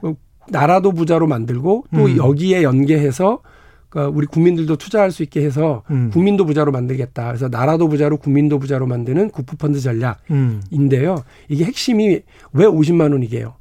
나라도 0.49 0.91
부자로 0.91 1.27
만들고 1.27 1.85
또 1.93 2.05
음. 2.05 2.17
여기에 2.17 2.63
연계해서 2.63 3.39
그러니까 3.89 4.15
우리 4.15 4.27
국민들도 4.27 4.75
투자할 4.75 5.11
수 5.11 5.23
있게 5.23 5.43
해서 5.43 5.83
음. 5.89 6.09
국민도 6.11 6.45
부자로 6.45 6.71
만들겠다. 6.71 7.27
그래서 7.27 7.47
나라도 7.47 7.87
부자로 7.89 8.17
국민도 8.17 8.59
부자로 8.59 8.85
만드는 8.85 9.31
국부펀드 9.31 9.79
전략인데요. 9.79 11.13
음. 11.13 11.23
이게 11.49 11.65
핵심이 11.65 12.19
왜 12.53 12.65
50만 12.65 13.11
원이게요? 13.11 13.55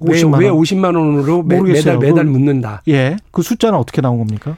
왜, 0.00 0.22
50만 0.22 0.32
원. 0.32 0.42
왜 0.42 0.48
50만 0.48 0.84
원으로 0.96 1.42
매, 1.42 1.58
모르겠어요. 1.58 1.98
매달 1.98 2.08
매달 2.08 2.24
묻는다. 2.24 2.82
예. 2.88 3.16
그 3.30 3.42
숫자는 3.42 3.78
어떻게 3.78 4.00
나온 4.00 4.18
겁니까? 4.18 4.56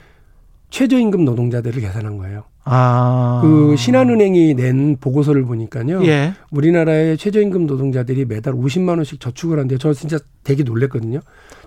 최저임금 0.73 1.25
노동자들을 1.27 1.81
계산한 1.83 2.17
거예요. 2.17 2.45
아. 2.65 3.41
그 3.43 3.77
신한은행이 3.77 4.55
낸 4.55 4.97
보고서를 4.99 5.45
보니까요. 5.45 6.05
예. 6.07 6.33
우리나라의 6.51 7.19
최저임금 7.19 7.67
노동자들이 7.67 8.25
매달 8.25 8.55
50만 8.55 8.97
원씩 8.97 9.21
저축을 9.21 9.59
한대요. 9.59 9.79
저 9.79 9.93
진짜 9.93 10.19
되게 10.45 10.63
놀랬거든요. 10.63 11.21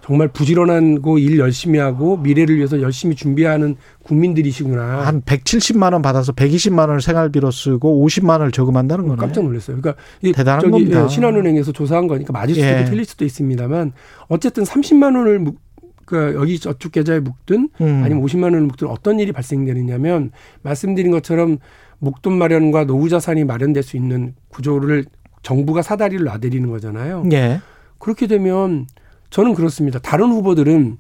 정말 0.04 0.28
부지런하고 0.28 1.20
일 1.20 1.38
열심히 1.38 1.80
하고 1.80 2.18
미래를 2.18 2.58
위해서 2.58 2.82
열심히 2.82 3.16
준비하는 3.16 3.76
국민들이시구나. 4.04 5.06
한 5.06 5.22
170만 5.22 5.94
원 5.94 6.02
받아서 6.02 6.32
120만 6.32 6.80
원을 6.80 7.02
생활비로 7.02 7.52
쓰고 7.52 8.06
50만 8.06 8.30
원을 8.30 8.52
저금한다는 8.52 9.08
거네. 9.08 9.20
깜짝 9.20 9.44
놀랐어요. 9.44 9.80
그러니까 9.80 10.02
이 10.22 10.32
대단한 10.32 10.62
저기 10.62 10.72
겁니다. 10.72 11.04
예, 11.04 11.08
신한은행에서 11.08 11.72
조사한 11.72 12.08
거니까 12.08 12.34
맞을 12.34 12.56
수도 12.56 12.68
예. 12.68 12.80
있고 12.80 12.90
틀릴 12.90 13.06
수도 13.06 13.26
있습니다만 13.26 13.94
어쨌든 14.28 14.64
30만 14.64 15.16
원을 15.16 15.40
묵, 15.40 15.65
그 16.06 16.36
여기 16.36 16.60
저축 16.60 16.92
계좌에 16.92 17.20
묵든 17.20 17.70
음. 17.82 18.02
아니면 18.04 18.24
50만 18.24 18.44
원을 18.44 18.62
묵든 18.62 18.88
어떤 18.88 19.20
일이 19.20 19.32
발생되느냐면 19.32 20.32
말씀드린 20.62 21.12
것처럼 21.12 21.58
목돈 22.00 22.38
마련과 22.38 22.86
노후 22.86 23.10
자산이 23.10 23.44
마련될 23.44 23.84
수 23.84 23.98
있는 23.98 24.36
구조를 24.50 25.06
정부가 25.42 25.82
사다리를 25.82 26.24
놔드리는 26.24 26.70
거잖아요. 26.70 27.24
예. 27.32 27.62
그렇게 28.00 28.28
되면 28.28 28.88
저는 29.30 29.54
그렇습니다. 29.54 30.00
다른 30.00 30.30
후보들은 30.30 30.98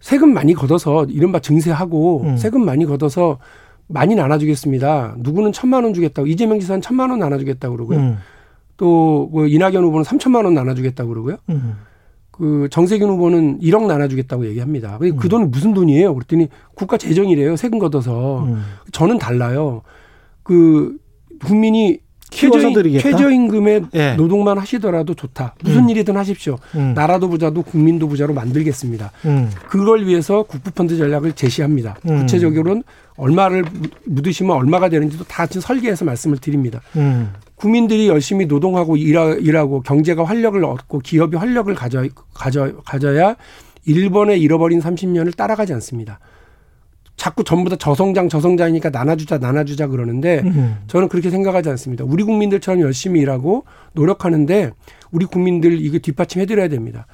세금 0.00 0.32
많이 0.32 0.54
걷어서 0.54 1.04
이른바 1.04 1.40
증세하고 1.40 2.22
음. 2.22 2.36
세금 2.36 2.64
많이 2.64 2.86
걷어서 2.86 3.38
많이 3.86 4.14
나눠주겠습니다. 4.14 5.16
누구는 5.18 5.52
천만 5.52 5.84
원 5.84 5.92
주겠다고 5.94 6.26
이재명 6.26 6.60
지사는 6.60 6.80
천만 6.80 7.10
원 7.10 7.18
나눠주겠다고 7.18 7.76
그러고요. 7.76 7.98
음. 7.98 8.18
또뭐 8.76 9.46
이낙연 9.46 9.82
후보는 9.84 10.04
삼천만 10.04 10.44
원 10.44 10.54
나눠주겠다고 10.54 11.10
그러고요. 11.10 11.36
음. 11.50 11.76
그 12.40 12.68
정세균 12.70 13.06
후보는 13.10 13.60
1억 13.60 13.86
나눠주겠다고 13.86 14.46
얘기합니다. 14.46 14.96
근데 14.96 15.14
그 15.14 15.28
돈이 15.28 15.44
무슨 15.48 15.74
돈이에요? 15.74 16.14
그랬더니 16.14 16.48
국가 16.74 16.96
재정이래요. 16.96 17.54
세금 17.56 17.78
걷어서. 17.78 18.44
음. 18.44 18.64
저는 18.92 19.18
달라요. 19.18 19.82
그 20.42 20.96
국민이 21.44 21.98
최저임? 22.30 22.72
최저임금에 23.00 23.80
예. 23.92 24.14
노동만 24.14 24.56
하시더라도 24.56 25.12
좋다. 25.14 25.54
무슨 25.62 25.82
음. 25.84 25.90
일이든 25.90 26.16
하십시오. 26.16 26.56
음. 26.76 26.94
나라도 26.94 27.28
부자도 27.28 27.60
국민도 27.62 28.08
부자로 28.08 28.32
만들겠습니다. 28.32 29.10
음. 29.26 29.50
그걸 29.68 30.06
위해서 30.06 30.44
국부펀드 30.44 30.96
전략을 30.96 31.32
제시합니다. 31.32 31.96
음. 32.08 32.20
구체적으로는 32.20 32.84
얼마를 33.16 33.64
묻- 33.64 33.92
묻으시면 34.06 34.56
얼마가 34.56 34.88
되는지도 34.88 35.24
다 35.24 35.44
지금 35.46 35.60
설계해서 35.60 36.06
말씀을 36.06 36.38
드립니다. 36.38 36.80
음. 37.60 37.62
국민들이 37.62 38.08
열심히 38.08 38.46
노동하고 38.46 38.96
일하, 38.96 39.34
일하 39.34 39.66
고 39.66 39.80
경제가 39.80 40.24
활력을 40.24 40.64
얻고 40.64 41.00
기업이 41.00 41.36
활력을 41.36 41.74
가져, 41.74 42.06
가져, 42.34 42.72
가져야 42.84 43.36
일본의 43.84 44.40
잃어버린 44.40 44.80
30년을 44.80 45.36
따라가지 45.36 45.72
않습니다. 45.74 46.18
자꾸 47.16 47.44
전부 47.44 47.68
다 47.68 47.76
저성장 47.76 48.30
저성장이니까 48.30 48.88
나눠주자 48.88 49.36
나눠주자 49.36 49.86
그러는데 49.88 50.40
음. 50.42 50.78
저는 50.86 51.08
그렇게 51.08 51.28
생각하지 51.28 51.68
않습니다. 51.68 52.02
우리 52.04 52.22
국민들처럼 52.22 52.80
열심히 52.80 53.20
일하고 53.20 53.64
노력하는데 53.92 54.70
우리 55.10 55.26
국민들 55.26 55.78
이거 55.82 55.98
뒷받침해드려야 55.98 56.68
됩니다. 56.68 57.06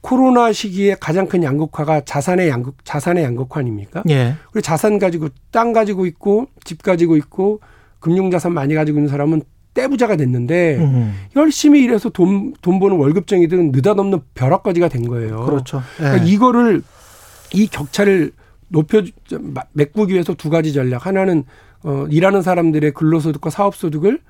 코로나 0.00 0.52
시기에 0.52 0.96
가장 0.98 1.28
큰 1.28 1.44
양극화가 1.44 2.00
자산의 2.00 2.48
양극 2.48 2.84
자산의 2.84 3.22
양극화 3.22 3.60
아닙니까? 3.60 4.02
예. 4.10 4.34
그리고 4.50 4.62
자산 4.62 4.98
가지고 4.98 5.28
땅 5.52 5.72
가지고 5.72 6.06
있고 6.06 6.46
집 6.64 6.82
가지고 6.82 7.16
있고 7.16 7.60
금융 8.00 8.32
자산 8.32 8.52
많이 8.52 8.74
가지고 8.74 8.98
있는 8.98 9.08
사람은 9.08 9.42
떼부자가 9.74 10.16
됐는데 10.16 10.76
음. 10.78 11.14
열심히 11.36 11.82
일해서 11.82 12.10
돈, 12.10 12.52
돈 12.60 12.78
버는 12.78 12.96
월급쟁이들은 12.98 13.72
느닷없는 13.72 14.20
벼락거지가 14.34 14.88
된 14.88 15.08
거예요. 15.08 15.44
그렇죠. 15.44 15.82
예. 15.98 16.02
그러니까 16.04 16.24
이거를 16.26 16.82
이 17.54 17.66
격차를 17.66 18.32
높여 18.68 19.02
메꾸기 19.72 20.12
위해서 20.14 20.34
두 20.34 20.50
가지 20.50 20.72
전략. 20.72 21.06
하나는 21.06 21.44
어 21.84 22.06
일하는 22.10 22.42
사람들의 22.42 22.92
근로소득과 22.92 23.50
사업소득을 23.50 24.20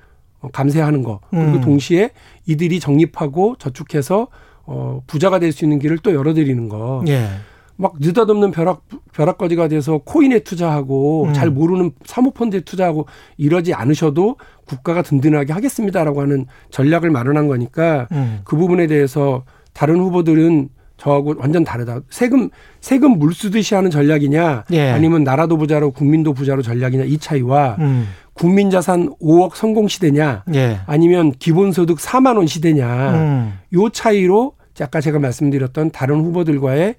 어, 0.41 0.49
감세하는 0.51 1.03
거. 1.03 1.19
그리고 1.29 1.43
음. 1.45 1.61
동시에 1.61 2.11
이들이 2.45 2.79
적립하고 2.79 3.55
저축해서 3.59 4.27
어 4.65 5.01
부자가 5.07 5.39
될 5.39 5.51
수 5.51 5.65
있는 5.65 5.79
길을 5.79 5.99
또 5.99 6.13
열어드리는 6.13 6.67
거. 6.69 7.03
예. 7.07 7.27
막 7.75 7.93
느닷없는 7.99 8.51
벼락 8.51 8.83
벼락거지가 9.13 9.67
돼서 9.67 9.99
코인에 9.99 10.39
투자하고 10.39 11.25
음. 11.25 11.33
잘 11.33 11.49
모르는 11.49 11.91
사모펀드에 12.05 12.61
투자하고 12.61 13.07
이러지 13.37 13.73
않으셔도 13.73 14.37
국가가 14.65 15.01
든든하게 15.01 15.53
하겠습니다라고 15.53 16.21
하는 16.21 16.45
전략을 16.69 17.09
마련한 17.09 17.47
거니까 17.47 18.07
음. 18.11 18.39
그 18.43 18.55
부분에 18.55 18.87
대해서 18.87 19.43
다른 19.73 19.99
후보들은 19.99 20.69
저하고 20.97 21.35
완전 21.37 21.63
다르다. 21.63 21.99
세금 22.09 22.49
세금 22.79 23.17
물 23.17 23.33
쓰듯이 23.33 23.75
하는 23.75 23.89
전략이냐 23.89 24.65
예. 24.71 24.91
아니면 24.91 25.23
나라도 25.23 25.57
부자로 25.57 25.91
국민도 25.91 26.33
부자로 26.33 26.61
전략이냐 26.61 27.03
이 27.03 27.17
차이와 27.17 27.77
음. 27.79 28.07
국민 28.33 28.69
자산 28.69 29.09
5억 29.21 29.55
성공 29.55 29.87
시대냐 29.87 30.43
예. 30.53 30.79
아니면 30.85 31.31
기본소득 31.31 31.97
4만 31.97 32.37
원 32.37 32.47
시대냐 32.47 33.13
음. 33.15 33.59
요 33.73 33.89
차이로 33.89 34.53
아까 34.79 35.01
제가 35.01 35.19
말씀드렸던 35.19 35.91
다른 35.91 36.21
후보들과의 36.21 36.95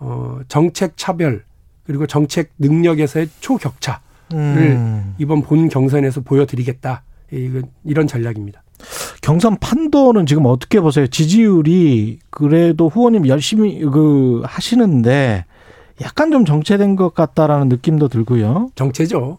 어 0.00 0.38
정책 0.48 0.96
차별 0.96 1.44
그리고 1.84 2.06
정책 2.06 2.50
능력에서의 2.58 3.28
초격차를 3.40 4.00
음. 4.34 5.14
이번 5.18 5.42
본 5.42 5.68
경선에서 5.68 6.22
보여드리겠다. 6.22 7.02
이건 7.30 7.64
이런 7.84 8.06
전략입니다. 8.06 8.62
경선 9.22 9.58
판도는 9.58 10.26
지금 10.26 10.46
어떻게 10.46 10.80
보세요? 10.80 11.06
지지율이 11.06 12.18
그래도 12.30 12.88
후보님 12.88 13.28
열심히 13.28 13.80
그 13.80 14.42
하시는데 14.44 15.44
약간 16.00 16.30
좀 16.30 16.44
정체된 16.44 16.96
것 16.96 17.14
같다라는 17.14 17.68
느낌도 17.68 18.08
들고요. 18.08 18.70
정체죠. 18.74 19.38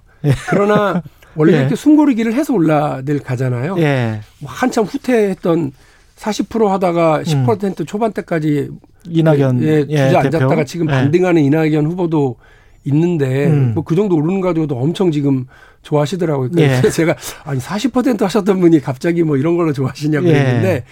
그러나 0.50 1.02
원래 1.36 1.54
예. 1.58 1.60
이렇게 1.62 1.76
숨고르기를 1.76 2.34
해서 2.34 2.54
올라들 2.54 3.20
가잖아요. 3.20 3.78
예. 3.80 4.22
한참 4.46 4.86
후퇴했던 4.86 5.72
40% 6.22 6.68
하다가 6.68 7.24
10% 7.24 7.88
초반대까지 7.88 8.70
이낙연 9.08 9.64
예, 9.64 9.86
예, 9.90 10.08
주저앉았다가. 10.08 10.64
지금 10.66 10.88
예. 10.88 10.92
반등하는 10.92 11.42
이낙연 11.42 11.88
후보도 11.88 12.36
있는데 12.84 13.48
음. 13.48 13.74
뭐그 13.74 13.96
정도 13.96 14.16
오르는 14.16 14.42
거 14.42 14.50
가지고도 14.50 14.78
엄청 14.78 15.12
지금 15.12 15.48
좋아하시더라고요. 15.82 16.52
예. 16.58 16.68
그래서 16.68 16.90
제가 16.90 17.16
아니 17.44 17.60
40% 17.60 18.22
하셨던 18.22 18.60
분이 18.60 18.82
갑자기 18.82 19.24
뭐 19.24 19.38
이런 19.38 19.58
걸로 19.58 19.74
좋아하시냐고 19.74 20.28
예. 20.28 20.34
그랬는데 20.34 20.84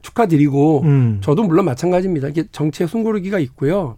축하드리고 0.00 0.82
음. 0.84 1.18
저도 1.22 1.42
물론 1.42 1.66
마찬가지입니다. 1.66 2.28
이게 2.28 2.44
정치의 2.50 2.88
숨고르기가 2.88 3.38
있고요. 3.40 3.96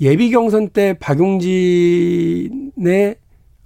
예비 0.00 0.30
경선 0.30 0.70
때 0.70 0.96
박용진의 0.98 3.16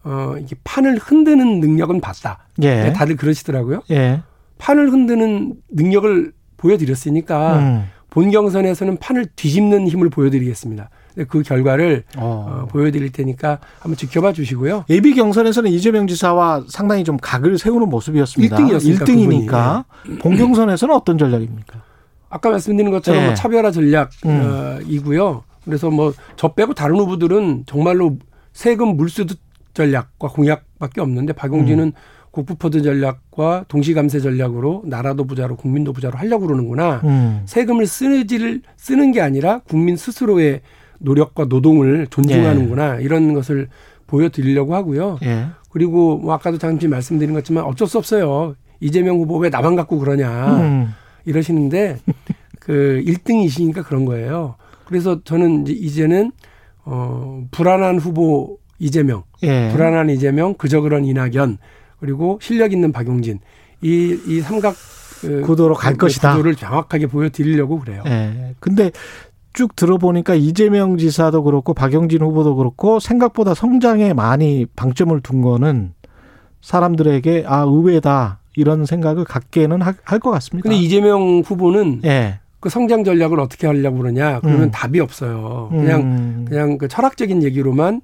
어 0.02 0.34
이게 0.40 0.56
판을 0.64 0.98
흔드는 0.98 1.60
능력은 1.60 2.00
봤다. 2.00 2.48
예. 2.62 2.92
다들 2.92 3.16
그러시더라고요. 3.16 3.82
예. 3.90 4.20
판을 4.64 4.90
흔드는 4.90 5.56
능력을 5.72 6.32
보여드렸으니까 6.56 7.58
음. 7.58 7.84
본 8.08 8.30
경선에서는 8.30 8.96
판을 8.96 9.26
뒤집는 9.36 9.88
힘을 9.88 10.08
보여드리겠습니다. 10.08 10.88
그 11.28 11.42
결과를 11.42 12.04
어. 12.16 12.62
어, 12.64 12.66
보여드릴 12.70 13.12
테니까 13.12 13.58
한번 13.80 13.96
지켜봐 13.96 14.32
주시고요. 14.32 14.86
예비 14.88 15.14
경선에서는 15.14 15.70
이재명 15.70 16.06
지사와 16.06 16.64
상당히 16.68 17.04
좀 17.04 17.18
각을 17.18 17.58
세우는 17.58 17.90
모습이었습니다. 17.90 18.56
일등이었으니까, 18.56 19.04
1등이니까 19.04 20.20
본 20.20 20.36
경선에서는 20.36 20.94
어떤 20.94 21.18
전략입니까? 21.18 21.82
아까 22.30 22.50
말씀드린 22.50 22.90
것처럼 22.90 23.20
네. 23.20 23.26
뭐 23.26 23.34
차별화 23.34 23.68
음. 23.68 23.72
전략이고요. 23.72 25.44
그래서 25.66 25.90
뭐 25.90 26.14
저 26.36 26.54
빼고 26.54 26.72
다른 26.72 26.96
후보들은 26.96 27.64
정말로 27.66 28.16
세금 28.54 28.96
물수도 28.96 29.34
전략과 29.74 30.28
공약밖에 30.28 31.02
없는데 31.02 31.34
박용진은 31.34 31.84
음. 31.84 31.92
국부포드 32.34 32.82
전략과 32.82 33.66
동시감세 33.68 34.18
전략으로 34.18 34.82
나라도 34.86 35.24
부자로 35.24 35.54
국민도 35.54 35.92
부자로 35.92 36.18
하려고 36.18 36.46
그러는구나. 36.46 37.00
음. 37.04 37.42
세금을 37.46 37.86
쓰지를 37.86 38.60
쓰는 38.76 39.12
게 39.12 39.20
아니라 39.20 39.60
국민 39.60 39.96
스스로의 39.96 40.60
노력과 40.98 41.44
노동을 41.44 42.08
존중하는구나 42.08 42.96
이런 42.96 43.34
것을 43.34 43.68
보여드리려고 44.08 44.74
하고요. 44.74 45.18
예. 45.22 45.46
그리고 45.70 46.18
뭐 46.18 46.34
아까도 46.34 46.58
잠시 46.58 46.88
말씀드린 46.88 47.34
것지만 47.34 47.64
어쩔 47.64 47.86
수 47.86 47.98
없어요. 47.98 48.56
이재명 48.80 49.18
후보 49.18 49.38
왜 49.38 49.48
나만 49.48 49.76
갖고 49.76 50.00
그러냐 50.00 50.58
음. 50.58 50.88
이러시는데 51.24 51.98
그 52.58 53.00
1등이시니까 53.06 53.84
그런 53.84 54.04
거예요. 54.06 54.56
그래서 54.86 55.22
저는 55.22 55.62
이제 55.62 55.72
이제는 55.72 56.32
어 56.84 57.44
불안한 57.52 57.98
후보 57.98 58.58
이재명, 58.80 59.22
예. 59.44 59.70
불안한 59.70 60.10
이재명, 60.10 60.54
그저 60.54 60.80
그런 60.80 61.04
이낙연 61.04 61.58
그리고 62.04 62.38
실력 62.42 62.72
있는 62.72 62.92
박용진 62.92 63.38
이 63.82 64.18
이 64.26 64.40
삼각 64.40 64.74
그 65.20 65.40
구도로 65.40 65.74
갈 65.74 65.94
것이다. 65.94 66.32
구도를 66.32 66.54
정확하게 66.54 67.06
보여드리려고 67.06 67.80
그래요. 67.80 68.02
예. 68.06 68.54
근데 68.60 68.90
쭉 69.54 69.74
들어보니까 69.74 70.34
이재명 70.34 70.98
지사도 70.98 71.44
그렇고 71.44 71.72
박영진 71.72 72.20
후보도 72.20 72.56
그렇고 72.56 73.00
생각보다 73.00 73.54
성장에 73.54 74.12
많이 74.12 74.66
방점을 74.76 75.18
둔 75.22 75.40
거는 75.40 75.94
사람들에게 76.60 77.44
아 77.46 77.60
의외다 77.60 78.40
이런 78.56 78.84
생각을 78.84 79.24
갖게는 79.24 79.80
할 79.82 79.94
것 80.20 80.30
같습니다. 80.30 80.68
근데 80.68 80.76
이재명 80.76 81.40
후보는 81.44 82.02
예. 82.04 82.40
그 82.60 82.68
성장 82.68 83.04
전략을 83.04 83.40
어떻게 83.40 83.66
하려고 83.66 83.98
그러냐 83.98 84.40
그러면 84.40 84.64
음. 84.64 84.70
답이 84.70 85.00
없어요. 85.00 85.68
그냥 85.70 86.00
음. 86.02 86.44
그냥 86.48 86.78
그 86.78 86.88
철학적인 86.88 87.42
얘기로만 87.42 88.00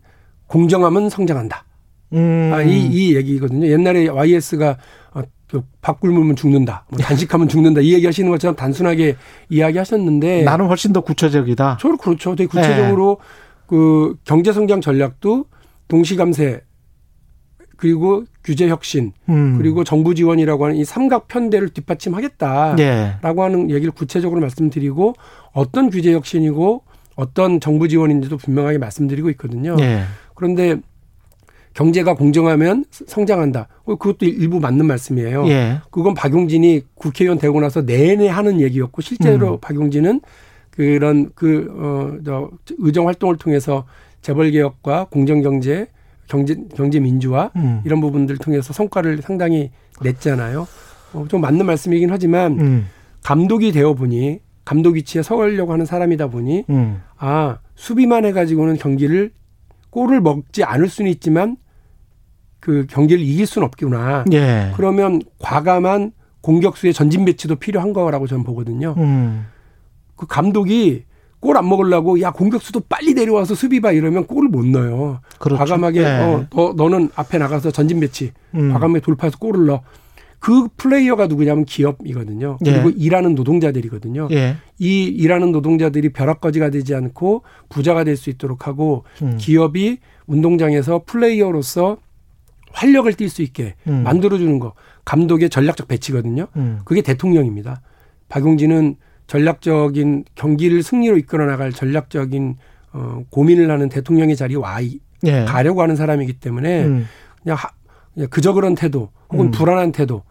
공정하면 0.47 1.09
성장한다. 1.11 1.65
음. 2.13 2.51
아, 2.53 2.63
이, 2.63 2.87
이 2.87 3.15
얘기거든요. 3.17 3.67
옛날에 3.67 4.09
YS가 4.09 4.77
어, 5.13 5.23
그밥 5.49 6.01
굶으면 6.01 6.37
죽는다. 6.37 6.85
뭐 6.91 6.99
단식하면 6.99 7.49
죽는다. 7.49 7.81
이 7.81 7.93
얘기 7.93 8.07
하시는 8.07 8.31
것처럼 8.31 8.57
단순하게 8.57 9.17
이야기 9.49 9.79
하셨는데. 9.79 10.43
나는 10.43 10.67
훨씬 10.67 10.93
더 10.93 11.01
구체적이다. 11.01 11.79
저는 11.81 11.97
그렇죠. 11.99 12.35
되게 12.35 12.49
구체적으로 12.49 13.19
그 13.67 14.17
경제 14.25 14.53
성장 14.53 14.81
전략도 14.81 15.47
동시감세 15.89 16.63
그리고 17.77 18.25
규제 18.45 18.69
혁신 18.69 19.13
음. 19.29 19.57
그리고 19.57 19.85
정부 19.85 20.15
지원이라고 20.15 20.65
하는 20.67 20.77
이 20.77 20.85
삼각 20.85 21.29
편대를 21.29 21.71
뒷받침하겠다라고 21.71 22.83
예. 22.83 23.17
하는 23.23 23.71
얘기를 23.71 23.91
구체적으로 23.91 24.41
말씀드리고 24.41 25.15
어떤 25.53 25.89
규제 25.89 26.13
혁신이고 26.13 26.83
어떤 27.17 27.59
정부 27.59 27.89
지원인지도 27.89 28.37
분명하게 28.37 28.79
말씀드리고 28.79 29.31
있거든요. 29.31 29.77
예. 29.81 30.03
그런데 30.35 30.77
경제가 31.81 32.13
공정하면 32.13 32.85
성장한다. 32.91 33.67
어, 33.85 33.97
그것도 33.97 34.27
일부 34.27 34.61
맞는 34.61 34.85
말씀이에요. 34.85 35.49
예. 35.49 35.81
그건 35.91 36.13
박용진이 36.13 36.83
국회의원 36.95 37.39
되고 37.39 37.59
나서 37.59 37.81
내내 37.81 38.29
하는 38.29 38.61
얘기였고 38.61 39.01
실제로 39.01 39.55
음. 39.55 39.59
박용진은 39.63 40.21
그런 40.69 41.31
그어저 41.35 42.51
의정 42.77 43.09
활동을 43.09 43.39
통해서 43.39 43.87
재벌 44.21 44.51
개혁과 44.51 45.07
공정 45.11 45.41
경제, 45.41 45.87
경제 46.29 46.55
경제 46.77 47.01
민주화 47.01 47.51
음. 47.57 47.81
이런 47.87 48.03
부분들 48.03 48.37
통해서 48.37 48.75
성과를 48.75 49.23
상당히 49.23 49.71
냈잖아요. 50.03 50.69
어, 51.15 51.25
좀 51.29 51.41
맞는 51.41 51.65
말씀이긴 51.65 52.11
하지만 52.11 52.61
음. 52.61 52.89
감독이 53.25 53.73
되어 53.73 53.95
보니 53.95 54.41
감독 54.67 54.97
위치에 54.97 55.23
서려고 55.23 55.73
하는 55.73 55.87
사람이다 55.87 56.27
보니 56.27 56.65
음. 56.69 57.01
아 57.17 57.57
수비만 57.75 58.27
해가지고는 58.27 58.77
경기를 58.77 59.33
골을 59.89 60.21
먹지 60.21 60.63
않을 60.63 60.87
수는 60.87 61.11
있지만 61.13 61.57
그 62.61 62.87
경기를 62.89 63.23
이길 63.25 63.47
수는 63.47 63.67
없구나. 63.67 64.25
예. 64.33 64.71
그러면 64.77 65.21
과감한 65.39 66.13
공격수의 66.43 66.93
전진 66.93 67.25
배치도 67.25 67.57
필요한 67.57 67.93
거라고 67.93 68.27
저는 68.27 68.45
보거든요. 68.45 68.95
음. 68.99 69.47
그 70.17 70.27
감독이 70.27 71.05
골 71.41 71.57
안 71.57 71.67
먹으려고 71.69 72.21
야 72.21 72.31
공격수도 72.33 72.81
빨리 72.87 73.15
내려와서 73.15 73.55
수비 73.55 73.81
봐 73.81 73.93
이러면 73.93 74.27
골을 74.27 74.51
못 74.51 74.67
넣어요. 74.67 75.21
그렇죠. 75.39 75.59
과감하게 75.59 76.01
예. 76.01 76.05
어, 76.05 76.47
너, 76.51 76.75
너는 76.77 77.09
앞에 77.15 77.39
나가서 77.39 77.71
전진 77.71 77.99
배치 78.01 78.33
음. 78.55 78.73
과감하게 78.75 79.01
돌파해서 79.01 79.39
골을 79.39 79.65
넣어. 79.67 79.81
그 80.39 80.69
플레이어가 80.77 81.27
누구냐면 81.27 81.65
기업이거든요. 81.67 82.59
그리고 82.65 82.91
예. 82.91 82.95
일하는 82.97 83.35
노동자들이거든요. 83.35 84.29
예. 84.33 84.57
이 84.79 85.05
일하는 85.05 85.53
노동자들이 85.53 86.13
벼락거지가 86.13 86.71
되지 86.71 86.95
않고 86.95 87.43
부자가 87.71 88.05
될 88.05 88.17
수 88.17 88.29
있도록 88.31 88.67
하고 88.67 89.05
음. 89.23 89.37
기업이 89.39 89.99
운동장에서 90.27 91.03
플레이어로서 91.07 91.99
활력을 92.73 93.15
띨 93.15 93.29
수 93.29 93.43
있게 93.43 93.75
음. 93.89 94.03
만들어주는 94.05 94.59
거 94.59 94.75
감독의 95.05 95.51
전략적 95.51 95.89
배치거든요. 95.89 96.47
음. 96.57 96.81
그게 96.85 97.03
대통령입니다. 97.03 97.81
박용진은 98.29 98.97
전략적인 99.27 100.25
경기를 100.35 100.83
승리로 100.83 101.17
이끌어 101.19 101.47
나갈 101.47 101.73
전략적인 101.73 102.57
어, 102.93 103.23
고민을 103.31 103.71
하는 103.71 103.89
대통령의 103.89 104.37
자리에 104.37 104.57
와 104.57 104.81
이- 104.81 104.99
예. 105.25 105.45
가려고 105.45 105.83
하는 105.83 105.97
사람이기 105.97 106.35
때문에 106.35 106.85
음. 106.85 107.07
그냥, 107.43 107.57
하, 107.57 107.69
그냥 108.15 108.29
그저 108.31 108.53
그런 108.53 108.75
태도 108.75 109.11
혹은 109.31 109.47
음. 109.47 109.51
불안한 109.51 109.93
태도 109.93 110.23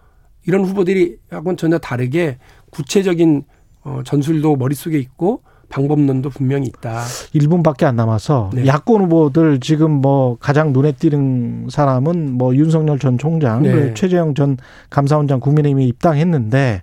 이런 0.46 0.66
후보들이 0.66 1.18
하고는 1.30 1.58
전혀 1.58 1.78
다르게 1.78 2.38
구체적인 2.72 3.44
어, 3.84 4.02
전술도 4.04 4.58
머릿속에 4.58 4.98
있고 5.00 5.44
방법론도 5.70 6.30
분명히 6.32 6.68
있다. 6.68 7.02
1분밖에 7.36 7.84
안 7.86 7.96
남아서 7.96 8.50
네. 8.54 8.66
야권 8.66 9.04
후보들 9.04 9.60
지금 9.60 9.92
뭐 9.92 10.38
가장 10.40 10.74
눈에 10.74 10.92
띄는 10.94 11.68
사람은 11.70 12.34
뭐 12.34 12.56
윤석열 12.56 13.00
전 13.00 13.18
총장, 13.18 13.62
네. 13.64 13.94
최재형 13.94 14.34
전 14.34 14.58
감사원장 14.90 15.40
국민의힘에 15.40 15.86
입당했는데 15.86 16.82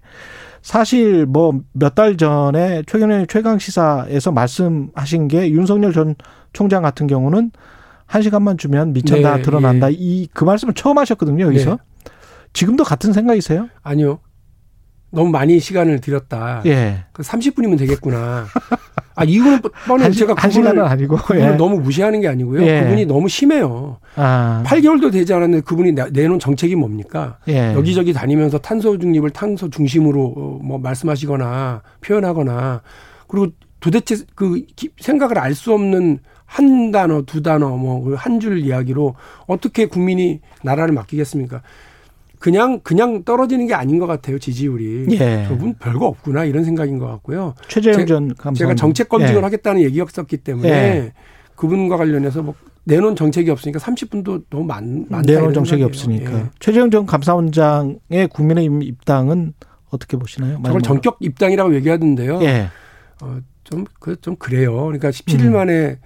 사실 0.63 1.27
뭐 1.27 1.53
몇 1.75 1.95
달 1.95 2.17
전에 2.17 2.83
최근에 2.87 3.27
최강 3.29 3.59
시사에서 3.59 4.33
말씀하신 4.33 5.29
게 5.29 5.51
윤석열 5.51 5.93
전 5.93 6.15
총장 6.53 6.83
같은 6.83 7.07
경우는 7.07 7.51
한 8.07 8.23
시간만 8.23 8.57
주면 8.59 8.93
미천다 8.93 9.37
네, 9.37 9.43
드러난다. 9.43 9.91
예. 9.91 9.97
이그 9.97 10.45
말씀을 10.45 10.75
처음 10.75 10.99
하셨거든요 10.99 11.45
여기서. 11.47 11.71
네. 11.71 11.77
지금도 12.53 12.85
같은 12.85 13.13
생각이세요? 13.13 13.69
아니요. 13.83 14.19
너무 15.11 15.31
많이 15.31 15.59
시간을 15.59 16.01
들였다. 16.01 16.63
예. 16.67 17.05
그 17.13 17.23
30분이면 17.23 17.79
되겠구나. 17.79 18.47
아, 19.15 19.25
이거는 19.25 19.61
뻔해. 19.87 20.05
한, 20.05 20.13
제가 20.13 20.35
한 20.37 20.51
그분을, 20.51 20.81
아니고. 20.81 21.17
그분을 21.17 21.41
예. 21.53 21.57
너무 21.57 21.81
무시하는 21.81 22.21
게 22.21 22.29
아니고요. 22.29 22.63
예. 22.67 22.83
그분이 22.83 23.07
너무 23.07 23.29
심해요. 23.29 23.99
아. 24.17 24.63
8개월도 24.67 25.11
되지 25.13 25.33
않았는데 25.33 25.65
그분이 25.65 25.93
내- 25.93 26.11
내놓은 26.11 26.39
정책이 26.39 26.75
뭡니까? 26.77 27.39
예. 27.49 27.73
여기저기 27.75 28.13
다니면서 28.13 28.59
탄소 28.59 28.99
중립을 28.99 29.31
탄소 29.31 29.71
중심으로 29.71 30.35
어, 30.37 30.59
뭐 30.63 30.79
말씀하시거나 30.79 31.83
표현하거나 32.03 32.83
그리고 33.29 33.49
도대체 33.81 34.17
그 34.35 34.63
기- 34.77 34.91
생각을 35.01 35.39
알 35.39 35.55
수 35.55 35.73
없는 35.73 36.19
한 36.45 36.91
단어, 36.93 37.23
두 37.23 37.43
단어, 37.43 37.71
뭐 37.77 38.15
한 38.17 38.39
줄 38.39 38.59
이야기로 38.59 39.15
어떻게 39.47 39.87
국민이 39.87 40.41
나라를 40.63 40.93
맡기겠습니까? 40.95 41.63
그냥 42.39 42.81
그냥 42.83 43.25
떨어지는 43.25 43.67
게 43.67 43.75
아닌 43.75 43.99
것 43.99 44.07
같아요 44.07 44.39
지지율이. 44.39 45.07
예. 45.19 45.45
저분 45.49 45.75
별거 45.79 46.07
없구나 46.07 46.45
이런 46.45 46.65
생각인 46.65 46.99
것 46.99 47.07
같고요. 47.07 47.55
최재형 47.69 47.99
제- 48.01 48.07
전 48.07 48.29
감사원 48.35 48.55
제가 48.55 48.75
정책 48.75 49.09
검증을 49.09 49.37
예. 49.37 49.41
하겠다는 49.43 49.81
얘기였었기 49.83 50.37
때문에 50.39 50.69
예. 50.69 51.13
그분과 51.55 51.97
관련해서 51.97 52.43
뭐 52.43 52.55
내놓은 52.85 53.17
정책이 53.17 53.51
없으니까 53.51 53.79
30분도 53.81 54.45
너무 54.51 54.65
많, 54.65 55.07
많다. 55.09 55.33
내놓은 55.33 55.55
정책이 55.55 55.81
생각이에요. 55.83 55.87
없으니까. 55.87 56.39
예. 56.39 56.45
최재형 56.61 56.91
전 56.91 57.07
감사원장의 57.07 58.29
국민의힘 58.33 58.83
입당은 58.83 59.55
어떻게 59.91 60.17
보시나요? 60.17 60.61
저걸 60.65 60.83
전격 60.83 61.17
입당이라고 61.21 61.75
얘기하던데요. 61.77 62.41
예. 62.43 62.69
어, 63.23 63.39
좀, 63.65 63.85
그, 63.99 64.21
좀 64.21 64.37
그래요. 64.37 64.75
그러니까 64.85 65.11
17일 65.11 65.47
음. 65.47 65.53
만에 65.55 65.99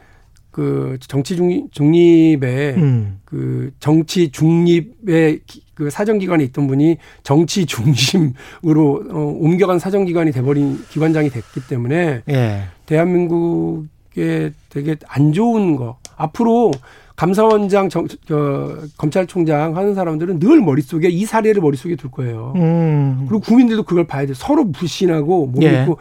그 0.50 0.98
정치 1.06 1.36
중립, 1.36 1.72
중립 1.72 2.42
에 2.44 2.74
음. 2.76 3.20
그 3.24 3.70
정치 3.78 4.30
중립의 4.30 5.40
기- 5.46 5.62
그 5.74 5.90
사정기관에 5.90 6.44
있던 6.44 6.66
분이 6.66 6.98
정치 7.22 7.64
중심으로 7.66 9.04
어, 9.10 9.36
옮겨간 9.40 9.78
사정기관이 9.78 10.32
돼버린 10.32 10.78
기관장이 10.90 11.30
됐기 11.30 11.60
때문에 11.68 12.22
예. 12.28 12.62
대한민국에 12.86 14.52
되게 14.68 14.96
안 15.08 15.32
좋은 15.32 15.76
거. 15.76 15.98
앞으로 16.16 16.70
감사원장, 17.16 17.88
정, 17.90 18.06
저, 18.26 18.78
검찰총장 18.96 19.76
하는 19.76 19.94
사람들은 19.94 20.38
늘 20.38 20.60
머릿속에 20.60 21.08
이 21.08 21.24
사례를 21.26 21.60
머릿속에 21.60 21.96
둘 21.96 22.10
거예요. 22.10 22.54
음. 22.56 23.26
그리고 23.28 23.40
국민들도 23.40 23.82
그걸 23.82 24.06
봐야 24.06 24.26
돼. 24.26 24.32
서로 24.34 24.70
불신하고 24.72 25.46
못 25.46 25.62
예. 25.62 25.80
믿고 25.80 25.98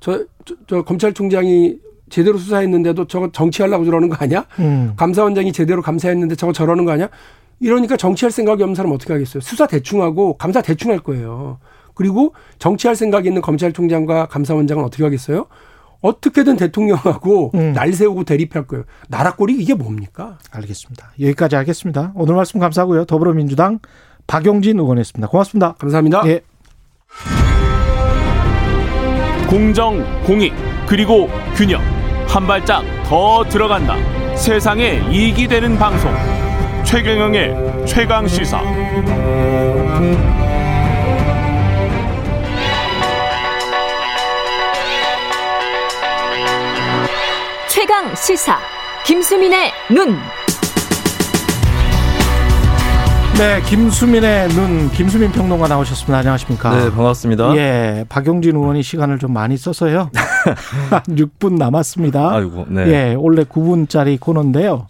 저 0.00 0.24
저, 0.44 0.56
저 0.66 0.82
검찰총장이 0.82 1.76
제대로 2.12 2.36
수사했는데도 2.38 3.06
저거 3.06 3.32
정치하려고 3.32 3.84
저러는 3.86 4.10
거 4.10 4.16
아니야? 4.18 4.44
음. 4.58 4.92
감사원장이 4.96 5.52
제대로 5.52 5.80
감사했는데 5.82 6.36
저거 6.36 6.52
저러는 6.52 6.84
거 6.84 6.92
아니야? 6.92 7.08
이러니까 7.58 7.96
정치할 7.96 8.30
생각이 8.30 8.62
없는 8.62 8.74
사람 8.74 8.92
어떻게 8.92 9.14
하겠어요? 9.14 9.40
수사 9.40 9.66
대충 9.66 10.02
하고 10.02 10.36
감사 10.36 10.60
대충 10.60 10.90
할 10.90 10.98
거예요. 10.98 11.58
그리고 11.94 12.34
정치할 12.58 12.96
생각이 12.96 13.28
있는 13.28 13.40
검찰총장과 13.40 14.26
감사원장은 14.26 14.84
어떻게 14.84 15.02
하겠어요? 15.04 15.46
어떻게든 16.02 16.56
대통령하고 16.56 17.52
음. 17.54 17.72
날 17.72 17.92
세우고 17.92 18.24
대립할 18.24 18.66
거예요. 18.66 18.84
나라 19.08 19.34
꼴이 19.34 19.54
이게 19.54 19.72
뭡니까? 19.72 20.38
알겠습니다. 20.50 21.12
여기까지 21.18 21.56
하겠습니다. 21.56 22.12
오늘 22.14 22.34
말씀 22.34 22.60
감사하고요. 22.60 23.06
더불어민주당 23.06 23.78
박용진 24.26 24.78
의원이었습니다. 24.78 25.28
고맙습니다. 25.28 25.74
감사합니다. 25.78 26.22
예. 26.26 26.42
공정, 29.48 30.02
공익, 30.24 30.52
그리고 30.86 31.28
균형. 31.54 32.01
한 32.32 32.46
발짝 32.46 32.82
더 33.04 33.44
들어간다. 33.44 33.94
세상에 34.34 35.02
이익이 35.10 35.46
되는 35.46 35.78
방송. 35.78 36.10
최경영의 36.82 37.84
최강 37.86 38.26
시사. 38.26 38.62
최강 47.68 48.14
시사 48.14 48.58
김수민의 49.04 49.70
눈. 49.90 50.18
네, 53.38 53.60
김수민의 53.62 54.48
눈, 54.50 54.90
김수민 54.90 55.32
평론가 55.32 55.66
나오셨습니다. 55.66 56.18
안녕하십니까? 56.18 56.76
네, 56.76 56.90
반갑습니다. 56.90 57.56
예, 57.56 58.04
박용진 58.08 58.54
의원이 58.54 58.82
시간을 58.82 59.18
좀 59.18 59.32
많이 59.32 59.56
써서요. 59.56 60.10
한 60.90 61.02
6분 61.08 61.56
남았습니다. 61.56 62.30
아이고, 62.30 62.66
네. 62.68 62.86
예, 62.88 63.14
원래 63.18 63.42
9분짜리 63.44 64.20
코너인데요. 64.20 64.86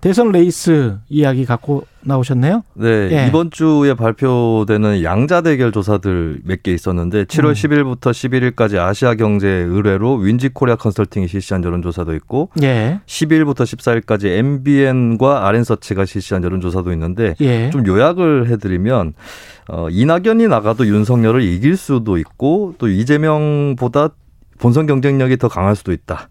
대선 0.00 0.30
레이스 0.30 0.96
이야기 1.08 1.44
갖고 1.44 1.84
나오셨네요. 2.02 2.62
네, 2.74 2.88
예. 3.10 3.26
이번 3.26 3.50
주에 3.50 3.94
발표되는 3.94 5.02
양자 5.02 5.40
대결 5.40 5.72
조사들 5.72 6.40
몇 6.44 6.62
개 6.62 6.72
있었는데 6.72 7.24
7월 7.24 7.48
음. 7.48 7.52
10일부터 7.52 8.12
11일까지 8.12 8.78
아시아 8.78 9.14
경제 9.16 9.48
의뢰로 9.48 10.14
윈지 10.14 10.50
코리아 10.50 10.76
컨설팅이 10.76 11.26
실시한 11.26 11.64
여론 11.64 11.82
조사도 11.82 12.14
있고 12.14 12.50
예, 12.62 13.00
10일부터 13.06 13.62
14일까지 13.62 14.26
MBN과 14.38 15.48
알앤써치가 15.48 16.04
실시한 16.04 16.44
여론 16.44 16.60
조사도 16.60 16.92
있는데 16.92 17.34
예. 17.40 17.70
좀 17.70 17.84
요약을 17.84 18.48
해 18.50 18.56
드리면 18.56 19.14
어, 19.68 19.88
이낙연이 19.90 20.46
나가도 20.46 20.86
윤석열을 20.86 21.42
이길 21.42 21.76
수도 21.76 22.18
있고 22.18 22.74
또 22.78 22.88
이재명보다 22.88 24.10
본선 24.58 24.86
경쟁력이 24.86 25.36
더 25.38 25.48
강할 25.48 25.74
수도 25.76 25.92
있다. 25.92 26.28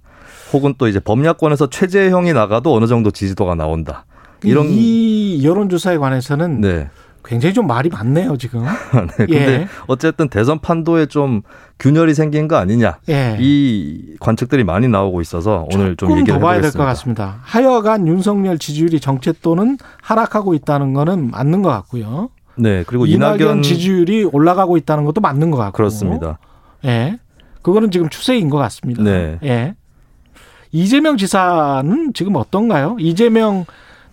혹은 0.53 0.73
또 0.77 0.87
이제 0.87 0.99
범야권에서 0.99 1.69
최재형이 1.69 2.33
나가도 2.33 2.73
어느 2.73 2.87
정도 2.87 3.11
지지도가 3.11 3.55
나온다. 3.55 4.05
이런 4.43 4.67
이 4.69 5.43
여론조사에 5.43 5.97
관해서는 5.97 6.61
네. 6.61 6.89
굉장히 7.23 7.53
좀 7.53 7.67
말이 7.67 7.89
많네요, 7.89 8.37
지금. 8.37 8.63
네. 9.17 9.25
근데 9.25 9.35
예. 9.35 9.67
어쨌든 9.87 10.29
대선 10.29 10.59
판도에 10.59 11.07
좀 11.07 11.41
균열이 11.77 12.13
생긴 12.13 12.47
거 12.47 12.55
아니냐. 12.55 12.99
예. 13.09 13.37
이 13.39 14.15
관측들이 14.19 14.63
많이 14.63 14.87
나오고 14.87 15.19
있어서 15.21 15.67
오늘 15.73 15.97
좀 15.97 16.11
얘기를 16.17 16.35
더 16.35 16.39
봐야 16.39 16.61
될 16.61 16.71
것. 16.71 16.77
같습니다. 16.85 17.39
하여간 17.41 18.07
윤석열 18.07 18.57
지지율이 18.57 19.01
정체또는 19.01 19.77
하락하고 20.01 20.53
있다는 20.53 20.93
거는 20.93 21.31
맞는 21.31 21.63
것 21.63 21.69
같고요. 21.69 22.29
네. 22.55 22.83
그리고 22.87 23.05
이낙연, 23.05 23.41
이낙연 23.41 23.63
지지율이 23.63 24.23
올라가고 24.23 24.77
있다는 24.77 25.03
것도 25.03 25.19
맞는 25.19 25.51
것 25.51 25.57
같고. 25.57 25.75
그렇습니다. 25.75 26.39
예. 26.85 27.19
그거는 27.61 27.91
지금 27.91 28.07
추세인 28.07 28.49
것 28.49 28.57
같습니다. 28.57 29.03
네. 29.03 29.37
예. 29.43 29.75
이재명 30.71 31.17
지사는 31.17 32.13
지금 32.13 32.35
어떤가요? 32.35 32.97
이재명 32.99 33.65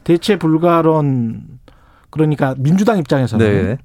대체 0.05 0.37
불가론 0.37 1.43
그러니까 2.11 2.55
민주당 2.59 2.99
입장에서는 2.99 3.47
네. 3.47 3.79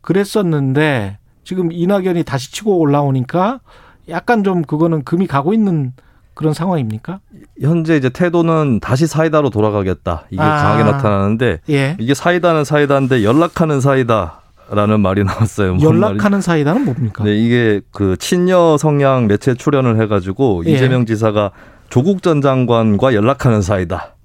그랬었는데 0.00 1.18
지금 1.44 1.72
이낙연이 1.72 2.22
다시 2.24 2.52
치고 2.52 2.78
올라오니까 2.78 3.60
약간 4.08 4.44
좀 4.44 4.62
그거는 4.62 5.02
금이 5.04 5.26
가고 5.26 5.54
있는 5.54 5.92
그런 6.34 6.54
상황입니까? 6.54 7.20
현재 7.60 7.96
이제 7.96 8.08
태도는 8.08 8.80
다시 8.80 9.06
사이다로 9.06 9.50
돌아가겠다. 9.50 10.24
이게 10.30 10.40
아. 10.40 10.62
강하게 10.62 10.84
나타나는데 10.84 11.60
예. 11.70 11.96
이게 12.00 12.14
사이다는 12.14 12.64
사이다인데 12.64 13.22
연락하는 13.22 13.80
사이다 13.80 14.40
라는 14.70 15.00
말이 15.00 15.24
나왔어요. 15.24 15.74
뭔 15.74 15.82
연락하는 15.82 16.40
사이다는 16.40 16.84
뭡니까? 16.84 17.24
네, 17.24 17.36
이게 17.36 17.82
그 17.92 18.16
친여 18.16 18.76
성향 18.78 19.26
매체 19.26 19.54
출연을 19.54 20.00
해가지고 20.00 20.64
예. 20.66 20.70
이재명 20.70 21.04
지사가 21.04 21.50
조국 21.92 22.22
전 22.22 22.40
장관과 22.40 23.12
연락하는 23.12 23.60
사이다. 23.60 24.16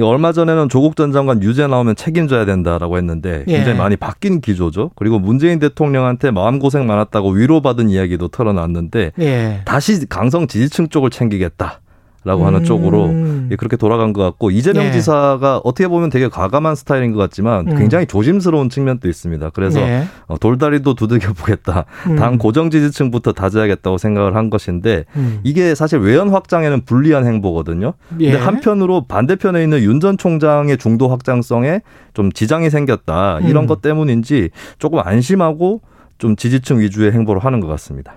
얼마 0.00 0.32
전에는 0.32 0.68
조국 0.68 0.96
전 0.96 1.12
장관 1.12 1.40
유죄 1.40 1.68
나오면 1.68 1.94
책임져야 1.94 2.44
된다라고 2.46 2.96
했는데 2.96 3.44
예. 3.46 3.58
굉장히 3.58 3.78
많이 3.78 3.94
바뀐 3.94 4.40
기조죠. 4.40 4.90
그리고 4.96 5.20
문재인 5.20 5.60
대통령한테 5.60 6.32
마음고생 6.32 6.84
많았다고 6.84 7.30
위로받은 7.30 7.90
이야기도 7.90 8.26
털어놨는데 8.26 9.12
예. 9.20 9.60
다시 9.64 10.04
강성 10.08 10.48
지지층 10.48 10.88
쪽을 10.88 11.10
챙기겠다. 11.10 11.81
라고 12.24 12.46
하는 12.46 12.60
음. 12.60 12.64
쪽으로 12.64 13.10
예, 13.50 13.56
그렇게 13.56 13.76
돌아간 13.76 14.12
것 14.12 14.22
같고 14.22 14.50
이재명 14.52 14.84
예. 14.84 14.92
지사가 14.92 15.60
어떻게 15.64 15.88
보면 15.88 16.08
되게 16.10 16.28
과감한 16.28 16.76
스타일인 16.76 17.12
것 17.12 17.18
같지만 17.18 17.66
음. 17.66 17.76
굉장히 17.76 18.06
조심스러운 18.06 18.68
측면도 18.68 19.08
있습니다. 19.08 19.50
그래서 19.50 19.80
예. 19.80 20.04
어, 20.26 20.38
돌다리도 20.38 20.94
두들겨 20.94 21.32
보겠다. 21.32 21.84
음. 22.06 22.16
당 22.16 22.38
고정 22.38 22.70
지지층부터 22.70 23.32
다져야겠다고 23.32 23.98
생각을 23.98 24.36
한 24.36 24.50
것인데 24.50 25.04
음. 25.16 25.40
이게 25.42 25.74
사실 25.74 25.98
외연 25.98 26.28
확장에는 26.28 26.82
불리한 26.84 27.26
행보거든요. 27.26 27.94
예. 28.20 28.30
근데 28.32 28.44
한편으로 28.44 29.06
반대편에 29.06 29.62
있는 29.62 29.80
윤 29.82 30.02
전 30.02 30.18
총장의 30.18 30.78
중도 30.78 31.08
확장성에 31.08 31.80
좀 32.12 32.32
지장이 32.32 32.70
생겼다. 32.70 33.38
이런 33.44 33.64
음. 33.64 33.66
것 33.68 33.82
때문인지 33.82 34.50
조금 34.78 34.98
안심하고 34.98 35.80
좀 36.18 36.34
지지층 36.34 36.80
위주의 36.80 37.12
행보를 37.12 37.44
하는 37.44 37.60
것 37.60 37.68
같습니다. 37.68 38.14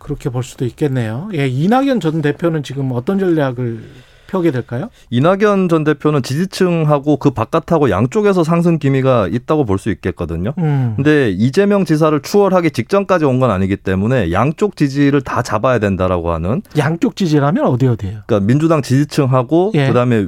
그렇게 0.00 0.28
볼 0.30 0.42
수도 0.42 0.64
있겠네요. 0.64 1.28
예, 1.34 1.46
이낙연 1.46 2.00
전 2.00 2.20
대표는 2.22 2.64
지금 2.64 2.90
어떤 2.92 3.18
전략을 3.20 3.80
펴게 4.26 4.50
될까요? 4.52 4.88
이낙연 5.10 5.68
전 5.68 5.82
대표는 5.84 6.22
지지층하고 6.22 7.16
그 7.18 7.30
바깥하고 7.30 7.90
양쪽에서 7.90 8.44
상승 8.44 8.78
기미가 8.78 9.26
있다고 9.28 9.64
볼 9.64 9.76
수 9.78 9.90
있겠거든요. 9.90 10.54
음. 10.58 10.92
근데 10.96 11.30
이재명 11.30 11.84
지사를 11.84 12.18
추월하기 12.22 12.70
직전까지 12.70 13.24
온 13.24 13.40
건 13.40 13.50
아니기 13.50 13.76
때문에 13.76 14.30
양쪽 14.32 14.76
지지를 14.76 15.20
다 15.22 15.42
잡아야 15.42 15.78
된다라고 15.80 16.30
하는 16.32 16.62
양쪽 16.78 17.16
지지라면 17.16 17.64
어디 17.66 17.86
어디예요? 17.88 18.20
그러니까 18.26 18.46
민주당 18.46 18.82
지지층하고 18.82 19.72
예. 19.74 19.88
그다음에 19.88 20.26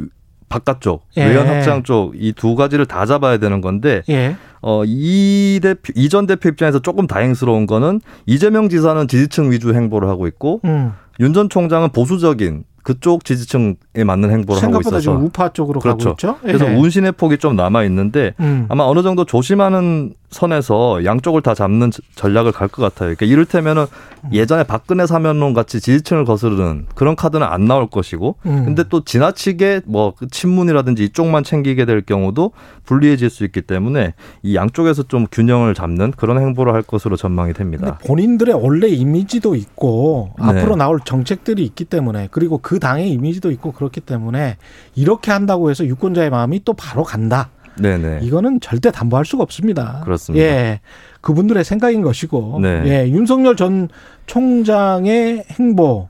바깥쪽 0.52 1.06
예. 1.16 1.24
외연 1.24 1.46
확장 1.46 1.82
쪽 1.82 2.12
이 2.14 2.32
두 2.34 2.54
가지를 2.54 2.84
다 2.86 3.06
잡아야 3.06 3.38
되는 3.38 3.60
건데 3.60 4.02
예. 4.10 4.36
어 4.60 4.84
이 4.86 5.58
대표 5.62 5.92
이전 5.96 6.26
대표 6.26 6.48
입장에서 6.50 6.78
조금 6.78 7.06
다행스러운 7.06 7.66
거는 7.66 8.00
이재명 8.26 8.68
지사는 8.68 9.08
지지층 9.08 9.50
위주 9.50 9.72
행보를 9.74 10.08
하고 10.08 10.26
있고 10.26 10.60
음. 10.64 10.92
윤전 11.20 11.48
총장은 11.48 11.90
보수적인 11.90 12.64
그쪽 12.82 13.24
지지층에 13.24 13.74
맞는 14.04 14.30
행보를 14.30 14.56
하고 14.56 14.60
생각보다 14.60 14.98
있어서 14.98 15.00
지금 15.00 15.24
우파 15.24 15.48
쪽으로 15.52 15.80
그렇죠. 15.80 15.98
가고 15.98 16.10
있죠. 16.14 16.38
그래서 16.42 16.70
예. 16.70 16.76
운신의 16.76 17.12
폭이 17.12 17.38
좀 17.38 17.56
남아 17.56 17.84
있는데 17.84 18.34
음. 18.40 18.66
아마 18.68 18.84
어느 18.84 19.02
정도 19.02 19.24
조심하는 19.24 20.12
선에서 20.32 21.04
양쪽을 21.04 21.42
다 21.42 21.54
잡는 21.54 21.90
저- 21.90 22.02
전략을 22.16 22.50
갈 22.52 22.68
것 22.68 22.82
같아요. 22.82 23.14
그러니까 23.14 23.26
이를테면은 23.26 23.86
음. 24.24 24.30
예전에 24.32 24.64
박근혜 24.64 25.06
사면론 25.06 25.52
같이 25.52 25.80
지지층을 25.80 26.24
거스르는 26.24 26.86
그런 26.94 27.14
카드는 27.16 27.46
안 27.46 27.66
나올 27.66 27.86
것이고, 27.88 28.36
음. 28.46 28.64
근데 28.64 28.84
또 28.88 29.04
지나치게 29.04 29.82
뭐그 29.86 30.28
친문이라든지 30.28 31.04
이쪽만 31.04 31.44
챙기게 31.44 31.84
될 31.84 32.00
경우도 32.02 32.52
불리해질 32.84 33.30
수 33.30 33.44
있기 33.44 33.62
때문에 33.62 34.14
이 34.42 34.54
양쪽에서 34.56 35.02
좀 35.04 35.26
균형을 35.30 35.74
잡는 35.74 36.12
그런 36.12 36.38
행보를 36.40 36.72
할 36.72 36.82
것으로 36.82 37.16
전망이 37.16 37.52
됩니다. 37.52 37.98
본인들의 38.06 38.54
원래 38.54 38.88
이미지도 38.88 39.54
있고 39.54 40.30
네. 40.38 40.44
앞으로 40.46 40.76
나올 40.76 40.98
정책들이 41.04 41.64
있기 41.64 41.84
때문에 41.84 42.28
그리고 42.30 42.58
그 42.58 42.78
당의 42.80 43.10
이미지도 43.10 43.50
있고 43.50 43.72
그렇기 43.72 44.00
때문에 44.00 44.56
이렇게 44.94 45.30
한다고 45.30 45.70
해서 45.70 45.84
유권자의 45.84 46.30
마음이 46.30 46.62
또 46.64 46.72
바로 46.72 47.02
간다. 47.04 47.50
네네. 47.78 48.20
이거는 48.22 48.60
절대 48.60 48.90
담보할 48.90 49.24
수가 49.24 49.42
없습니다. 49.42 50.00
그렇습니다. 50.04 50.44
예. 50.44 50.80
그분들의 51.20 51.64
생각인 51.64 52.02
것이고. 52.02 52.58
네. 52.60 52.82
예. 52.86 53.08
윤석열 53.10 53.56
전 53.56 53.88
총장의 54.26 55.44
행보 55.58 56.08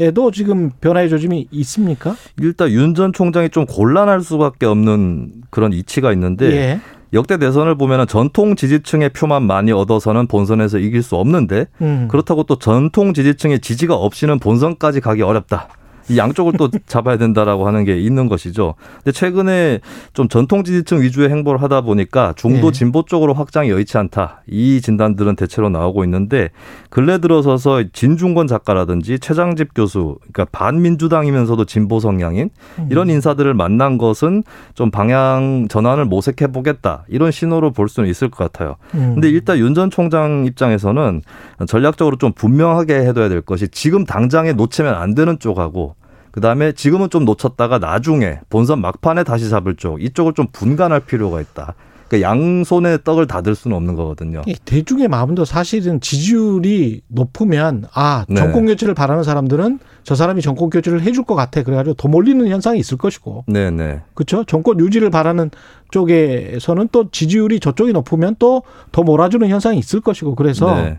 에도 0.00 0.32
지금 0.32 0.70
변화의 0.80 1.08
조짐이 1.08 1.46
있습니까? 1.52 2.16
일단 2.40 2.68
윤 2.70 2.94
전 2.94 3.12
총장이 3.12 3.50
좀 3.50 3.64
곤란할 3.64 4.22
수밖에 4.22 4.66
없는 4.66 5.30
그런 5.50 5.72
이치가 5.72 6.12
있는데 6.12 6.50
예. 6.50 6.80
역대 7.12 7.38
대선을 7.38 7.76
보면은 7.76 8.08
전통 8.08 8.56
지지층의 8.56 9.10
표만 9.10 9.44
많이 9.44 9.70
얻어서는 9.70 10.26
본선에서 10.26 10.78
이길 10.78 11.02
수 11.04 11.14
없는데 11.14 11.66
음. 11.80 12.08
그렇다고 12.10 12.42
또 12.42 12.58
전통 12.58 13.14
지지층의 13.14 13.60
지지가 13.60 13.94
없이는 13.94 14.40
본선까지 14.40 15.00
가기 15.00 15.22
어렵다. 15.22 15.68
이 16.08 16.18
양쪽을 16.18 16.54
또 16.58 16.70
잡아야 16.86 17.18
된다라고 17.18 17.66
하는 17.66 17.84
게 17.84 17.98
있는 18.00 18.28
것이죠. 18.28 18.74
근데 18.96 19.12
최근에 19.12 19.80
좀 20.14 20.28
전통 20.28 20.64
지지층 20.64 21.02
위주의 21.02 21.28
행보를 21.28 21.62
하다 21.62 21.82
보니까 21.82 22.32
중도 22.36 22.68
예. 22.68 22.72
진보 22.72 23.04
쪽으로 23.04 23.34
확장이 23.34 23.70
여의치 23.70 23.98
않다. 23.98 24.42
이 24.48 24.80
진단들은 24.80 25.36
대체로 25.36 25.68
나오고 25.68 26.04
있는데 26.04 26.50
근래 26.90 27.18
들어서서 27.18 27.84
진중권 27.92 28.46
작가라든지 28.46 29.18
최장집 29.18 29.74
교수, 29.74 30.16
그러니까 30.32 30.46
반민주당이면서도 30.52 31.64
진보 31.66 32.00
성향인 32.00 32.50
이런 32.90 33.10
인사들을 33.10 33.52
만난 33.54 33.98
것은 33.98 34.44
좀 34.74 34.90
방향 34.90 35.66
전환을 35.68 36.04
모색해 36.06 36.48
보겠다. 36.48 37.04
이런 37.08 37.30
신호로 37.30 37.72
볼 37.72 37.88
수는 37.88 38.08
있을 38.08 38.30
것 38.30 38.38
같아요. 38.50 38.76
음. 38.94 39.12
근데 39.14 39.28
일단 39.28 39.58
윤 39.58 39.74
전 39.74 39.90
총장 39.90 40.44
입장에서는 40.46 41.22
전략적으로 41.66 42.14
좀 42.16 42.30
분명하게 42.32 42.94
해둬야 42.94 43.28
될 43.28 43.40
것이 43.40 43.66
지금 43.66 44.04
당장에 44.04 44.52
놓치면 44.52 44.94
안 44.94 45.16
되는 45.16 45.36
쪽하고 45.40 45.96
그다음에 46.34 46.72
지금은 46.72 47.10
좀 47.10 47.24
놓쳤다가 47.24 47.78
나중에 47.78 48.40
본선 48.50 48.80
막판에 48.80 49.22
다시 49.22 49.48
잡을 49.48 49.76
쪽 49.76 50.02
이쪽을 50.02 50.32
좀 50.34 50.48
분간할 50.50 50.98
필요가 50.98 51.40
있다. 51.40 51.74
그러니까 52.08 52.28
양손에 52.28 52.98
떡을 53.04 53.28
다 53.28 53.40
들 53.40 53.54
수는 53.54 53.76
없는 53.76 53.94
거거든요. 53.94 54.42
이 54.46 54.54
대중의 54.64 55.06
마음도 55.06 55.44
사실은 55.44 56.00
지지율이 56.00 57.02
높으면 57.06 57.84
아 57.94 58.24
네. 58.28 58.34
정권 58.34 58.66
교체를 58.66 58.94
바라는 58.94 59.22
사람들은 59.22 59.78
저 60.02 60.16
사람이 60.16 60.42
정권 60.42 60.70
교체를 60.70 61.02
해줄 61.02 61.22
것 61.24 61.36
같아 61.36 61.62
그래가지고 61.62 61.94
더 61.94 62.08
몰리는 62.08 62.46
현상이 62.48 62.80
있을 62.80 62.98
것이고 62.98 63.44
네, 63.46 63.70
네. 63.70 64.02
그렇죠 64.14 64.42
정권 64.44 64.80
유지를 64.80 65.10
바라는 65.10 65.50
쪽에서는 65.92 66.88
또 66.90 67.10
지지율이 67.12 67.60
저쪽이 67.60 67.92
높으면 67.92 68.34
또 68.40 68.62
더 68.92 69.02
몰아주는 69.02 69.48
현상이 69.48 69.78
있을 69.78 70.00
것이고 70.00 70.34
그래서 70.34 70.74
네. 70.74 70.98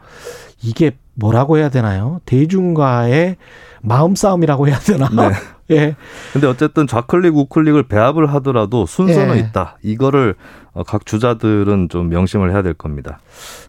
이게 0.64 0.92
뭐라고 1.14 1.58
해야 1.58 1.70
되나요 1.70 2.20
대중과의 2.26 3.36
마음 3.86 4.16
싸움이라고 4.16 4.68
해야 4.68 4.80
되나 4.80 5.10
네. 5.10 5.32
예 5.76 5.96
근데 6.34 6.48
어쨌든 6.48 6.86
좌클릭 6.86 7.36
우클릭을 7.36 7.84
배합을 7.88 8.32
하더라도 8.36 8.86
순서는 8.86 9.36
예. 9.36 9.40
있다. 9.40 9.78
이거를 9.82 10.36
어, 10.74 10.84
각 10.84 11.06
주자들은 11.06 11.90
좀 11.90 12.10
명심을 12.10 12.52
해야 12.52 12.62
될 12.62 12.74
겁니다. 12.74 13.20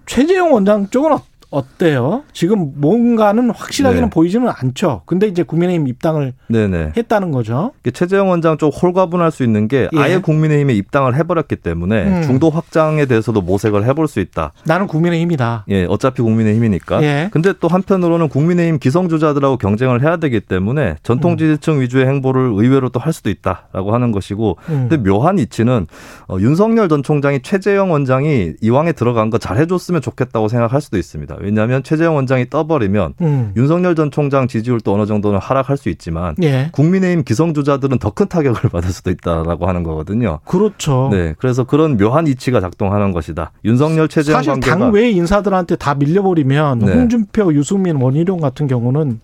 최재형 0.07 0.53
원장 0.53 0.89
쪽은 0.91 1.12
어- 1.51 1.59
어때요 1.59 2.22
지금 2.32 2.72
뭔가는 2.76 3.51
확실하게는 3.51 4.05
네. 4.05 4.11
보이지는 4.11 4.49
않죠 4.55 5.03
근데 5.07 5.26
이제 5.26 5.42
국민의힘 5.42 5.88
입당을 5.88 6.32
네네. 6.49 6.92
했다는 6.97 7.30
거죠 7.30 7.72
최재형 7.92 8.28
원장 8.30 8.59
쪽 8.59 8.70
홀가분할 8.70 9.30
수 9.30 9.42
있는 9.42 9.68
게 9.68 9.88
예. 9.94 9.99
아예 9.99 10.18
국민의힘에 10.18 10.74
입당을 10.74 11.14
해버렸기 11.16 11.57
때문에 11.57 12.05
음. 12.05 12.22
중도 12.22 12.51
확장에 12.51 13.07
대해서도 13.07 13.40
모색을 13.40 13.84
해볼 13.86 14.09
수 14.09 14.20
있다. 14.20 14.53
나는 14.64 14.86
국민의힘이다. 14.86 15.64
예, 15.68 15.84
어차피 15.84 16.22
국민의힘이니까. 16.22 17.03
예. 17.03 17.28
근데 17.32 17.53
또 17.61 17.68
한편으로는 17.68 18.28
국민의힘 18.28 18.78
기성주자들하고 18.78 19.57
경쟁을 19.59 20.03
해야 20.03 20.16
되기 20.16 20.40
때문에 20.40 20.90
음. 20.90 20.94
전통 21.03 21.36
지지층 21.36 21.80
위주의 21.80 22.07
행보를 22.07 22.51
의외로 22.55 22.88
또 22.90 23.01
할 23.01 23.12
수도 23.12 23.30
있다라고 23.30 23.94
하는 23.94 24.11
것이고. 24.11 24.57
음. 24.68 24.86
근데 24.88 24.97
묘한 25.09 25.38
이치는 25.38 25.86
어, 26.28 26.36
윤석열 26.40 26.88
전 26.88 27.03
총장이 27.03 27.40
최재형 27.42 27.92
원장이 27.92 28.55
이왕에 28.61 28.92
들어간 28.92 29.30
거 29.30 29.38
잘해줬으면 29.38 30.01
좋겠다고 30.03 30.49
생각할 30.49 30.80
수도 30.80 30.99
있습니다. 30.99 31.36
왜냐하면 31.47 31.82
최재형 31.84 32.16
원장이 32.16 32.51
떠버리면 32.51 33.14
음. 33.20 33.53
윤석열 33.57 33.94
전 33.94 34.11
총장 34.11 34.49
지지율도 34.49 34.92
어느 34.92 35.07
정도는 35.07 35.38
하락할 35.38 35.76
수 35.76 35.88
있지만 35.90 36.34
예. 36.42 36.70
국민의힘 36.72 37.22
기성 37.22 37.55
주자들은 37.55 37.99
더 38.01 38.11
큰 38.11 38.26
타격을 38.26 38.68
받을 38.70 38.90
수도 38.90 39.11
있다라고 39.11 39.66
하는 39.68 39.82
거거든요. 39.84 40.40
그렇죠. 40.44 41.09
네, 41.12 41.34
그래서 41.38 41.64
그런 41.64 41.97
묘한 41.97 42.26
이치가 42.26 42.61
작동하는 42.61 43.12
것이다. 43.12 43.53
윤석열 43.64 44.09
최재형 44.09 44.38
사실 44.38 44.53
관계가 44.55 44.76
당 44.78 44.92
외 44.92 45.11
인사들한테 45.11 45.76
다 45.76 45.94
밀려버리면 45.94 46.78
네. 46.80 46.92
홍준표, 46.94 47.53
유승민, 47.55 47.97
원희룡 47.97 48.40
같은 48.40 48.66
경우는 48.66 49.20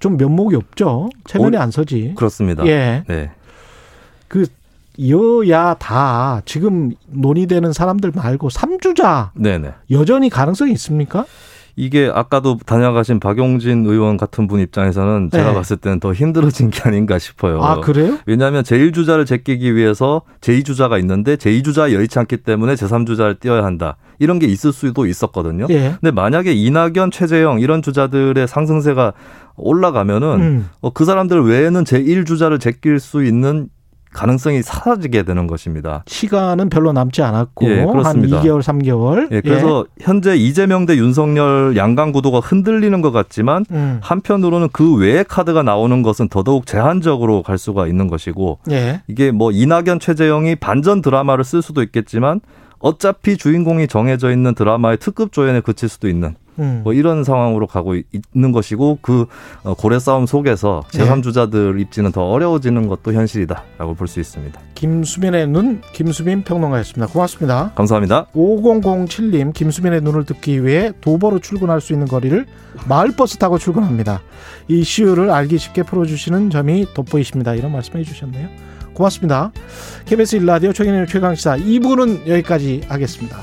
좀 0.00 0.16
면목이 0.16 0.56
없죠. 0.56 1.10
체면이 1.26 1.56
오- 1.56 1.60
안 1.60 1.70
서지. 1.70 2.14
그렇습니다. 2.16 2.66
예. 2.66 3.04
네. 3.06 3.30
그 4.28 4.46
여야 5.08 5.74
다 5.74 6.42
지금 6.44 6.92
논의되는 7.08 7.72
사람들 7.72 8.12
말고 8.14 8.50
삼주자 8.50 9.32
네네. 9.34 9.72
여전히 9.90 10.28
가능성이 10.28 10.72
있습니까? 10.72 11.24
이게 11.76 12.10
아까도 12.12 12.58
다녀가신 12.64 13.20
박용진 13.20 13.86
의원 13.86 14.16
같은 14.16 14.46
분 14.46 14.60
입장에서는 14.60 15.30
제가 15.30 15.48
네. 15.50 15.54
봤을 15.54 15.76
때는 15.76 16.00
더 16.00 16.12
힘들어진 16.12 16.70
게 16.70 16.82
아닌가 16.84 17.18
싶어요. 17.18 17.62
아 17.62 17.80
그래요? 17.80 18.18
왜냐하면 18.26 18.62
제1주자를 18.62 19.26
제끼기 19.26 19.74
위해서 19.74 20.22
제2주자가 20.40 20.98
있는데 21.00 21.36
제2주자 21.36 21.92
여의치 21.92 22.18
않기 22.18 22.38
때문에 22.38 22.74
제3주자를 22.74 23.40
띄어야 23.40 23.64
한다. 23.64 23.96
이런 24.18 24.38
게 24.38 24.46
있을 24.46 24.72
수도 24.72 25.06
있었거든요. 25.06 25.66
예. 25.70 25.96
근데 26.00 26.10
만약에 26.10 26.52
이낙연, 26.52 27.10
최재형 27.10 27.60
이런 27.60 27.82
주자들의 27.82 28.46
상승세가 28.46 29.14
올라가면은 29.56 30.28
음. 30.40 30.68
어, 30.80 30.90
그 30.90 31.04
사람들 31.04 31.42
외에는 31.42 31.84
제1주자를 31.84 32.60
제낄 32.60 33.00
수 33.00 33.24
있는 33.24 33.68
가능성이 34.12 34.62
사라지게 34.62 35.22
되는 35.22 35.46
것입니다. 35.46 36.02
시간은 36.06 36.68
별로 36.68 36.92
남지 36.92 37.22
않았고 37.22 37.70
예, 37.70 37.80
한 37.80 37.88
그렇습니다. 37.90 38.42
2개월, 38.42 38.60
3개월. 38.60 39.28
예, 39.30 39.40
그래서 39.40 39.86
현재 40.00 40.36
이재명 40.36 40.86
대 40.86 40.96
윤석열 40.96 41.76
양강 41.76 42.12
구도가 42.12 42.40
흔들리는 42.40 43.00
것 43.02 43.12
같지만 43.12 43.64
음. 43.70 43.98
한편으로는 44.02 44.68
그 44.72 44.96
외의 44.96 45.24
카드가 45.24 45.62
나오는 45.62 46.02
것은 46.02 46.28
더더욱 46.28 46.66
제한적으로 46.66 47.42
갈 47.42 47.58
수가 47.58 47.86
있는 47.86 48.08
것이고 48.08 48.58
예. 48.70 49.02
이게 49.06 49.30
뭐 49.30 49.52
이낙연 49.52 50.00
최재형이 50.00 50.56
반전 50.56 51.02
드라마를 51.02 51.44
쓸 51.44 51.62
수도 51.62 51.82
있겠지만 51.82 52.40
어차피 52.80 53.36
주인공이 53.36 53.86
정해져 53.88 54.32
있는 54.32 54.54
드라마의 54.54 54.96
특급 54.98 55.32
조연에 55.32 55.60
그칠 55.60 55.88
수도 55.88 56.08
있는 56.08 56.34
음. 56.60 56.80
뭐 56.84 56.92
이런 56.92 57.24
상황으로 57.24 57.66
가고 57.66 57.94
있- 57.96 58.06
있는 58.34 58.52
것이고 58.52 58.98
그 59.02 59.26
어, 59.64 59.74
고래 59.74 59.98
싸움 59.98 60.26
속에서 60.26 60.82
네. 60.94 61.04
제3주자들 61.04 61.80
입지는 61.80 62.12
더 62.12 62.24
어려워지는 62.30 62.86
것도 62.88 63.12
현실이다라고 63.12 63.94
볼 63.94 64.06
수 64.06 64.20
있습니다. 64.20 64.60
김수민의 64.74 65.46
눈 65.48 65.80
김수민 65.92 66.42
평론가였습니다. 66.42 67.12
고맙습니다. 67.12 67.72
감사합니다. 67.74 68.26
5007님 68.34 69.52
김수민의 69.52 70.00
눈을 70.02 70.24
듣기 70.24 70.64
위해 70.64 70.92
도보로 71.00 71.38
출근할 71.38 71.80
수 71.80 71.92
있는 71.92 72.06
거리를 72.06 72.46
마을버스 72.88 73.38
타고 73.38 73.58
출근합니다. 73.58 74.20
이 74.68 74.80
이슈를 74.80 75.30
알기 75.30 75.58
쉽게 75.58 75.82
풀어주시는 75.82 76.50
점이 76.50 76.86
돋보이십니다. 76.94 77.54
이런 77.54 77.72
말씀해 77.72 78.04
주셨네요. 78.04 78.48
고맙습니다. 78.94 79.52
KBS 80.06 80.36
일라디오 80.36 80.72
최경영 80.72 81.06
최강시사 81.06 81.56
2부는 81.56 82.26
여기까지 82.28 82.82
하겠습니다. 82.88 83.38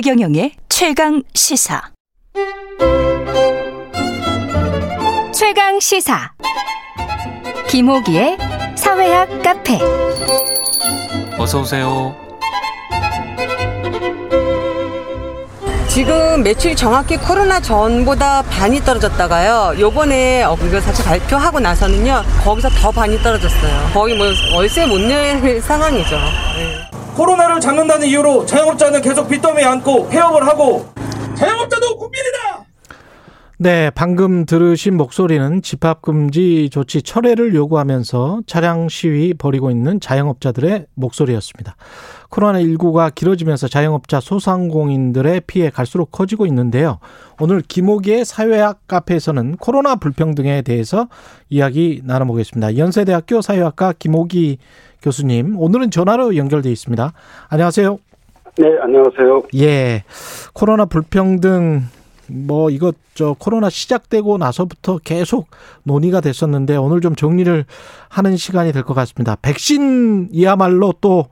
최경영의 0.00 0.52
최강 0.68 1.24
시사. 1.34 1.82
최강 5.34 5.80
시사 5.80 6.30
김호기의 7.68 8.38
사회학 8.76 9.42
카페 9.42 9.76
어서 11.36 11.62
오세요. 11.62 12.27
지금 15.98 16.44
매출이 16.44 16.76
정확히 16.76 17.16
코로나 17.16 17.58
전보다 17.58 18.42
반이 18.42 18.78
떨어졌다가요. 18.82 19.80
요번에 19.80 20.44
어, 20.44 20.56
이거 20.64 20.80
사실 20.80 21.04
발표하고 21.04 21.58
나서는요. 21.58 22.22
거기서 22.44 22.68
더 22.68 22.92
반이 22.92 23.18
떨어졌어요. 23.18 23.90
거의 23.92 24.16
뭐 24.16 24.28
월세 24.54 24.86
못 24.86 25.00
낼 25.00 25.42
상황이죠. 25.60 26.16
네. 26.16 26.88
코로나를 27.16 27.60
잡는다는 27.60 28.06
이유로 28.06 28.46
자영업자는 28.46 29.02
계속 29.02 29.28
빚더미에 29.28 29.64
안고 29.64 30.08
폐업을 30.08 30.46
하고 30.46 30.86
자영업자도 31.34 31.96
국민이다! 31.98 32.64
네, 33.60 33.90
방금 33.90 34.46
들으신 34.46 34.96
목소리는 34.96 35.62
집합금지 35.62 36.70
조치 36.70 37.02
철회를 37.02 37.56
요구하면서 37.56 38.42
차량 38.46 38.88
시위 38.88 39.34
벌이고 39.34 39.72
있는 39.72 39.98
자영업자들의 39.98 40.86
목소리였습니다. 40.94 41.74
코로나19가 42.30 43.14
길어지면서 43.14 43.68
자영업자 43.68 44.20
소상공인들의 44.20 45.42
피해 45.46 45.70
갈수록 45.70 46.10
커지고 46.12 46.46
있는데요. 46.46 46.98
오늘 47.40 47.62
김호기의 47.62 48.24
사회학 48.24 48.86
카페에서는 48.86 49.56
코로나 49.56 49.96
불평등에 49.96 50.62
대해서 50.62 51.08
이야기 51.48 52.02
나눠보겠습니다. 52.04 52.76
연세대학교 52.76 53.40
사회학과 53.40 53.94
김호기 53.98 54.58
교수님, 55.00 55.58
오늘은 55.58 55.90
전화로 55.90 56.36
연결돼 56.36 56.70
있습니다. 56.70 57.12
안녕하세요. 57.48 57.98
네, 58.58 58.66
안녕하세요. 58.82 59.42
예. 59.56 60.02
코로나 60.52 60.84
불평등 60.84 61.84
뭐 62.26 62.68
이것 62.70 62.96
저 63.14 63.34
코로나 63.38 63.70
시작되고 63.70 64.36
나서부터 64.38 64.98
계속 64.98 65.46
논의가 65.84 66.20
됐었는데 66.20 66.76
오늘 66.76 67.00
좀 67.00 67.14
정리를 67.14 67.64
하는 68.08 68.36
시간이 68.36 68.72
될 68.72 68.82
것 68.82 68.94
같습니다. 68.94 69.36
백신이야말로 69.40 70.94
또 71.00 71.26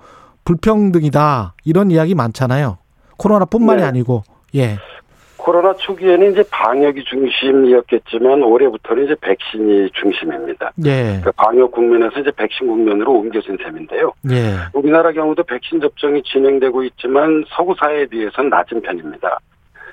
불평등이다 0.47 1.55
이런 1.65 1.91
이야기 1.91 2.15
많잖아요. 2.15 2.79
코로나뿐만이 3.19 3.83
네. 3.83 3.87
아니고 3.87 4.23
예. 4.55 4.77
코로나 5.37 5.75
초기에는 5.75 6.33
이제 6.33 6.43
방역이 6.51 7.05
중심이었겠지만 7.05 8.43
올해부터는 8.43 9.05
이제 9.05 9.15
백신이 9.21 9.91
중심입니다. 9.93 10.73
예. 10.87 11.03
그러니까 11.03 11.33
방역 11.37 11.71
국면에서 11.73 12.21
이제 12.21 12.31
백신 12.33 12.67
국면으로 12.67 13.13
옮겨진 13.13 13.57
셈인데요. 13.63 14.13
예. 14.31 14.57
우리나라 14.73 15.13
경우도 15.13 15.45
백신 15.45 15.81
접종이 15.81 16.23
진행되고 16.23 16.83
있지만 16.85 17.45
서구 17.49 17.75
사회에 17.79 18.07
비해서는 18.07 18.51
낮은 18.51 18.81
편입니다. 18.83 19.39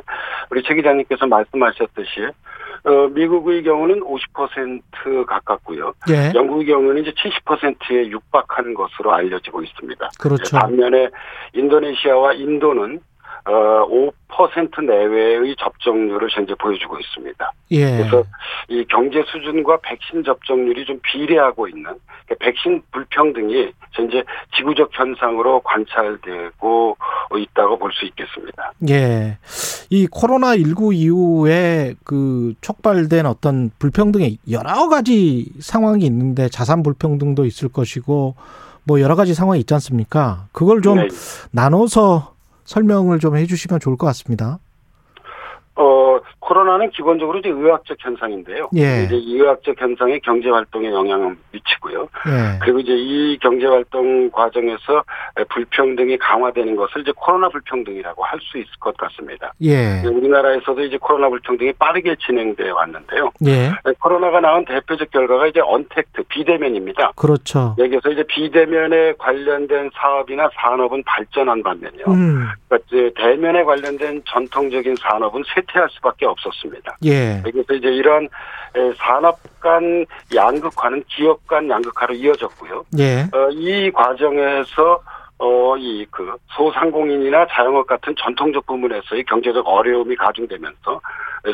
우리 0.50 0.62
최 0.62 0.74
기자님께서 0.74 1.26
말씀하셨듯이 1.26 2.28
어, 2.84 3.06
미국의 3.08 3.62
경우는 3.62 4.00
50% 4.00 5.24
가깝고요. 5.26 5.92
예. 6.10 6.32
영국의 6.34 6.66
경우는 6.66 7.02
이제 7.02 7.12
70%에 7.12 8.08
육박한 8.08 8.74
것으로 8.74 9.12
알려지고 9.12 9.62
있습니다. 9.62 10.10
그렇죠. 10.18 10.58
반면에 10.58 11.08
인도네시아와 11.54 12.32
인도는 12.32 12.98
어, 13.44 13.86
5% 14.28 14.84
내외의 14.84 15.56
접종률을 15.58 16.28
현재 16.30 16.54
보여주고 16.54 16.98
있습니다. 16.98 17.52
예. 17.72 17.96
그래서 17.96 18.22
이 18.68 18.84
경제 18.88 19.22
수준과 19.26 19.78
백신 19.82 20.24
접종률이 20.24 20.84
좀 20.84 20.98
비례하고 21.02 21.68
있는 21.68 21.84
그러니까 22.26 22.34
백신 22.38 22.82
불평등이 22.92 23.72
현재 23.92 24.22
지구적 24.56 24.90
현상으로 24.92 25.60
관찰되고 25.60 26.96
있다고 27.36 27.78
볼 27.78 27.92
수 27.92 28.06
있겠습니다. 28.06 28.72
예. 28.88 29.38
이 29.90 30.06
코로나 30.06 30.56
19 30.56 30.94
이후에 30.94 31.94
그 32.04 32.54
촉발된 32.62 33.26
어떤 33.26 33.70
불평등의 33.78 34.38
여러 34.50 34.88
가지 34.88 35.52
상황이 35.60 36.06
있는데 36.06 36.48
자산 36.48 36.82
불평등도 36.82 37.44
있을 37.44 37.68
것이고 37.68 38.34
뭐 38.84 39.00
여러 39.00 39.14
가지 39.14 39.34
상황이 39.34 39.60
있지 39.60 39.74
않습니까? 39.74 40.46
그걸 40.52 40.80
좀 40.80 40.96
네. 40.96 41.08
나눠서 41.50 42.32
설명을 42.64 43.18
좀 43.18 43.36
해주시면 43.36 43.80
좋을 43.80 43.96
것 43.96 44.06
같습니다. 44.08 44.58
어, 45.76 46.18
코로나는 46.52 46.90
기본적으로 46.90 47.38
이제 47.38 47.48
의학적 47.48 47.96
현상인데요. 47.98 48.68
예. 48.76 49.04
이제 49.04 49.16
이 49.16 49.36
의학적 49.36 49.80
현상에 49.80 50.18
경제 50.18 50.50
활동에 50.50 50.90
영향을 50.90 51.34
미치고요. 51.50 52.02
예. 52.02 52.58
그리고 52.60 52.80
이제 52.80 52.92
이 52.94 53.38
경제 53.40 53.66
활동 53.66 54.30
과정에서 54.30 55.02
불평등이 55.48 56.18
강화되는 56.18 56.76
것을 56.76 57.00
이제 57.00 57.12
코로나 57.16 57.48
불평등이라고 57.48 58.22
할 58.24 58.42
수 58.42 58.58
있을 58.58 58.70
것 58.80 58.96
같습니다. 58.96 59.52
예. 59.62 60.02
우리나라에서도 60.04 60.82
이제 60.82 60.98
코로나 61.00 61.28
불평등이 61.28 61.74
빠르게 61.74 62.16
진행돼 62.26 62.70
왔는데요. 62.70 63.30
예. 63.46 63.70
코로나가 64.00 64.40
낳은 64.40 64.64
대표적 64.64 65.12
결과가 65.12 65.46
이제 65.46 65.60
언택트 65.60 66.24
비대면입니다. 66.28 67.12
그렇죠. 67.14 67.76
여기서 67.78 68.10
이제 68.10 68.24
비대면에 68.24 69.12
관련된 69.18 69.90
사업이나 69.94 70.50
산업은 70.54 71.04
발전한 71.06 71.62
반면요. 71.62 72.04
음. 72.08 72.48
그러니까 72.68 72.78
이제 72.88 73.12
대면에 73.14 73.62
관련된 73.62 74.22
전통적인 74.26 74.96
산업은 74.96 75.44
쇠퇴할 75.54 75.88
수밖에 75.92 76.26
없 76.26 76.41
었습니다. 76.48 76.96
예. 77.04 77.40
그래서 77.42 77.74
이제 77.74 77.88
이런 77.88 78.24
에, 78.24 78.92
산업 78.96 79.38
간 79.60 80.04
양극화는 80.34 81.04
기업 81.08 81.46
간 81.46 81.68
양극화로 81.68 82.14
이어졌고요. 82.14 82.84
예. 82.98 83.22
어, 83.32 83.48
이 83.50 83.90
과정에서 83.92 85.02
어, 85.38 85.76
이, 85.76 86.06
그, 86.10 86.36
소상공인이나 86.56 87.46
자영업 87.50 87.86
같은 87.88 88.14
전통적 88.16 88.64
부문에서의 88.64 89.24
경제적 89.24 89.66
어려움이 89.66 90.14
가중되면서 90.14 91.00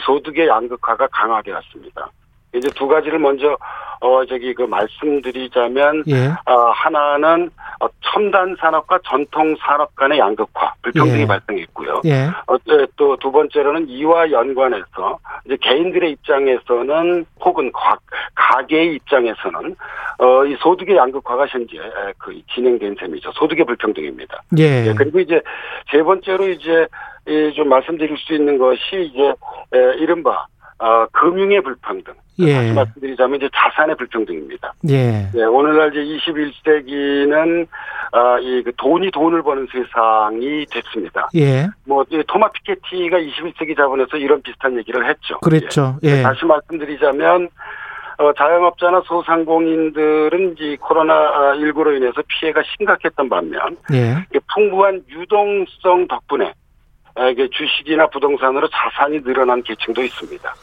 소득의 0.05 0.47
양극화가 0.47 1.09
강하게 1.11 1.53
왔습니다. 1.53 2.11
이제 2.55 2.69
두 2.75 2.89
가지를 2.89 3.19
먼저, 3.19 3.57
어, 4.01 4.25
저기, 4.27 4.55
그, 4.55 4.63
말씀드리자면, 4.63 6.05
예. 6.09 6.29
어, 6.47 6.71
하나는 6.71 7.51
어, 7.81 7.87
첨단 8.01 8.57
산업과 8.59 8.99
전통 9.05 9.55
산업 9.61 9.95
간의 9.95 10.19
양극화, 10.19 10.75
불평등이 10.83 11.23
예. 11.23 11.27
발생했고요. 11.27 12.01
예. 12.07 12.27
어, 12.47 12.57
또두 12.97 13.31
번째로는 13.31 13.89
이와 13.89 14.31
연관해서 14.33 15.19
이제 15.45 15.57
개인들의 15.61 16.11
입장에서는 16.13 17.25
혹은 17.41 17.71
가, 17.73 17.97
가게의 18.35 18.95
입장에서는 18.95 19.77
어, 20.19 20.45
이 20.45 20.57
소득의 20.59 20.97
양극화가 20.97 21.47
현재 21.47 21.77
에, 21.77 22.13
그 22.19 22.37
진행된 22.53 22.97
셈이죠. 22.99 23.31
소득의 23.33 23.65
불평등입니다. 23.65 24.43
예. 24.59 24.89
예, 24.89 24.95
그리고 24.95 25.21
이제 25.21 25.41
세 25.91 26.03
번째로 26.03 26.49
이제 26.49 26.89
이좀 27.29 27.69
말씀드릴 27.69 28.17
수 28.19 28.35
있는 28.35 28.59
것이 28.59 28.81
이제 29.13 29.23
에, 29.75 29.95
이른바 29.99 30.47
어, 30.79 31.07
금융의 31.13 31.61
불평등. 31.63 32.15
예. 32.41 32.55
다시 32.55 32.73
말씀드리자면 32.73 33.37
이제 33.37 33.49
자산의 33.53 33.97
불평등입니다. 33.97 34.73
예. 34.89 35.29
네, 35.35 35.45
오늘날 35.45 35.91
이제 35.91 36.33
21세기는 36.33 37.67
아, 38.13 38.39
이그 38.39 38.73
돈이 38.77 39.11
돈을 39.11 39.43
버는 39.43 39.67
세상이 39.73 40.67
됐습니다. 40.67 41.29
예. 41.35 41.67
뭐이 41.85 42.23
토마 42.29 42.49
피케티가 42.53 43.19
21세기 43.19 43.77
자본에서 43.77 44.17
이런 44.17 44.41
비슷한 44.43 44.77
얘기를 44.79 45.09
했죠. 45.09 45.39
그랬죠. 45.41 45.99
예. 46.05 46.23
다시 46.23 46.45
말씀드리자면 46.45 47.49
어, 48.19 48.33
자영업자나 48.33 49.03
소상공인들은 49.07 50.57
이 50.59 50.77
코로나 50.77 51.55
19로 51.55 51.97
인해서 51.97 52.23
피해가 52.27 52.63
심각했던 52.77 53.29
반면 53.29 53.77
예. 53.93 54.17
풍부한 54.55 55.03
유동성 55.09 56.07
덕분에 56.09 56.53
아, 57.17 57.29
이게 57.29 57.49
주식이나 57.51 58.07
부동산으로 58.09 58.69
자산이 58.69 59.23
늘어난 59.23 59.61
계층도 59.63 60.03
있습니다. 60.03 60.55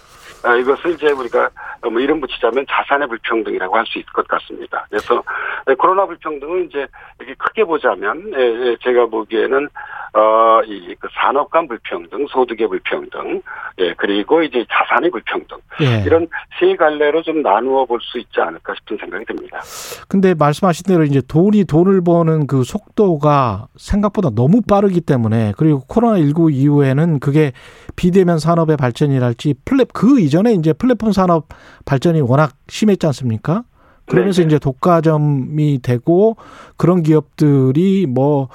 아, 0.45 0.55
이것을 0.55 0.91
이제 0.91 1.11
우리가 1.11 1.49
뭐 1.91 1.99
이름 1.99 2.21
붙이자면 2.21 2.65
자산의 2.69 3.07
불평등이라고 3.07 3.75
할 3.77 3.85
수 3.85 3.99
있을 3.99 4.11
것 4.13 4.27
같습니다. 4.27 4.85
그래서 4.89 5.23
네, 5.67 5.75
코로나 5.75 6.05
불평등은 6.07 6.65
이제 6.65 6.87
이렇게 7.19 7.35
크게 7.37 7.63
보자면 7.65 8.31
예, 8.35 8.41
예, 8.41 8.77
제가 8.83 9.05
보기에는 9.07 9.69
어이그 10.13 11.07
산업 11.13 11.51
간 11.51 11.67
불평등, 11.67 12.25
소득의 12.27 12.67
불평등, 12.67 13.41
예 13.79 13.93
그리고 13.95 14.41
이제 14.41 14.65
자산의 14.71 15.11
불평등 15.11 15.57
예. 15.81 16.03
이런 16.05 16.27
세 16.59 16.75
갈래로 16.75 17.21
좀 17.23 17.41
나누어 17.41 17.85
볼 17.85 17.99
수 18.01 18.19
있지 18.19 18.39
않을까 18.39 18.73
싶은 18.75 18.97
생각이 18.97 19.25
듭니다. 19.25 19.59
근데 20.07 20.33
말씀하신 20.33 20.83
대로 20.87 21.03
이제 21.03 21.21
돈이 21.27 21.65
돈을 21.65 22.01
버는 22.03 22.47
그 22.47 22.63
속도가 22.63 23.67
생각보다 23.77 24.29
너무 24.29 24.61
빠르기 24.61 25.01
때문에 25.01 25.53
그리고 25.57 25.81
코로나 25.87 26.17
19 26.17 26.51
이후에는 26.51 27.19
그게 27.19 27.51
비대면 27.95 28.37
산업의 28.39 28.77
발전이랄지 28.77 29.55
플랫 29.65 29.87
그 29.93 30.19
이전 30.19 30.34
에 30.45 30.53
이제 30.53 30.73
플랫폼 30.73 31.11
산업 31.11 31.47
발전이 31.85 32.21
워낙 32.21 32.53
심했지 32.67 33.05
않습니까? 33.07 33.63
그러면서 34.07 34.41
네. 34.41 34.47
이제 34.47 34.59
독과점이 34.59 35.79
되고 35.81 36.37
그런 36.77 37.03
기업들이 37.03 38.05
뭐 38.07 38.49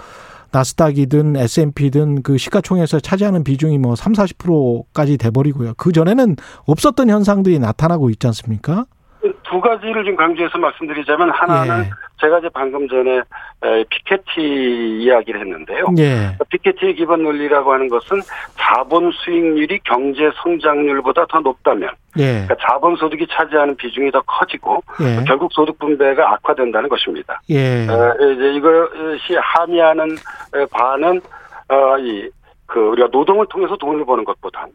나스닥이든 0.53 1.37
S&P든 1.37 2.23
그 2.23 2.37
시가총액에서 2.37 3.01
차지하는 3.01 3.45
비중이 3.45 3.79
뭐 3.79 3.95
3, 3.95 4.13
40%까지 4.13 5.17
돼 5.17 5.31
버리고요. 5.31 5.75
그 5.77 5.93
전에는 5.93 6.37
없었던 6.67 7.09
현상들이 7.09 7.59
나타나고 7.59 8.11
있지 8.11 8.27
않습니까? 8.29 8.85
두 9.21 9.61
가지를 9.61 10.05
좀 10.05 10.17
강조해서 10.17 10.59
말씀드리자면 10.59 11.31
하나는 11.31 11.85
예. 11.85 11.91
제가 12.21 12.39
이제 12.39 12.49
방금 12.53 12.87
전에 12.89 13.19
에, 13.63 13.85
피케티 13.89 15.01
이야기를 15.03 15.41
했는데요. 15.41 15.87
예. 15.99 16.37
피케티의 16.49 16.95
기본 16.95 17.23
논리라고 17.23 17.73
하는 17.73 17.89
것은 17.89 18.21
자본 18.57 19.11
수익률이 19.13 19.81
경제 19.85 20.31
성장률보다 20.43 21.27
더 21.27 21.41
높다면 21.41 21.91
예. 22.19 22.47
그러니까 22.47 22.57
자본 22.61 22.97
소득이 22.97 23.27
차지하는 23.31 23.77
비중이 23.77 24.11
더 24.11 24.21
커지고 24.23 24.83
예. 25.01 25.25
결국 25.27 25.53
소득 25.53 25.79
분배가 25.79 26.33
악화된다는 26.35 26.89
것입니다. 26.89 27.41
예. 27.51 27.87
어, 27.89 28.15
이제 28.33 28.53
이것이 28.55 29.37
함의하는 29.41 30.11
에, 30.55 30.67
바는 30.71 31.21
어, 31.69 31.99
이, 31.99 32.29
그, 32.67 32.81
우리가 32.81 33.09
노동을 33.11 33.47
통해서 33.49 33.77
돈을 33.77 34.05
버는 34.05 34.25
것보단 34.25 34.69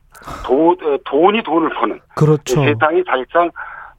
도, 0.46 0.72
어, 0.72 0.98
돈이 1.06 1.44
돈을 1.44 1.70
버는 1.70 2.00
그렇죠. 2.16 2.64
세상이 2.64 3.04
사실상 3.06 3.50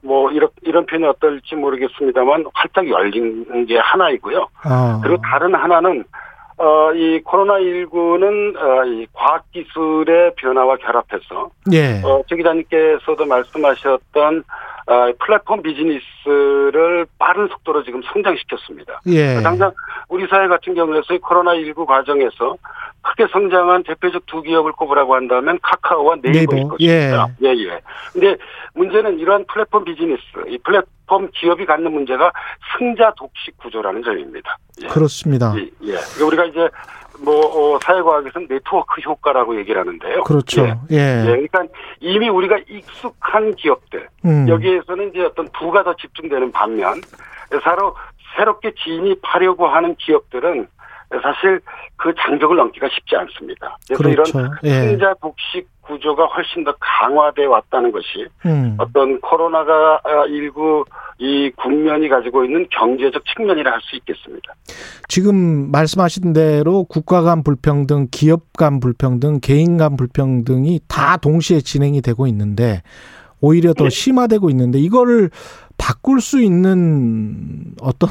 뭐 0.07 0.31
이런 0.31 0.49
이런 0.63 0.87
표현이 0.87 1.07
어떨지 1.07 1.55
모르겠습니다만 1.57 2.47
활짝 2.55 2.89
열린 2.89 3.67
게 3.67 3.79
하나이고요. 3.79 4.47
아. 4.63 5.01
그리고 5.03 5.21
다른 5.23 5.55
하나는 5.55 6.05
어, 6.59 6.93
이 6.95 7.21
코로나 7.23 7.55
19는 7.59 8.57
어, 8.57 8.85
이 8.87 9.07
과학 9.13 9.45
기술의 9.53 10.35
변화와 10.37 10.77
결합해서 10.77 11.51
예. 11.73 12.01
어, 12.03 12.23
최 12.29 12.37
기자님께서도 12.37 13.27
말씀하셨던 13.27 14.39
어, 14.39 14.43
플랫폼 15.19 15.63
비즈니스를 15.63 17.07
빠른 17.19 17.49
속도로 17.49 17.83
지금 17.85 18.03
성장시켰습니다. 18.13 19.01
예. 19.07 19.41
당장 19.43 19.73
우리 20.09 20.27
사회 20.29 20.47
같은 20.47 20.75
경우에서 20.75 21.15
이 21.15 21.19
코로나 21.19 21.55
19 21.55 21.87
과정에서 21.87 22.57
크게 23.03 23.27
성장한 23.33 23.83
대표적 23.85 24.27
두 24.27 24.43
기업을 24.43 24.73
꼽으라고 24.73 25.15
한다면 25.15 25.59
카카오와 25.63 26.17
네이버일 26.23 26.47
네이버. 26.49 26.69
것입니다. 26.71 27.29
예, 27.43 27.49
예. 27.49 27.81
근데 28.13 28.37
문제는 28.75 29.19
이러한 29.19 29.45
플랫폼 29.47 29.85
비즈니스, 29.85 30.23
이 30.49 30.59
플랫폼 30.59 31.29
기업이 31.33 31.67
갖는 31.67 31.93
문제가 31.93 32.33
승자 32.79 33.13
독식 33.17 33.59
구조라는 33.59 34.03
점입니다. 34.03 34.57
예. 34.83 34.87
그렇습니다. 34.89 35.53
예, 35.57 35.63
예. 35.83 35.93
그러니까 36.15 36.27
우리가 36.27 36.45
이제 36.47 36.69
뭐 37.21 37.75
어, 37.75 37.79
사회과학에서는 37.83 38.49
네트워크 38.49 39.01
효과라고 39.01 39.57
얘기를 39.59 39.81
하는데요. 39.81 40.25
그렇죠. 40.25 40.67
예. 40.91 40.97
예, 40.97 41.23
그러니까 41.25 41.65
이미 42.01 42.29
우리가 42.29 42.59
익숙한 42.69 43.55
기업들 43.55 44.09
음. 44.25 44.49
여기에서는 44.49 45.11
이제 45.11 45.23
어떤 45.23 45.49
부가 45.53 45.83
더 45.83 45.95
집중되는 45.97 46.53
반면 46.53 47.01
새로 47.63 47.95
새롭게 48.37 48.73
진입하려고 48.83 49.67
하는 49.67 49.95
기업들은 49.97 50.67
사실 51.23 51.61
그 51.97 52.13
장벽을 52.19 52.57
넘기가 52.57 52.89
쉽지 52.89 53.17
않습니다. 53.17 53.77
그래서 53.87 54.03
그렇죠. 54.03 54.39
이런 54.39 54.51
예. 54.65 54.71
승자 54.89 55.15
독식 55.21 55.69
구조가 55.87 56.27
훨씬 56.27 56.65
더 56.65 56.75
강화돼 56.79 57.47
왔다는 57.47 57.93
것이 57.93 58.27
음. 58.45 58.77
어떤 58.79 59.21
코로나가 59.21 60.01
일구 60.29 60.85
이 61.19 61.51
국면이 61.57 62.09
가지고 62.09 62.45
있는 62.45 62.67
경제적 62.71 63.23
측면이라 63.35 63.73
할 63.73 63.81
수 63.81 63.97
있겠습니다. 63.97 64.53
지금 65.09 65.71
말씀하신 65.71 66.33
대로 66.33 66.85
국가 66.85 67.23
간 67.23 67.43
불평등, 67.43 68.09
기업 68.11 68.53
간 68.57 68.81
불평등, 68.81 69.41
개인 69.41 69.77
간 69.77 69.97
불평등이 69.97 70.81
다 70.89 71.17
동시에 71.17 71.61
진행이 71.61 72.03
되고 72.03 72.27
있는데 72.27 72.83
오히려 73.41 73.73
더 73.75 73.89
심화되고 73.89 74.51
있는데 74.51 74.79
이거를 74.79 75.31
바꿀 75.79 76.21
수 76.21 76.43
있는 76.43 77.75
어떤 77.81 78.09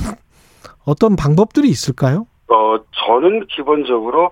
어떤 0.85 1.15
방법들이 1.15 1.68
있을까요? 1.68 2.27
어, 2.47 2.77
저는 3.07 3.47
기본적으로, 3.47 4.31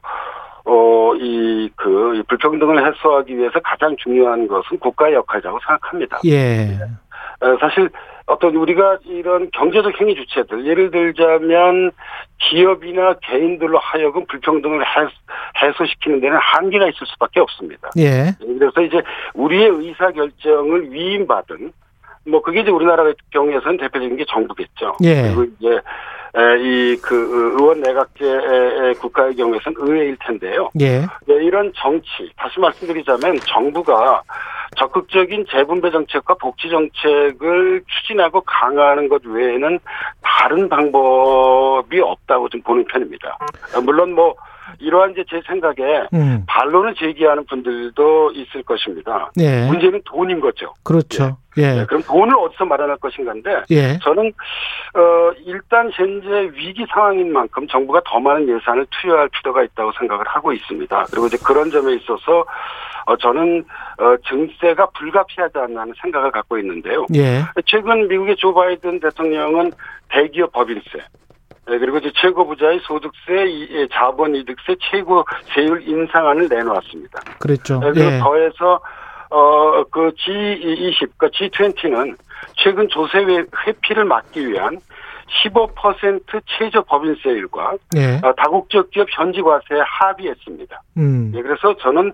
어, 0.66 1.14
이, 1.16 1.70
그, 1.76 2.16
이 2.16 2.24
불평등을 2.24 2.86
해소하기 2.88 3.38
위해서 3.38 3.60
가장 3.60 3.96
중요한 3.98 4.48
것은 4.48 4.80
국가의 4.80 5.14
역할이라고 5.16 5.60
생각합니다. 5.60 6.20
예. 6.26 6.78
어, 7.42 7.58
사실 7.60 7.90
어떤 8.26 8.56
우리가 8.56 9.00
이런 9.04 9.50
경제적 9.52 10.00
행위 10.00 10.16
주체들, 10.16 10.66
예를 10.66 10.92
들자면 10.92 11.92
기업이나 12.40 13.16
개인들로 13.22 13.78
하여금 13.80 14.26
불평등을 14.28 14.82
해- 14.82 15.62
해소시키는 15.62 16.22
데는 16.22 16.38
한계가 16.42 16.88
있을 16.88 17.06
수밖에 17.08 17.42
없습니다. 17.42 17.90
예. 17.98 18.32
그래서 18.40 18.82
이제 18.82 19.02
우리의 19.34 19.68
의사 19.70 20.12
결정을 20.12 20.92
위임받은 20.94 21.74
뭐 22.26 22.42
그게 22.42 22.62
이제 22.62 22.72
우리나라 22.72 23.04
같은 23.04 23.18
경우에서는 23.32 23.78
대표적인 23.78 24.16
게 24.16 24.24
정부겠죠. 24.30 24.96
예. 25.04 25.24
그리고 25.24 25.44
이제 25.60 25.82
이 26.36 26.98
그 27.02 27.54
의원 27.60 27.80
내각제 27.82 28.94
국가의 29.00 29.36
경우에서는 29.36 29.78
의회일 29.80 30.18
텐데요. 30.20 30.70
예. 30.80 31.02
네, 31.28 31.36
이런 31.44 31.72
정치 31.76 32.32
다시 32.36 32.60
말씀드리자면 32.60 33.40
정부가 33.46 34.22
적극적인 34.76 35.46
재분배 35.52 35.92
정책과 35.92 36.34
복지 36.36 36.70
정책을 36.70 37.84
추진하고 37.86 38.42
강화하는 38.42 39.10
것 39.10 39.22
외에는 39.26 39.80
다른 40.24 40.68
방법이 40.70 42.00
없다고 42.00 42.50
좀 42.50 42.62
보는 42.64 42.86
편입니다. 42.86 43.38
물론 43.84 44.14
뭐 44.14 44.36
이러한 44.80 45.12
이제 45.12 45.24
제 45.30 45.42
생각에 45.46 46.08
음. 46.14 46.44
반론을 46.48 46.96
제기하는 46.96 47.46
분들도 47.46 48.32
있을 48.32 48.64
것입니다. 48.64 49.32
예. 49.40 49.68
문제는 49.68 50.02
돈인 50.06 50.40
거죠. 50.40 50.74
그렇죠. 50.84 51.38
예. 51.58 51.74
네, 51.74 51.86
그럼 51.86 52.02
돈을 52.04 52.36
어디서 52.36 52.66
마련할 52.66 52.98
것인가인데 52.98 53.64
예. 53.72 54.00
저는 54.00 54.34
어 54.96 55.32
일단 55.46 55.90
현재 55.94 56.52
위기 56.56 56.86
상황인 56.92 57.32
만큼 57.32 57.68
정부가 57.68 58.02
더 58.06 58.20
많은 58.20 58.48
예산을 58.50 58.88
투여할 58.90 59.30
필요가 59.30 59.64
있다고 59.64 59.92
생각을 60.00 60.26
하고 60.28 60.52
있습니다. 60.52 61.06
그리고 61.12 61.28
이제 61.28 61.38
그런 61.46 61.70
점에 61.70 61.94
있어서 61.96 62.46
어 63.06 63.16
저는 63.18 63.64
어 64.00 64.16
증세가 64.28 64.88
불가피하지 64.98 65.58
않나는 65.60 65.94
생각을 66.02 66.32
갖고 66.32 66.58
있는데요. 66.58 67.06
예. 67.16 67.44
최근 67.66 68.08
미국의 68.08 68.36
조 68.38 68.54
바이든 68.54 69.00
대통령은 69.00 69.72
대기업 70.10 70.52
법인세 70.52 71.00
네, 71.68 71.78
그리고 71.80 71.98
이제 71.98 72.12
최고 72.16 72.46
부자의 72.46 72.80
소득세, 72.84 73.46
이- 73.48 73.68
예, 73.72 73.88
자본 73.92 74.36
이득세 74.36 74.76
최고 74.92 75.24
세율 75.54 75.82
인상안을 75.88 76.48
내놓았습니다. 76.50 77.22
그랬죠. 77.40 77.80
네, 77.80 77.92
그리고 77.92 78.12
예. 78.12 78.20
더해서 78.20 78.80
어그 79.30 80.12
G20, 80.12 81.10
그러니까 81.18 81.28
G20는 81.30 82.16
최근 82.58 82.88
조세 82.90 83.20
회- 83.20 83.46
회피를 83.66 84.06
막기 84.06 84.48
위한 84.48 84.78
15% 85.44 86.42
최저 86.46 86.82
법인세율과 86.84 87.74
예. 87.96 88.20
어, 88.24 88.34
다국적 88.36 88.92
기업 88.92 89.08
현지 89.12 89.42
과세에 89.42 89.80
합의했습니다. 89.84 90.82
음. 90.98 91.32
예, 91.34 91.42
그래서 91.42 91.76
저는 91.78 92.12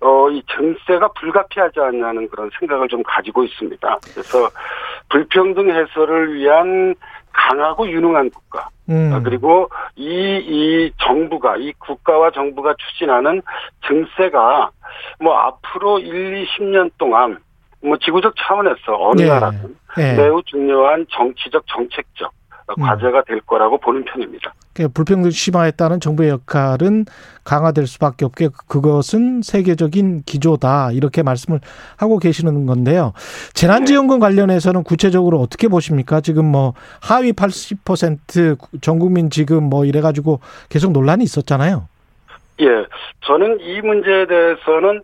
어, 0.00 0.30
이 0.30 0.42
증세가 0.56 1.08
불가피하지 1.08 1.80
않냐는 1.80 2.28
그런 2.28 2.48
생각을 2.58 2.88
좀 2.88 3.02
가지고 3.02 3.44
있습니다. 3.44 3.98
그래서 4.12 4.48
불평등 5.10 5.68
해소를 5.70 6.34
위한 6.34 6.94
강하고 7.32 7.88
유능한 7.90 8.30
국가 8.30 8.68
음. 8.88 9.12
아, 9.12 9.20
그리고 9.20 9.68
이, 9.96 10.04
이 10.06 10.92
정부가, 11.00 11.56
이 11.56 11.72
국가와 11.78 12.30
정부가 12.30 12.74
추진하는 12.78 13.42
증세가 13.86 14.70
뭐 15.20 15.34
앞으로 15.36 15.98
1, 15.98 16.44
20년 16.46 16.90
동안 16.98 17.38
뭐 17.82 17.96
지구적 17.98 18.34
차원에서 18.36 18.96
어느 18.98 19.22
예. 19.22 19.26
나라든 19.26 19.76
예. 19.98 20.14
매우 20.16 20.42
중요한 20.44 21.06
정치적, 21.10 21.64
정책적 21.66 22.32
음. 22.32 22.43
과제가 22.66 23.24
될 23.24 23.40
거라고 23.40 23.78
보는 23.78 24.04
편입니다. 24.04 24.54
그 24.74 24.88
불평등 24.88 25.30
심화에 25.30 25.70
따른 25.70 26.00
정부의 26.00 26.30
역할은 26.30 27.06
강화될 27.44 27.86
수밖에 27.86 28.24
없게 28.24 28.48
그것은 28.66 29.42
세계적인 29.42 30.22
기조다 30.24 30.90
이렇게 30.92 31.22
말씀을 31.22 31.60
하고 31.96 32.18
계시는 32.18 32.66
건데요. 32.66 33.12
재난지원금 33.52 34.18
관련해서는 34.18 34.82
구체적으로 34.82 35.40
어떻게 35.40 35.68
보십니까? 35.68 36.20
지금 36.20 36.46
뭐 36.46 36.74
하위 37.00 37.32
80% 37.32 38.80
전 38.80 38.98
국민 38.98 39.30
지금 39.30 39.64
뭐 39.64 39.84
이래가지고 39.84 40.40
계속 40.68 40.92
논란이 40.92 41.22
있었잖아요. 41.22 41.86
예, 42.60 42.66
저는 43.20 43.60
이 43.60 43.80
문제에 43.80 44.26
대해서는 44.26 45.02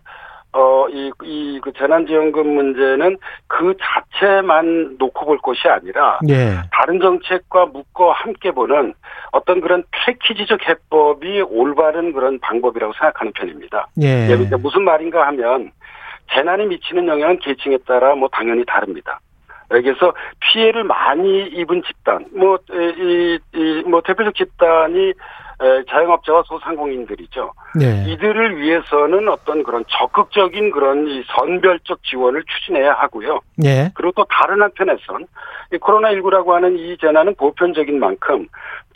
어, 0.53 0.89
이, 0.89 1.13
이, 1.23 1.61
그 1.63 1.73
재난지원금 1.73 2.47
문제는 2.47 3.19
그 3.47 3.75
자체만 3.81 4.97
놓고 4.99 5.27
볼 5.27 5.39
것이 5.39 5.69
아니라, 5.69 6.19
예. 6.29 6.57
다른 6.73 7.01
정책과 7.01 7.67
묶어 7.67 8.11
함께 8.11 8.51
보는 8.51 8.95
어떤 9.31 9.61
그런 9.61 9.85
패키지적 9.93 10.69
해법이 10.69 11.43
올바른 11.43 12.13
그런 12.13 12.41
방법이라고 12.41 12.93
생각하는 12.95 13.33
편입니다. 13.33 13.87
예. 14.03 14.25
예, 14.25 14.27
그러니까 14.29 14.59
무슨 14.59 14.83
말인가 14.83 15.27
하면, 15.29 15.71
재난이 16.33 16.67
미치는 16.67 17.07
영향은 17.07 17.39
계층에 17.39 17.79
따라 17.87 18.15
뭐 18.15 18.29
당연히 18.33 18.65
다릅니다. 18.65 19.21
그래서 19.69 20.13
피해를 20.41 20.83
많이 20.83 21.47
입은 21.47 21.83
집단, 21.87 22.27
뭐, 22.35 22.59
이, 22.73 23.39
이, 23.55 23.83
뭐, 23.87 24.01
대표적 24.01 24.35
집단이 24.35 25.11
에, 25.11 25.13
자영업자와 25.89 26.43
소상공인들이죠. 26.47 27.53
네. 27.79 28.05
이들을 28.09 28.57
위해서는 28.59 29.29
어떤 29.29 29.63
그런 29.63 29.85
적극적인 29.89 30.71
그런 30.71 31.07
이 31.07 31.23
선별적 31.37 32.03
지원을 32.05 32.43
추진해야 32.45 32.95
하고요. 32.95 33.41
예. 33.65 33.91
그리고 33.95 34.13
또 34.17 34.25
다른 34.31 34.63
한편에선 34.63 35.27
이 35.73 35.77
코로나19라고 35.77 36.49
하는 36.49 36.77
이 36.79 36.97
재난은 36.99 37.35
보편적인 37.35 37.99
만큼 38.01 38.47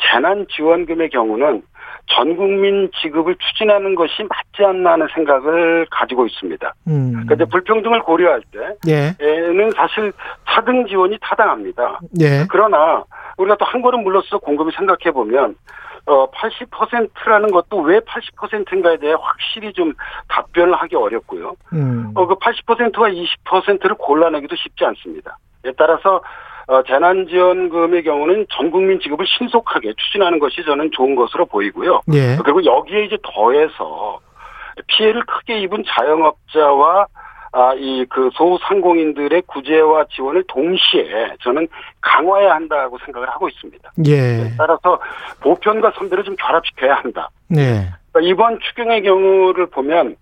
재난 0.01 0.47
지원금의 0.51 1.11
경우는 1.11 1.63
전 2.07 2.37
국민 2.37 2.91
지급을 3.01 3.37
추진하는 3.37 3.95
것이 3.95 4.23
맞지 4.23 4.65
않나 4.67 4.93
하는 4.93 5.07
생각을 5.15 5.87
가지고 5.91 6.27
있습니다. 6.27 6.75
음. 6.89 7.23
그런데 7.25 7.45
불평등을 7.47 8.01
고려할 8.03 8.43
예. 8.89 9.15
때에는 9.19 9.71
사실 9.73 10.13
차등 10.49 10.87
지원이 10.87 11.19
타당합니다. 11.21 12.01
예. 12.21 12.45
그러나 12.51 13.05
우리가 13.37 13.57
또 13.57 13.65
한 13.65 13.83
걸음 13.83 14.03
물러서 14.05 14.39
곰곰이 14.39 14.73
생각해 14.77 15.13
보면 15.13 15.57
어 16.07 16.31
80%라는 16.31 17.51
것도 17.51 17.79
왜 17.81 17.99
80%인가에 18.01 18.99
대해 18.99 19.15
확실히 19.19 19.73
좀 19.73 19.95
답변을 20.29 20.75
하기 20.75 20.97
어렵고요. 20.97 21.55
음. 21.73 22.13
어그 22.15 22.35
80%와 22.37 23.09
20%를 23.09 23.95
골라내기도 23.97 24.55
쉽지 24.57 24.85
않습니다. 24.85 25.39
에 25.65 25.73
따라서 25.79 26.21
어, 26.67 26.83
재난지원금의 26.83 28.05
경우는 28.05 28.47
전 28.51 28.71
국민 28.71 28.99
지급을 29.01 29.27
신속하게 29.27 29.95
추진하는 29.97 30.39
것이 30.39 30.65
저는 30.65 30.91
좋은 30.93 31.15
것으로 31.15 31.47
보이고요. 31.47 32.01
예. 32.13 32.37
그리고 32.43 32.65
여기에 32.65 33.05
이제 33.05 33.19
더해서 33.23 34.21
피해를 34.87 35.25
크게 35.27 35.61
입은 35.61 35.85
자영업자와 35.87 37.07
아, 37.55 37.73
이 37.77 38.05
그 38.11 38.31
소상공인들의 38.35 39.43
구제와 39.47 40.07
지원을 40.11 40.45
동시에 40.49 41.37
저는 41.43 41.67
강화해야 42.01 42.55
한다고 42.55 42.99
생각을 43.05 43.29
하고 43.29 43.49
있습니다. 43.49 43.93
예. 44.07 44.51
따라서 44.57 45.01
보편과 45.41 45.93
선별을 45.97 46.25
좀 46.25 46.37
결합시켜야 46.37 46.95
한다. 46.95 47.29
네. 47.49 47.89
그러니까 48.13 48.33
이번 48.33 48.61
추경의 48.61 49.03
경우를 49.03 49.67
보면 49.67 50.17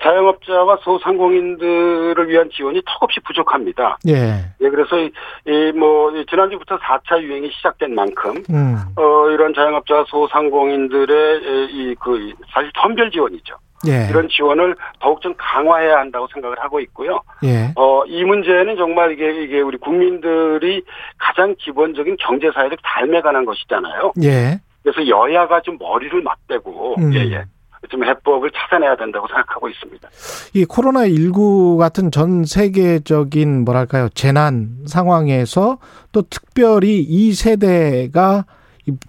자영업자와 0.00 0.78
소상공인들을 0.82 2.28
위한 2.28 2.48
지원이 2.50 2.82
턱없이 2.86 3.18
부족합니다. 3.20 3.98
예. 4.08 4.44
예, 4.60 4.70
그래서 4.70 4.96
이, 4.98 5.10
이 5.46 5.72
뭐, 5.72 6.12
이 6.12 6.24
지난주부터 6.26 6.78
4차 6.78 7.20
유행이 7.20 7.50
시작된 7.50 7.94
만큼, 7.94 8.42
음. 8.50 8.76
어, 8.96 9.28
이런 9.30 9.52
자영업자 9.54 10.04
소상공인들의 10.06 11.68
이, 11.72 11.94
그, 12.00 12.32
사실 12.52 12.70
선별 12.80 13.10
지원이죠. 13.10 13.56
예. 13.86 14.06
이런 14.10 14.28
지원을 14.28 14.76
더욱 15.00 15.20
좀 15.20 15.34
강화해야 15.36 15.98
한다고 15.98 16.26
생각을 16.32 16.58
하고 16.60 16.80
있고요. 16.80 17.20
예. 17.44 17.72
어, 17.76 18.04
이 18.06 18.24
문제는 18.24 18.76
정말 18.76 19.12
이게, 19.12 19.42
이게 19.42 19.60
우리 19.60 19.76
국민들이 19.78 20.82
가장 21.18 21.54
기본적인 21.58 22.16
경제사회적 22.18 22.78
삶에 22.82 23.20
관한 23.20 23.44
것이잖아요. 23.44 24.12
예. 24.22 24.60
그래서 24.82 25.06
여야가 25.08 25.60
좀 25.62 25.76
머리를 25.78 26.20
맞대고 26.22 26.96
음. 26.98 27.14
예 27.14 27.20
예 27.32 27.44
좀 27.90 28.04
해법을 28.04 28.50
찾아내야 28.52 28.96
된다고 28.96 29.26
생각하고 29.26 29.68
있습니다. 29.68 30.08
이 30.54 30.64
코로나 30.64 31.06
19 31.08 31.76
같은 31.78 32.10
전 32.12 32.44
세계적인 32.44 33.64
뭐랄까요 33.64 34.08
재난 34.10 34.68
상황에서 34.86 35.78
또 36.12 36.22
특별히 36.22 37.00
이 37.00 37.32
세대가 37.32 38.44
이 38.44 38.52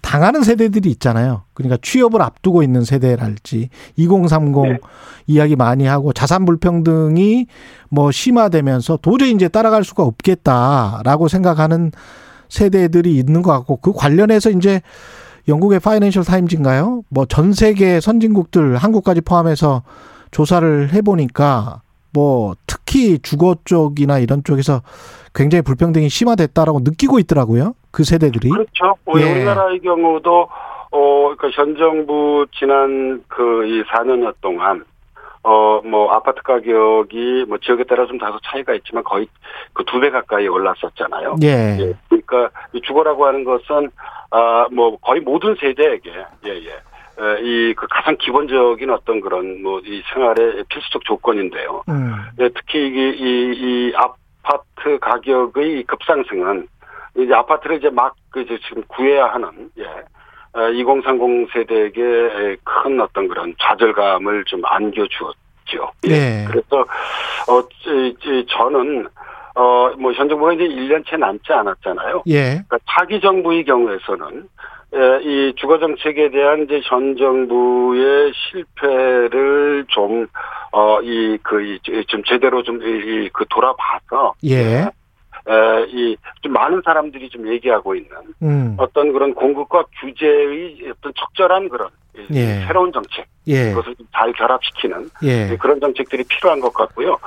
당하는 0.02 0.44
세대들이 0.44 0.90
있잖아요. 0.92 1.44
그러니까 1.54 1.78
취업을 1.82 2.22
앞두고 2.22 2.62
있는 2.64 2.84
세대랄지 2.84 3.70
2030 3.96 4.80
이야기 5.28 5.56
많이 5.56 5.86
하고 5.86 6.14
자산 6.14 6.46
불평등이 6.46 7.48
뭐 7.90 8.12
심화되면서 8.12 9.00
도저히 9.02 9.32
이제 9.32 9.48
따라갈 9.48 9.84
수가 9.84 10.04
없겠다라고 10.04 11.28
생각하는 11.28 11.92
세대들이 12.50 13.18
있는 13.18 13.42
것 13.42 13.52
같고 13.52 13.78
그 13.78 13.94
관련해서 13.94 14.52
이제 14.52 14.82
영국의 15.48 15.80
파이낸셜 15.80 16.24
타임즈인가요? 16.24 17.04
뭐 17.10 17.26
전 17.26 17.52
세계 17.54 18.00
선진국들 18.00 18.78
한국까지 18.78 19.22
포함해서 19.22 19.84
조사를 20.32 20.94
해보니까 20.94 21.82
뭐 22.12 22.56
특히 22.68 23.18
주거 23.20 23.56
쪽이나 23.66 24.20
이런 24.20 24.44
쪽에서 24.44 24.84
굉장히 25.34 25.64
불평등이 25.64 26.10
심화됐다라고 26.10 26.82
느끼고 26.82 27.18
있더라고요. 27.20 27.74
그 27.94 28.04
세대들이. 28.04 28.50
그렇죠. 28.50 28.96
예. 29.20 29.32
우리나라의 29.32 29.80
경우도 29.80 30.50
어, 30.92 31.36
그현 31.38 31.78
정부 31.78 32.46
지난 32.58 33.24
그 33.28 33.64
이 33.66 33.84
4년여 33.84 34.34
동안 34.42 34.84
어, 35.44 35.80
뭐 35.84 36.12
아파트 36.12 36.42
가격이 36.42 37.46
뭐 37.48 37.58
지역에 37.60 37.84
따라 37.84 38.06
좀 38.08 38.18
다소 38.18 38.40
차이가 38.44 38.74
있지만 38.74 39.04
거의 39.04 39.28
그 39.74 39.84
두 39.86 40.00
배 40.00 40.10
가까이 40.10 40.48
올랐었잖아요. 40.48 41.36
예. 41.44 41.94
그러니까 42.10 42.50
이 42.74 42.82
주거라고 42.82 43.26
하는 43.28 43.44
것은 43.44 43.90
아, 44.32 44.66
뭐 44.72 44.98
거의 44.98 45.22
모든 45.22 45.56
세대에게 45.56 46.12
예, 46.48 46.50
예. 46.50 46.80
이그 47.42 47.86
가장 47.92 48.16
기본적인 48.18 48.90
어떤 48.90 49.22
그런 49.22 49.62
뭐 49.62 49.80
이 49.86 50.02
생활의 50.14 50.64
필수적 50.70 51.04
조건인데요. 51.06 51.84
음. 51.90 52.16
네, 52.38 52.50
특히 52.56 52.88
이게 52.88 53.10
이, 53.12 53.54
이 53.54 53.94
아파트 53.96 54.98
가격의 55.00 55.84
급상승은 55.84 56.68
이제 57.18 57.34
아파트를 57.34 57.78
이제 57.78 57.90
막그 57.90 58.42
이제 58.42 58.58
지금 58.68 58.84
구해야 58.88 59.28
하는 59.28 59.70
예. 59.78 59.86
2030 60.74 61.52
세대에게 61.52 62.58
큰 62.64 63.02
어떤 63.02 63.28
그런 63.28 63.54
좌절감을 63.60 64.44
좀 64.46 64.62
안겨주었죠. 64.66 65.92
예. 66.08 66.46
그래서 66.48 66.82
어 67.50 67.60
이- 67.88 68.16
이- 68.24 68.46
저는 68.50 69.08
어뭐 69.56 70.14
현 70.14 70.30
정부가 70.30 70.54
이제 70.54 70.64
1년 70.64 71.04
채 71.08 71.18
남지 71.18 71.52
않았잖아요. 71.52 72.24
예. 72.28 72.42
그러니까 72.68 72.78
차기 72.90 73.20
정부의 73.20 73.64
경우에서는 73.66 74.48
에, 74.96 75.24
이 75.24 75.54
주거 75.56 75.80
정책에 75.80 76.30
대한 76.30 76.64
이제 76.64 76.82
전 76.88 77.16
정부의 77.18 78.32
실패를 78.34 79.86
좀 79.90 80.28
어 80.76 81.00
이 81.04 81.38
그좀 81.44 82.24
제대로 82.26 82.64
좀이그 82.64 83.46
돌아봐서 83.50 84.34
예. 84.46 84.86
에, 85.48 85.86
이좀 85.88 86.54
많은 86.54 86.82
사람들이 86.86 87.30
좀 87.30 87.48
얘기하고 87.48 87.96
있는 87.96 88.12
음. 88.42 88.76
어떤 88.78 89.12
그런 89.12 89.34
공급과 89.34 89.84
규제의 90.00 90.90
어떤 90.90 91.14
적절한 91.16 91.70
그런 91.70 91.90
이 92.16 92.36
예. 92.36 92.64
새로운 92.68 92.92
정책 92.94 93.26
예. 93.48 93.70
그것을 93.70 93.96
좀잘 93.96 94.34
결합시키는 94.34 95.10
예. 95.24 95.58
그런 95.60 95.80
정책들이 95.80 96.24
필요한 96.26 96.60
것 96.60 96.74
같고요. 96.74 97.18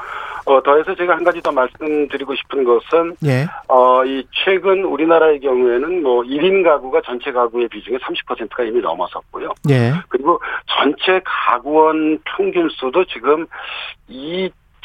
어, 0.47 0.63
더해서 0.63 0.95
제가 0.95 1.17
한 1.17 1.25
가지 1.25 1.43
더 1.43 1.51
말씀드리고 1.51 2.35
싶은 2.37 2.63
것은 2.63 3.17
예. 3.25 3.47
어, 3.69 4.05
이 4.05 4.25
최근 4.45 4.85
우리나라의 4.85 5.41
경우에는 5.41 6.03
뭐 6.03 6.23
1인 6.23 6.63
가구가 6.63 7.03
전체 7.05 7.33
가구의 7.33 7.69
비중의 7.69 7.99
30%가 7.99 8.63
이미 8.63 8.81
넘어섰고요. 8.81 9.53
예. 9.71 9.93
그리고 10.09 10.41
전체 10.67 11.21
가구원 11.25 12.21
평균 12.25 12.69
수도 12.71 13.05
지금 13.07 13.47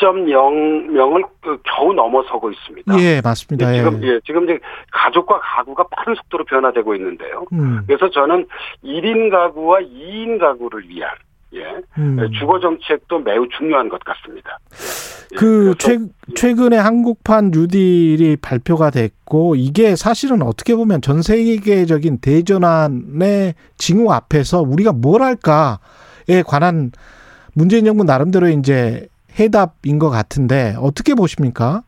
2.0명을 0.02 1.24
겨우 1.64 1.94
넘어서고 1.94 2.52
있습니다. 2.52 3.00
예, 3.00 3.22
맞습니다. 3.22 3.72
예, 3.72 3.78
예. 3.78 3.78
지금 3.78 4.04
예, 4.04 4.20
지금 4.26 4.44
이제 4.46 4.60
가족과 4.92 5.40
가구가 5.40 5.86
빠른 5.92 6.16
속도로 6.16 6.46
변화되고 6.46 6.96
있는데요. 6.96 7.46
음. 7.54 7.82
그래서 7.86 8.10
저는 8.10 8.48
1인 8.84 9.30
가구와 9.30 9.80
2인 9.80 10.40
가구를 10.40 10.88
위한 10.90 11.12
예, 11.54 11.64
음. 11.98 12.18
주거 12.40 12.60
정책도 12.60 13.20
매우 13.20 13.48
중요한 13.50 13.90
것 13.90 14.00
같습니다. 14.04 14.58
그 15.38 15.76
최, 15.78 15.98
최근에 16.36 16.78
한국판 16.78 17.52
뉴딜이 17.52 18.38
발표가 18.42 18.90
됐고 18.90 19.56
이게 19.56 19.96
사실은 19.96 20.42
어떻게 20.42 20.76
보면 20.76 21.02
전 21.02 21.22
세계적인 21.22 22.20
대전환의 22.20 23.56
징후 23.78 24.12
앞에서 24.12 24.62
우리가 24.62 24.92
뭘 24.92 25.22
할까에 25.22 26.44
관한 26.46 26.92
문재인 27.54 27.86
정부 27.86 28.04
나름대로 28.04 28.48
이제 28.50 29.08
해답인 29.40 30.00
것 30.00 30.10
같은데 30.10 30.76
어떻게 30.80 31.14
보십니까? 31.16 31.84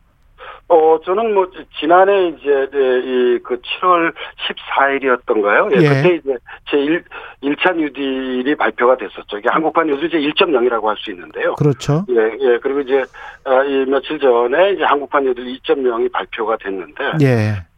어, 0.66 0.98
저는 1.04 1.34
뭐, 1.34 1.46
지난해 1.78 2.28
이제, 2.28 2.48
이, 2.72 3.38
그 3.44 3.60
7월 3.60 4.14
14일이었던가요? 4.48 5.70
예, 5.76 5.82
예. 5.82 5.88
그때 5.88 6.14
이제 6.16 6.36
제 6.70 6.78
1, 6.78 7.04
1차 7.42 7.76
뉴딜이 7.76 8.54
발표가 8.56 8.96
됐었죠. 8.96 9.38
이게 9.38 9.48
한국판 9.50 9.90
요즘 9.90 10.06
이제 10.06 10.16
1.0이라고 10.16 10.84
할 10.86 10.96
수 10.96 11.10
있는데요. 11.10 11.54
그렇죠. 11.56 12.06
예, 12.08 12.14
예. 12.40 12.58
그리고 12.62 12.80
이제, 12.80 13.04
아, 13.44 13.62
이 13.62 13.84
며칠 13.84 14.18
전에 14.18 14.72
이제 14.72 14.84
한국판 14.84 15.24
뉴딜 15.24 15.44
2.0이 15.44 16.10
발표가 16.10 16.56
됐는데. 16.56 17.04
예. 17.20 17.26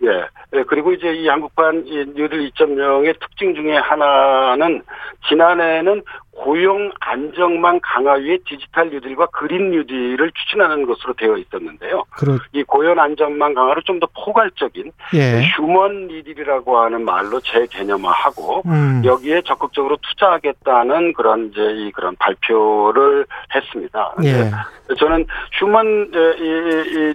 예. 0.05 0.25
예, 0.55 0.63
그리고 0.63 0.93
이제 0.93 1.13
이 1.13 1.27
한국판 1.27 1.83
이 1.87 2.05
뉴딜 2.15 2.51
2.0의 2.51 3.19
특징 3.19 3.53
중에 3.57 3.77
하나는 3.79 4.81
지난해에는 5.29 6.03
고용 6.37 6.91
안전망 7.01 7.81
강화 7.83 8.13
위에 8.15 8.39
디지털 8.47 8.91
뉴딜과 8.91 9.27
그린 9.33 9.71
뉴딜을 9.71 10.31
추진하는 10.33 10.87
것으로 10.87 11.15
되어 11.15 11.37
있었는데요. 11.39 12.05
그렇 12.11 12.39
이 12.53 12.63
고용 12.63 12.99
안전망 13.01 13.55
강화를 13.55 13.83
좀 13.83 13.97
더 13.97 14.07
포괄적인 14.15 14.93
예. 15.15 15.41
휴먼 15.57 16.09
뉴딜이라고 16.09 16.79
하는 16.79 17.03
말로 17.03 17.41
재개념화하고 17.41 18.63
음. 18.67 19.01
여기에 19.03 19.41
적극적으로 19.47 19.97
투자하겠다는 20.03 21.15
그런 21.15 21.47
이제 21.51 21.63
이 21.63 21.91
그런 21.93 22.15
발표를 22.17 23.25
했습니다. 23.55 24.15
예. 24.25 24.51
저는 24.99 25.25
휴먼 25.53 26.11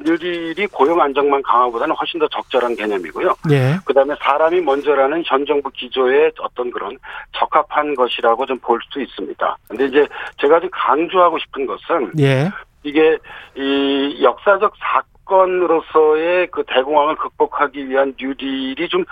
뉴딜이 0.04 0.66
고용 0.72 1.00
안전망 1.00 1.44
강화보다는 1.44 1.96
훨씬 1.96 2.20
더 2.20 2.28
적절한 2.30 2.76
개념이고요. 2.76 3.36
예. 3.52 3.76
그다음에 3.86 4.16
사람이 4.20 4.62
먼저라는 4.62 5.22
현 5.28 5.46
정부 5.46 5.70
기조의 5.70 6.32
어떤 6.40 6.72
그런 6.72 6.98
적합한 7.34 7.94
것이라고 7.94 8.48
좀 8.48 8.58
볼 8.58 8.80
수 8.92 9.00
있습니다. 9.00 9.11
근데 9.68 9.86
이제 9.86 10.08
제가 10.40 10.60
좀 10.60 10.70
강조하고 10.72 11.40
싶은 11.40 11.66
것은 11.66 12.12
예. 12.20 12.50
이게 12.84 13.18
이 13.56 14.20
역사적 14.22 14.74
사건 14.78 15.12
으로서의 15.30 16.48
그 16.52 16.64
대공황을 16.68 17.16
극복하기 17.16 17.90
위한 17.90 18.14
뉴딜이 18.20 18.90
좀 18.90 19.06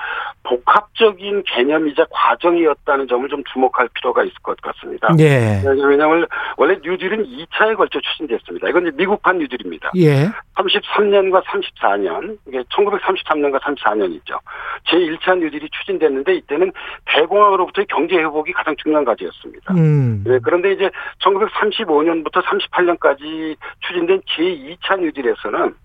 복합적인 0.44 1.44
개념이자 1.46 2.06
과정이었다는 2.10 3.08
점을 3.08 3.28
좀 3.30 3.44
주목할 3.54 3.88
필요가 3.94 4.24
있을 4.24 4.36
것 4.44 4.60
같습니다. 4.62 5.08
예. 5.20 5.62
왜냐하면 5.66 6.28
원래 6.58 6.78
뉴딜은 6.84 7.26
2차에 7.26 7.78
걸쳐 7.78 8.00
추진됐습니다. 8.02 8.68
이건 8.70 8.88
이제 8.88 8.92
미국판 8.98 9.38
뉴딜입니다. 9.38 9.92
예. 9.98 10.30
33년과 10.56 11.44
34년, 11.46 12.38
이게 12.48 12.62
1933년과 12.64 13.62
34년이죠. 13.62 14.40
제1차 14.88 15.38
뉴딜이 15.38 15.70
추진됐는데 15.72 16.36
이때는 16.36 16.72
대공황으로부터의 17.06 17.86
경제 17.88 18.18
회복이 18.18 18.52
가장 18.52 18.76
중요한 18.78 19.06
과제였습니다. 19.06 19.74
음. 19.74 20.24
네, 20.26 20.40
그런데 20.44 20.74
이제 20.74 20.90
1935년부터 21.20 22.44
38년까지 22.44 23.56
추진된 23.88 24.22
제2차 24.22 25.00
뉴딜에서는 25.00 25.76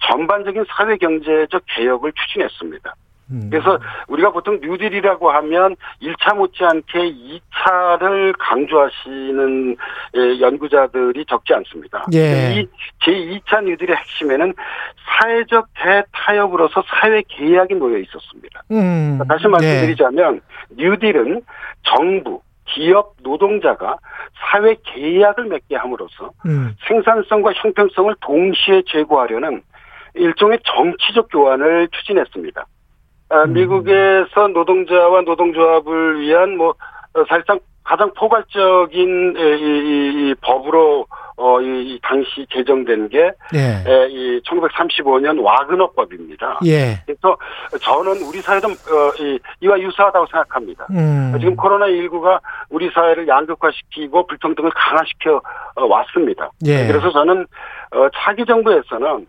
전반적인 0.00 0.64
사회 0.68 0.96
경제적 0.96 1.62
개혁을 1.66 2.12
추진했습니다. 2.12 2.94
음. 3.30 3.48
그래서 3.50 3.78
우리가 4.08 4.32
보통 4.32 4.58
뉴딜이라고 4.60 5.30
하면 5.30 5.76
1차 6.02 6.36
못지않게 6.36 6.98
2차를 6.98 8.34
강조하시는 8.38 9.76
예, 10.16 10.40
연구자들이 10.40 11.24
적지 11.26 11.54
않습니다. 11.54 12.04
예. 12.12 12.60
이 12.60 12.68
제2차 13.04 13.64
뉴딜의 13.64 13.96
핵심에는 13.96 14.52
사회적 15.06 15.68
대타협으로서 15.74 16.82
사회 16.88 17.22
계약이 17.28 17.74
놓여 17.74 17.98
있었습니다. 17.98 18.62
음. 18.72 19.20
다시 19.28 19.46
말씀드리자면 19.46 20.40
뉴딜은 20.70 21.42
정부, 21.84 22.42
기업, 22.66 23.14
노동자가 23.22 23.96
사회 24.34 24.76
계약을 24.82 25.44
맺게 25.46 25.76
함으로써 25.76 26.30
음. 26.46 26.74
생산성과 26.86 27.52
형평성을 27.54 28.14
동시에 28.20 28.82
제고하려는 28.86 29.62
일종의 30.14 30.60
정치적 30.64 31.28
교환을 31.30 31.88
추진했습니다. 31.88 32.66
아, 33.30 33.46
미국에서 33.46 34.48
노동자와 34.48 35.22
노동조합을 35.22 36.20
위한 36.20 36.56
뭐 36.56 36.74
어, 37.14 37.24
사실상 37.28 37.60
가장 37.84 38.12
포괄적인 38.14 39.36
에, 39.36 39.56
이, 39.56 39.62
이, 39.62 40.30
이 40.30 40.34
법으로 40.40 41.06
어, 41.40 41.58
이, 41.62 41.94
이 41.94 42.00
당시 42.02 42.46
제정된 42.52 43.08
게, 43.08 43.32
예. 43.54 43.58
에, 43.58 44.08
이 44.10 44.40
1935년 44.42 45.42
와그너법입니다. 45.42 46.60
예. 46.66 47.00
그래서 47.06 47.34
저는 47.80 48.22
우리 48.28 48.42
사회도 48.42 48.68
어, 48.68 49.12
이, 49.18 49.38
이와 49.60 49.80
유사하다고 49.80 50.26
생각합니다. 50.26 50.86
음. 50.90 51.34
지금 51.40 51.56
코로나19가 51.56 52.40
우리 52.68 52.90
사회를 52.90 53.26
양극화시키고 53.26 54.26
불평등을 54.26 54.70
강화시켜 54.74 55.40
어, 55.76 55.86
왔습니다. 55.86 56.50
예. 56.66 56.86
그래서 56.86 57.10
저는 57.10 57.46
어, 57.92 58.08
차기 58.14 58.44
정부에서는 58.44 59.26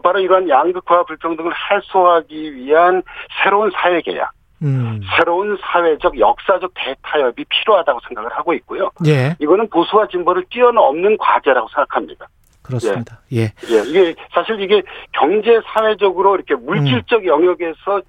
바로 0.00 0.20
이러한 0.20 0.48
양극화 0.48 1.02
불평등을 1.04 1.52
해소하기 1.52 2.54
위한 2.54 3.02
새로운 3.42 3.72
사회 3.74 4.00
계약, 4.00 4.30
음. 4.62 5.00
새로운 5.16 5.56
사회적 5.60 6.18
역사적 6.18 6.72
대타협이 6.74 7.44
필요하다고 7.48 8.00
생각을 8.08 8.30
하고 8.32 8.54
있고요. 8.54 8.90
예. 9.06 9.36
이거는 9.38 9.68
보수와 9.70 10.08
진보를 10.08 10.44
뛰어넘는 10.50 11.16
과제라고 11.18 11.68
생각합니다. 11.68 12.26
그렇습니다. 12.62 13.20
예. 13.32 13.44
예, 13.44 13.82
이게 13.86 14.14
사실 14.32 14.60
이게 14.60 14.82
경제 15.12 15.58
사회적으로 15.72 16.34
이렇게 16.34 16.54
물질적 16.54 17.24
영역에서 17.24 18.02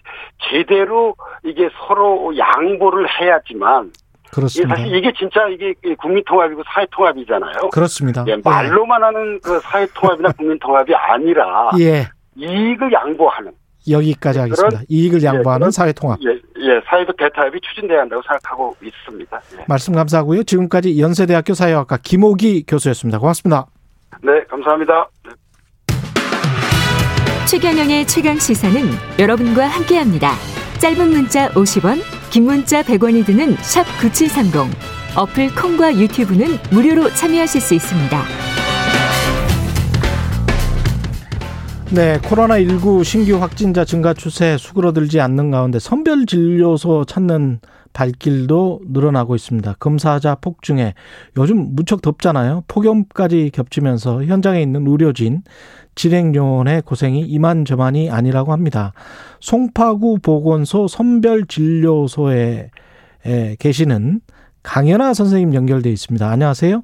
제대로 0.49 1.15
이게 1.43 1.69
서로 1.87 2.37
양보를 2.37 3.07
해야지만 3.09 3.91
그렇습니다. 4.31 4.75
사실 4.75 4.95
이게 4.95 5.13
진짜 5.17 5.47
이게 5.47 5.73
국민 5.97 6.23
통합이고 6.25 6.63
사회 6.67 6.85
통합이잖아요. 6.91 7.69
그렇습니다. 7.71 8.25
예, 8.27 8.35
말로만 8.43 9.01
하는 9.01 9.39
그 9.41 9.59
사회 9.61 9.87
통합이나 9.93 10.31
국민 10.33 10.59
통합이 10.59 10.93
아니라 10.93 11.71
예. 11.79 12.07
이익을 12.35 12.91
양보하는 12.91 13.53
여기까지 13.89 14.39
하겠습니다. 14.39 14.69
그런- 14.69 14.85
이익을 14.89 15.23
양보하는 15.23 15.59
그런- 15.65 15.71
사회 15.71 15.91
통합. 15.93 16.19
예, 16.23 16.29
예, 16.29 16.81
사회적 16.89 17.15
대타협이 17.17 17.59
추진돼야 17.61 18.01
한다고 18.01 18.21
생각하고 18.23 18.75
있습니다. 18.83 19.41
예. 19.59 19.65
말씀 19.67 19.93
감사하고요. 19.93 20.43
지금까지 20.43 20.99
연세대학교 20.99 21.53
사회학과 21.53 21.97
김호기 21.97 22.65
교수였습니다. 22.67 23.19
고맙습니다. 23.19 23.65
네, 24.21 24.43
감사합니다. 24.49 25.09
네. 25.25 25.31
최경영의 27.47 28.05
최강 28.07 28.37
시사는 28.37 28.81
여러분과 29.17 29.67
함께합니다. 29.67 30.33
짧은 30.79 31.09
문자 31.09 31.49
50원, 31.49 31.99
긴 32.29 32.45
문자 32.45 32.81
100원이 32.83 33.25
드는 33.25 33.55
샵 33.57 33.83
9730. 33.99 34.69
어플 35.17 35.55
콩과 35.55 35.95
유튜브는 35.95 36.45
무료로 36.71 37.09
참여하실 37.09 37.59
수 37.59 37.73
있습니다. 37.73 38.17
네, 41.91 42.19
코로나19 42.19 43.03
신규 43.03 43.41
확진자 43.41 43.83
증가 43.83 44.13
추세 44.13 44.57
수그러들지 44.57 45.19
않는 45.21 45.49
가운데 45.49 45.79
선별 45.79 46.27
진료소 46.27 47.05
찾는 47.05 47.61
발길도 47.93 48.81
늘어나고 48.89 49.33
있습니다. 49.33 49.73
검사자 49.79 50.35
폭증에 50.35 50.93
요즘 51.37 51.75
무척 51.75 52.03
덥잖아요. 52.03 52.65
폭염까지 52.67 53.49
겹치면서 53.51 54.25
현장에 54.25 54.61
있는 54.61 54.85
의료진, 54.85 55.41
진행요원의 55.95 56.83
고생이 56.83 57.21
이만저만이 57.21 58.11
아니라고 58.11 58.51
합니다. 58.51 58.93
송파구 59.39 60.19
보건소 60.21 60.87
선별 60.87 61.47
진료소에 61.47 62.69
에, 63.25 63.55
계시는 63.57 64.21
강연아 64.61 65.15
선생님 65.15 65.55
연결돼 65.55 65.89
있습니다. 65.89 66.29
안녕하세요. 66.29 66.83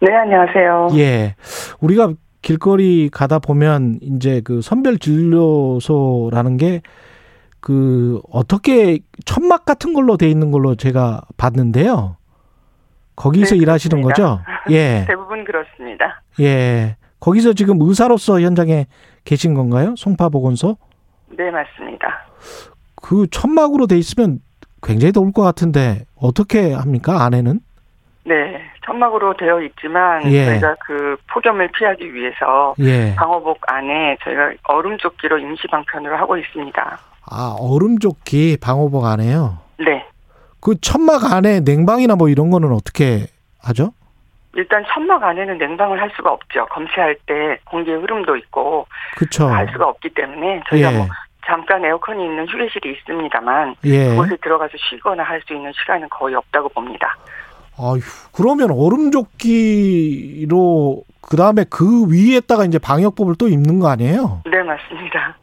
네, 0.00 0.14
안녕하세요. 0.14 0.88
예. 0.96 1.34
우리가 1.80 2.12
길거리 2.42 3.08
가다 3.10 3.38
보면 3.38 3.98
이제 4.02 4.40
그 4.42 4.62
선별 4.62 4.98
진료소라는 4.98 6.56
게 6.56 6.82
그 7.60 8.20
어떻게 8.32 9.00
천막 9.26 9.64
같은 9.64 9.92
걸로 9.92 10.16
돼 10.16 10.28
있는 10.28 10.50
걸로 10.50 10.74
제가 10.74 11.22
봤는데요. 11.36 12.16
거기서 13.16 13.54
네, 13.54 13.60
일하시는 13.60 14.00
거죠? 14.00 14.40
예. 14.70 15.04
대부분 15.06 15.44
그렇습니다. 15.44 16.22
예. 16.40 16.96
거기서 17.20 17.52
지금 17.52 17.76
의사로서 17.82 18.40
현장에 18.40 18.86
계신 19.24 19.52
건가요? 19.52 19.94
송파보건소? 19.96 20.78
네, 21.36 21.50
맞습니다. 21.50 22.26
그 22.96 23.26
천막으로 23.30 23.86
돼 23.86 23.98
있으면 23.98 24.40
굉장히 24.82 25.12
더울 25.12 25.32
것 25.32 25.42
같은데 25.42 26.06
어떻게 26.16 26.72
합니까? 26.72 27.22
안에는? 27.24 27.60
네, 28.24 28.34
천막으로 28.94 29.34
되어 29.36 29.60
있지만 29.62 30.24
예. 30.32 30.46
저희가 30.46 30.74
그 30.84 31.16
폭염을 31.32 31.68
피하기 31.68 32.12
위해서 32.12 32.74
예. 32.80 33.14
방호복 33.14 33.60
안에 33.68 34.16
저희가 34.24 34.52
얼음 34.64 34.98
조끼로 34.98 35.38
임시 35.38 35.66
방편으로 35.68 36.16
하고 36.16 36.36
있습니다. 36.36 36.98
아, 37.30 37.56
얼음 37.60 37.98
조끼 37.98 38.56
방호복 38.60 39.04
안에요. 39.04 39.58
네, 39.78 40.04
그 40.60 40.74
천막 40.80 41.32
안에 41.32 41.60
냉방이나 41.60 42.16
뭐 42.16 42.28
이런 42.28 42.50
거는 42.50 42.72
어떻게 42.72 43.26
하죠? 43.62 43.92
일단 44.54 44.84
천막 44.92 45.22
안에는 45.22 45.58
냉방을 45.58 46.00
할 46.00 46.10
수가 46.16 46.32
없죠. 46.32 46.66
검체할 46.66 47.16
때 47.26 47.58
공기의 47.70 47.98
흐름도 47.98 48.36
있고 48.36 48.86
그쵸. 49.16 49.46
할 49.46 49.68
수가 49.72 49.86
없기 49.86 50.10
때문에 50.10 50.62
저희가 50.68 50.92
예. 50.92 50.96
뭐 50.96 51.06
잠깐 51.46 51.84
에어컨이 51.84 52.24
있는 52.24 52.46
휴게실이 52.48 52.92
있습니다만 52.98 53.76
예. 53.84 54.08
그곳에 54.08 54.36
들어가서 54.42 54.72
쉬거나 54.76 55.22
할 55.22 55.40
수 55.46 55.54
있는 55.54 55.70
시간은 55.72 56.08
거의 56.10 56.34
없다고 56.34 56.68
봅니다. 56.70 57.16
아휴, 57.82 58.00
그러면 58.32 58.70
얼음조끼로 59.90 61.02
그 61.22 61.36
다음에 61.36 61.64
그 61.68 62.10
위에다가 62.12 62.64
이제 62.64 62.78
방역복을 62.78 63.36
또 63.36 63.48
입는 63.48 63.78
거 63.78 63.88
아니에요? 63.88 64.42
네, 64.44 64.62
맞습니다. 64.62 65.36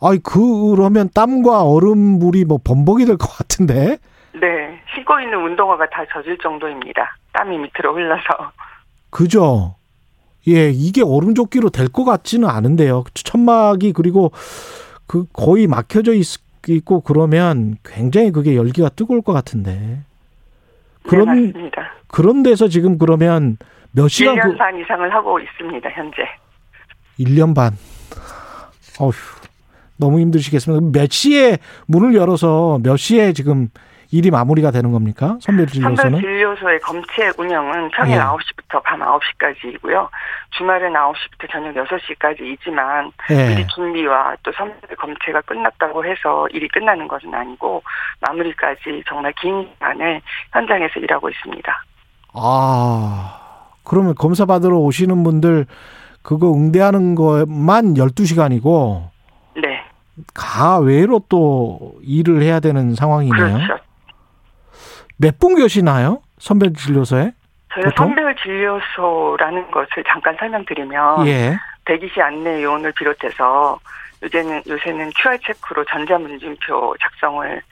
아이 0.00 0.18
그러면 0.22 1.08
땀과 1.14 1.62
얼음물이 1.64 2.44
뭐 2.44 2.58
범벅이 2.62 3.04
될 3.06 3.16
것 3.16 3.28
같은데? 3.28 3.98
네, 4.34 4.80
신고 4.94 5.18
있는 5.20 5.38
운동화가 5.42 5.88
다 5.90 6.04
젖을 6.12 6.38
정도입니다. 6.42 7.16
땀이 7.32 7.56
밑으로 7.58 7.94
흘러서. 7.94 8.22
그죠? 9.10 9.74
예, 10.48 10.70
이게 10.70 11.02
얼음조끼로 11.02 11.70
될 11.70 11.88
것 11.88 12.04
같지는 12.04 12.48
않은데요. 12.48 13.04
천막이 13.14 13.92
그리고 13.94 14.30
그 15.06 15.24
거의 15.32 15.66
막혀져 15.66 16.12
있, 16.14 16.24
있고 16.68 17.00
그러면 17.00 17.76
굉장히 17.84 18.30
그게 18.30 18.54
열기가 18.56 18.90
뜨거울 18.90 19.22
것 19.22 19.32
같은데. 19.32 20.00
그런 21.08 21.52
네. 21.52 21.70
그런 22.08 22.42
데서 22.42 22.68
지금 22.68 22.98
그러면 22.98 23.56
몇 23.92 24.08
시간 24.08 24.36
1년 24.36 24.42
그 24.52 24.56
반 24.56 24.78
이상을 24.78 25.12
하고 25.14 25.38
있습니다, 25.40 25.88
현재. 25.90 26.16
1년 27.18 27.54
반. 27.54 27.72
어휴. 29.00 29.12
너무 29.98 30.20
힘드시겠습니다. 30.20 30.98
몇 30.98 31.10
시에 31.10 31.58
문을 31.86 32.14
열어서 32.14 32.78
몇 32.82 32.96
시에 32.98 33.32
지금 33.32 33.68
일이 34.16 34.30
마무리가 34.30 34.70
되는 34.70 34.92
겁니까? 34.92 35.36
선별 35.40 35.66
진료소는? 35.66 35.96
선별 35.96 36.20
진료소의 36.20 36.80
검체 36.80 37.30
운영은 37.36 37.90
평일 37.90 38.16
예. 38.16 38.20
9시부터 38.20 38.82
밤 38.82 39.00
9시까지이고요. 39.00 40.08
주말은 40.56 40.92
9시부터 40.92 41.50
저녁 41.50 41.74
6시까지이지만 41.74 43.12
예. 43.30 43.48
미리 43.48 43.66
준비와 43.66 44.36
또 44.42 44.52
선별 44.52 44.80
검체가 44.96 45.42
끝났다고 45.42 46.04
해서 46.04 46.48
일이 46.48 46.66
끝나는 46.68 47.06
것은 47.08 47.32
아니고 47.34 47.82
마무리까지 48.20 49.02
정말 49.06 49.32
긴 49.40 49.68
시간을 49.74 50.20
현장에서 50.52 51.00
일하고 51.00 51.28
있습니다. 51.28 51.84
아, 52.32 53.38
그러면 53.84 54.14
검사 54.14 54.46
받으러 54.46 54.78
오시는 54.78 55.22
분들 55.24 55.66
그거 56.22 56.52
응대하는 56.52 57.14
것만 57.14 57.94
12시간이고 57.94 59.08
네. 59.62 59.82
가외로 60.34 61.20
또 61.28 61.94
일을 62.02 62.42
해야 62.42 62.60
되는 62.60 62.94
상황이네요. 62.94 63.58
그렇죠. 63.58 63.85
몇 65.18 65.38
분 65.38 65.54
계시나요? 65.56 66.20
선별 66.38 66.72
진료소에? 66.74 67.32
보통? 67.74 67.92
선별 68.08 68.34
진료소라는 68.36 69.70
것을 69.70 70.04
잠깐 70.08 70.36
설명드리면 70.38 71.26
예. 71.26 71.56
대기실 71.84 72.22
안내 72.22 72.62
요원을 72.62 72.92
비롯해서 72.92 73.78
요새는 74.22 74.62
요새는 74.66 75.10
QR 75.16 75.38
체크로 75.44 75.84
전자문진표 75.84 76.94
작성을 77.00 77.62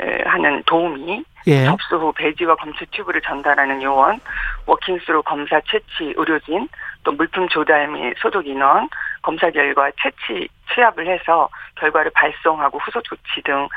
에, 0.00 0.22
하는 0.24 0.62
도우미, 0.66 1.22
예. 1.46 1.64
접수 1.66 1.96
후 1.96 2.12
배지와 2.12 2.56
검체 2.56 2.84
튜브를 2.90 3.20
전달하는 3.20 3.80
요원, 3.82 4.18
walking-through 4.66 5.22
검사 5.22 5.60
채취 5.70 6.14
의료진, 6.16 6.68
또 7.04 7.12
물품 7.12 7.48
조달 7.48 7.88
및 7.88 8.14
소독 8.18 8.46
인원, 8.46 8.88
검사 9.22 9.50
결과 9.50 9.90
채취 10.02 10.48
취합을 10.74 11.06
해서 11.06 11.48
결과를 11.76 12.10
발송하고 12.14 12.78
후속 12.78 13.02
조치 13.04 13.42
등 13.44 13.68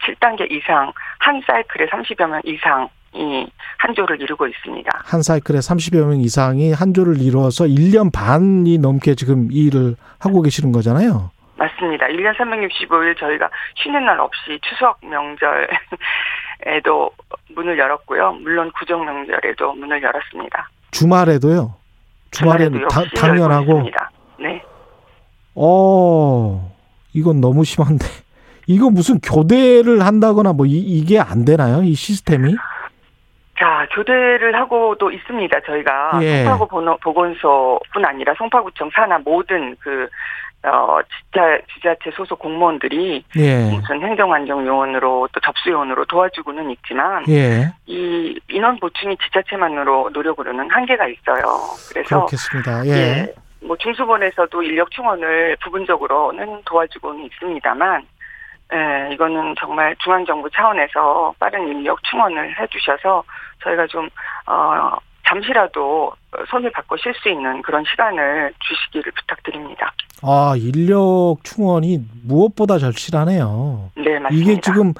7단계 0.00 0.50
이상 0.50 0.92
한 1.18 1.42
사이클에 1.46 1.86
30여 1.86 2.26
명 2.28 2.40
이상이 2.44 3.50
한 3.78 3.94
조를 3.94 4.20
이루고 4.20 4.46
있습니다. 4.46 4.90
한 5.04 5.22
사이클에 5.22 5.58
30여 5.58 6.06
명 6.06 6.20
이상이 6.20 6.72
한 6.72 6.94
조를 6.94 7.20
이루어서 7.20 7.64
1년 7.64 8.12
반이 8.12 8.78
넘게 8.78 9.14
지금 9.14 9.48
이 9.50 9.66
일을 9.66 9.96
하고 10.18 10.40
계시는 10.42 10.72
거잖아요. 10.72 11.30
맞습니다. 11.56 12.06
1년 12.06 12.34
365일 12.36 13.18
저희가 13.18 13.48
쉬는 13.76 14.04
날 14.04 14.18
없이 14.20 14.58
추석 14.62 14.98
명절에도 15.02 15.70
문을 17.54 17.78
열었고요. 17.78 18.32
물론 18.34 18.70
구정 18.78 19.04
명절에도 19.04 19.74
문을 19.74 20.02
열었습니다. 20.02 20.68
주말에도 20.90 21.74
주말에는 22.30 22.80
열고 22.80 23.04
당연하고. 23.16 23.90
네. 24.38 24.62
어, 25.54 26.72
이건 27.12 27.40
너무 27.40 27.64
심한데. 27.64 28.04
이거 28.66 28.90
무슨 28.90 29.18
교대를 29.20 30.04
한다거나 30.04 30.52
뭐 30.52 30.66
이, 30.66 30.78
이게 30.78 31.18
안 31.18 31.44
되나요? 31.44 31.82
이 31.82 31.94
시스템이? 31.94 32.54
자, 33.58 33.66
아, 33.82 33.86
교대를 33.94 34.56
하고도 34.56 35.10
있습니다. 35.10 35.60
저희가 35.60 36.18
예. 36.22 36.44
송파구 36.44 36.98
보건소뿐 37.00 38.04
아니라 38.04 38.34
송파구청 38.36 38.90
산하 38.92 39.18
모든 39.18 39.76
그 39.78 40.08
어, 40.64 41.00
지자, 41.02 41.58
지자체 41.74 42.10
소속 42.16 42.38
공무원들이 42.38 43.24
예. 43.36 43.70
무슨 43.70 44.00
행정안정요원으로 44.00 45.28
또 45.32 45.40
접수요원으로 45.40 46.04
도와주고는 46.04 46.70
있지만 46.70 47.24
예. 47.28 47.72
이 47.86 48.38
인원 48.48 48.78
보충이 48.78 49.16
지자체만으로 49.16 50.10
노력으로는 50.12 50.70
한계가 50.70 51.08
있어요. 51.08 51.42
그래서 51.88 52.26
그렇겠습니다. 52.26 52.86
예. 52.86 52.90
예, 52.90 53.34
뭐 53.72 53.76
중수본에서도 53.78 54.62
인력 54.64 54.90
충원을 54.90 55.56
부분적으로는 55.64 56.60
도와주고는 56.66 57.24
있습니다만, 57.24 58.02
예, 58.74 59.14
이거는 59.14 59.54
정말 59.58 59.96
중앙정부 59.96 60.50
차원에서 60.50 61.34
빠른 61.38 61.66
인력 61.68 61.98
충원을 62.02 62.54
해주셔서 62.60 63.24
저희가 63.64 63.86
좀 63.86 64.10
어, 64.46 64.94
잠시라도 65.26 66.12
손을 66.50 66.70
바꿔 66.70 66.98
쉴수 66.98 67.30
있는 67.30 67.62
그런 67.62 67.82
시간을 67.90 68.52
주시기를 68.60 69.10
부탁드립니다. 69.12 69.90
아, 70.20 70.52
인력 70.58 71.38
충원이 71.42 72.04
무엇보다 72.24 72.76
절실하네요. 72.76 73.90
네, 73.96 74.18
맞습니다. 74.18 74.28
이게 74.34 74.60
지금 74.60 74.92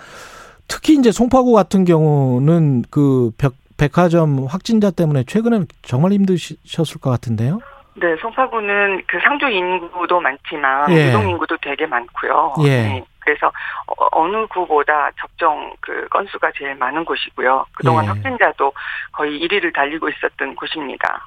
특히 0.66 0.94
이제 0.94 1.12
송파구 1.12 1.52
같은 1.52 1.84
경우는 1.84 2.84
그 2.90 3.32
백, 3.36 3.52
백화점 3.76 4.46
확진자 4.46 4.90
때문에 4.90 5.24
최근에는 5.24 5.66
정말 5.82 6.12
힘드셨을 6.12 7.02
것 7.02 7.10
같은데요. 7.10 7.60
네, 7.94 8.16
송파구는 8.20 9.02
그 9.06 9.18
상주 9.22 9.48
인구도 9.48 10.20
많지만 10.20 10.90
예. 10.92 11.08
유동 11.08 11.28
인구도 11.28 11.56
되게 11.58 11.86
많고요. 11.86 12.54
예. 12.64 12.68
네, 12.68 13.04
그래서 13.20 13.48
어, 13.86 14.06
어느 14.12 14.46
구보다 14.46 15.10
접종 15.20 15.74
그 15.80 16.08
건수가 16.08 16.50
제일 16.58 16.74
많은 16.76 17.04
곳이고요. 17.04 17.66
그동안 17.74 18.04
예. 18.04 18.08
확진자도 18.08 18.72
거의 19.12 19.38
1위를 19.40 19.74
달리고 19.74 20.08
있었던 20.08 20.54
곳입니다. 20.56 21.26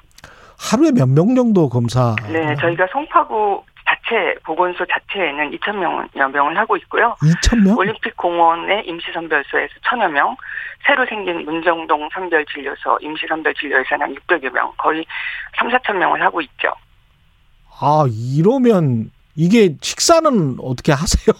하루에 0.58 0.90
몇 0.90 1.06
명 1.08 1.34
정도 1.34 1.68
검사? 1.68 2.16
네, 2.32 2.54
저희가 2.56 2.86
송파구 2.90 3.62
자체 4.04 4.34
보건소 4.44 4.84
자체에는 4.86 5.50
2천 5.52 5.76
명여 5.76 6.28
명을 6.28 6.56
하고 6.58 6.76
있고요. 6.76 7.14
2천 7.20 7.64
명? 7.64 7.76
올림픽 7.76 8.16
공원의 8.16 8.84
임시 8.86 9.12
선별소에서 9.12 9.74
천여 9.88 10.08
명, 10.08 10.36
새로 10.86 11.06
생긴 11.06 11.44
문정동 11.44 12.08
선별 12.12 12.44
진료소 12.46 12.98
임시 13.00 13.26
선별 13.28 13.54
진료에서는 13.54 14.06
한 14.06 14.14
600여 14.14 14.52
명, 14.52 14.72
거의 14.78 15.04
3, 15.58 15.68
4천 15.68 15.96
명을 15.96 16.22
하고 16.22 16.40
있죠. 16.40 16.72
아, 17.80 18.04
이러면 18.08 19.10
이게 19.34 19.74
식사는 19.80 20.56
어떻게 20.60 20.92
하세요? 20.92 21.34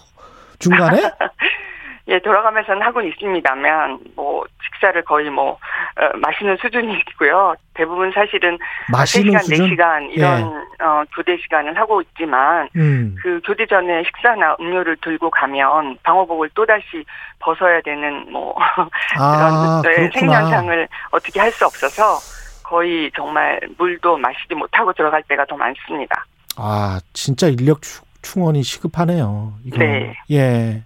중간에? 0.59 1.01
예, 2.09 2.21
돌아가면서는 2.21 2.83
하고 2.83 3.01
있습니다만, 3.03 3.99
뭐, 4.15 4.45
식사를 4.65 5.03
거의 5.05 5.29
뭐, 5.29 5.53
어, 5.53 6.17
마시는 6.19 6.57
수준이고요. 6.59 7.55
대부분 7.75 8.13
사실은 8.13 8.57
마시는 8.93 9.33
3시간, 9.35 9.41
수준? 9.43 9.71
4시간 9.77 10.09
이런, 10.13 10.43
어, 10.81 11.03
교대 11.17 11.37
시간을 11.37 11.77
하고 11.77 12.01
있지만, 12.03 12.69
음. 12.77 13.17
그 13.21 13.41
교대 13.45 13.67
전에 13.67 14.05
식사나 14.05 14.57
음료를 14.61 14.97
들고 15.03 15.31
가면 15.31 15.99
방호복을 16.05 16.51
또다시 16.55 17.05
벗어야 17.41 17.81
되는 17.81 18.31
뭐, 18.31 18.55
아, 19.19 19.81
그런 19.83 20.11
네. 20.11 20.11
생년상을 20.21 20.89
어떻게 21.11 21.41
할 21.41 21.51
수 21.51 21.65
없어서 21.67 22.19
거의 22.63 23.11
정말 23.17 23.59
물도 23.79 24.17
마시지 24.19 24.55
못하고 24.55 24.93
들어갈 24.93 25.23
때가 25.25 25.45
더 25.47 25.57
많습니다. 25.57 26.25
아, 26.57 27.01
진짜 27.15 27.47
인력 27.49 27.81
추- 27.83 28.03
충원이 28.23 28.63
시급하네요. 28.63 29.55
이거. 29.65 29.79
네. 29.79 30.15
예. 30.33 30.83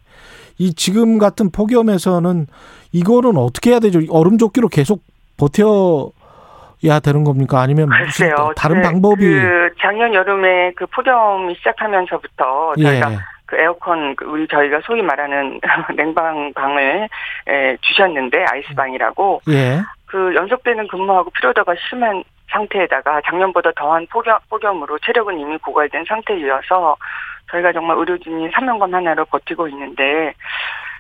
이 0.61 0.75
지금 0.75 1.17
같은 1.17 1.51
폭염에서는 1.51 2.47
이거는 2.93 3.39
어떻게 3.39 3.71
해야 3.71 3.79
되죠? 3.81 3.99
얼음 4.11 4.37
조끼로 4.37 4.69
계속 4.69 5.01
버텨 5.39 6.11
야 6.87 7.01
되는 7.01 7.25
겁니까? 7.25 7.61
아니면 7.63 7.89
무슨 7.89 8.05
글쎄요. 8.05 8.35
또 8.37 8.53
다른 8.55 8.77
그- 8.77 8.83
방법이 8.83 9.23
그 9.27 9.71
작년 9.81 10.13
여름에 10.13 10.73
그 10.77 10.85
폭염이 10.87 11.55
시작하면서부터 11.57 12.75
저희가 12.77 13.13
예. 13.13 13.19
그 13.47 13.57
에어컨 13.57 14.15
그 14.17 14.27
우리 14.27 14.47
저희가 14.49 14.81
소위 14.85 15.01
말하는 15.03 15.59
냉방방을 15.97 17.09
에, 17.49 17.77
주셨는데 17.81 18.45
아이스방이라고 18.51 19.41
예. 19.49 19.81
그 20.07 20.35
연속되는 20.35 20.89
근무하고 20.89 21.31
피로도가 21.31 21.73
심한 21.89 22.23
상태에다가 22.51 23.21
작년보다 23.27 23.71
더한 23.77 24.07
폭염, 24.11 24.37
폭염으로 24.51 24.99
체력은 25.07 25.39
이미 25.39 25.57
고갈된 25.59 26.05
상태이어서 26.07 26.97
저희가 27.51 27.73
정말 27.73 27.97
의료진이 27.99 28.51
사명감 28.55 28.95
하나로 28.95 29.25
버티고 29.27 29.69
있는데 29.69 30.33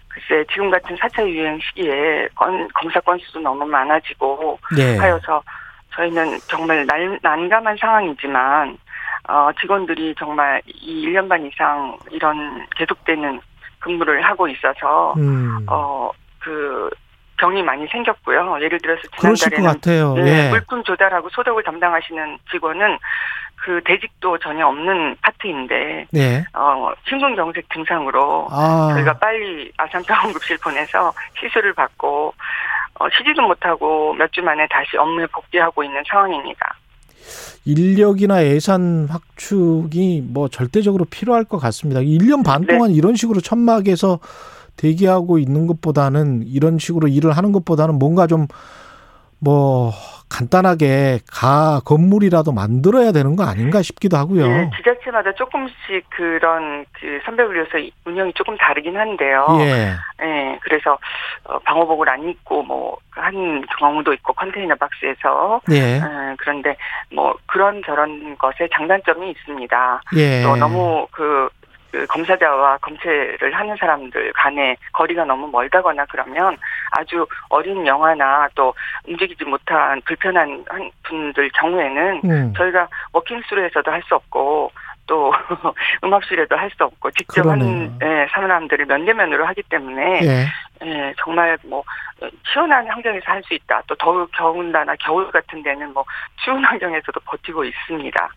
글쎄 0.09 0.44
지금 0.52 0.70
같은 0.70 0.97
4차 0.97 1.27
유행 1.28 1.59
시기에 1.60 2.28
건, 2.35 2.68
검사 2.74 3.01
건수도 3.01 3.40
너무 3.40 3.64
많아지고 3.64 4.59
네. 4.77 4.97
하여서 4.97 5.43
저희는 5.94 6.39
정말 6.48 6.85
난, 6.86 7.18
난감한 7.22 7.77
상황이지만 7.81 8.77
어, 9.28 9.51
직원들이 9.60 10.14
정말 10.18 10.60
이 10.66 11.06
1년 11.06 11.28
반 11.28 11.44
이상 11.47 11.97
이런 12.10 12.66
계속되는 12.77 13.40
근무를 13.78 14.22
하고 14.22 14.48
있어서 14.48 15.14
음. 15.16 15.64
어, 15.68 16.10
그 16.40 16.90
병이 17.39 17.62
많이 17.62 17.86
생겼고요. 17.86 18.59
예를 18.60 18.78
들어서 18.81 19.01
지난달에는. 19.18 19.64
네, 20.14 20.47
예. 20.47 20.51
물품 20.51 20.82
조달하고 20.85 21.28
소독을 21.31 21.62
담당하시는 21.62 22.39
직원은 22.51 22.98
그 23.62 23.80
대직도 23.84 24.38
전혀 24.38 24.66
없는 24.66 25.16
파트인데 25.22 26.06
네. 26.10 26.44
어, 26.54 26.92
심근경색 27.08 27.66
증상으로 27.72 28.48
아. 28.50 28.90
저희가 28.94 29.18
빨리 29.18 29.70
아산병원급실 29.76 30.58
보내서 30.58 31.12
시술을 31.40 31.74
받고 31.74 32.34
어, 32.98 33.06
쉬지도 33.16 33.42
못하고 33.42 34.14
몇 34.14 34.30
주 34.32 34.42
만에 34.42 34.66
다시 34.68 34.96
업무에 34.96 35.26
복귀하고 35.26 35.82
있는 35.84 36.02
상황입니다. 36.08 36.74
인력이나 37.64 38.44
예산 38.44 39.06
확충이 39.10 40.22
뭐 40.26 40.48
절대적으로 40.48 41.04
필요할 41.04 41.44
것 41.44 41.58
같습니다. 41.58 42.00
1년 42.00 42.44
반 42.44 42.62
네. 42.62 42.74
동안 42.74 42.90
이런 42.90 43.14
식으로 43.14 43.40
천막에서 43.40 44.18
대기하고 44.76 45.38
있는 45.38 45.66
것보다는 45.66 46.44
이런 46.46 46.78
식으로 46.78 47.08
일을 47.08 47.32
하는 47.32 47.52
것보다는 47.52 47.98
뭔가 47.98 48.26
좀 48.26 48.46
뭐 49.40 49.92
간단하게 50.31 51.20
가 51.31 51.81
건물이라도 51.85 52.52
만들어야 52.52 53.12
되는 53.12 53.36
거 53.36 53.44
아닌가 53.44 53.82
싶기도 53.82 54.16
하고요. 54.16 54.47
예, 54.47 54.70
지자체마다 54.77 55.32
조금씩 55.35 56.09
그런 56.11 56.85
그 56.93 57.20
선별분류소 57.24 57.90
운영이 58.07 58.32
조금 58.35 58.57
다르긴 58.57 58.97
한데요. 58.97 59.47
예. 59.61 59.97
예, 60.23 60.59
그래서 60.62 60.98
어, 61.44 61.59
방호복을 61.59 62.09
안 62.09 62.28
입고 62.28 62.62
뭐 62.62 62.98
한 63.20 63.62
경우도 63.78 64.12
있고 64.15 64.32
컨테이너 64.32 64.74
박스에서 64.77 65.61
예. 65.70 65.97
예, 65.97 66.01
그런데 66.39 66.77
뭐 67.12 67.35
그런 67.47 67.82
저런 67.85 68.36
것에 68.39 68.69
장단점이 68.73 69.31
있습니다. 69.31 70.02
예. 70.16 70.43
또 70.43 70.57
너무 70.57 71.07
그, 71.11 71.48
그 71.90 72.06
검사자와 72.06 72.78
검체를 72.78 73.52
하는 73.52 73.76
사람들 73.76 74.32
간에 74.34 74.76
거리가 74.92 75.24
너무 75.24 75.48
멀다거나 75.48 76.04
그러면 76.10 76.56
아주 76.92 77.26
어린 77.48 77.86
영화나 77.86 78.48
또 78.54 78.72
움직이지 79.06 79.44
못한 79.44 80.00
불편한 80.02 80.64
한 80.68 80.90
분들 81.02 81.50
경우에는 81.50 82.20
음. 82.24 82.54
저희가 82.56 82.88
워킹스루에서도 83.12 83.90
할 83.90 84.00
수 84.02 84.14
없고 84.14 84.72
또 85.06 85.32
음압실에도 86.04 86.56
할 86.56 86.70
수 86.70 86.84
없고 86.84 87.10
직접 87.12 87.44
한 87.46 87.58
그러네요. 87.58 87.98
예, 88.02 88.26
사람들을 88.32 88.86
면대면으로 88.86 89.44
하기 89.46 89.62
때문에 89.64 90.20
예. 90.22 90.46
예, 90.86 91.14
정말 91.18 91.58
뭐 91.64 91.82
시원한 92.52 92.86
환경에서 92.88 93.24
할 93.26 93.42
수 93.42 93.54
있다. 93.54 93.82
또 93.88 93.94
더울 93.96 94.26
겨울나나 94.36 94.94
겨울 95.00 95.30
같은 95.30 95.62
데는 95.62 95.92
뭐 95.92 96.04
추운 96.44 96.64
환경에서도 96.64 97.18
버티고 97.24 97.64
있습니다. 97.64 98.28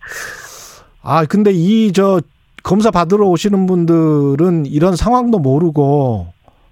아, 1.03 1.25
근데 1.30 1.51
이 1.53 1.91
저 1.93 2.19
검사 2.64 2.90
받으러 2.91 3.26
오시는 3.27 3.68
분들은 3.68 4.65
이런 4.68 4.95
상황도 4.95 5.40
모르고 5.40 6.27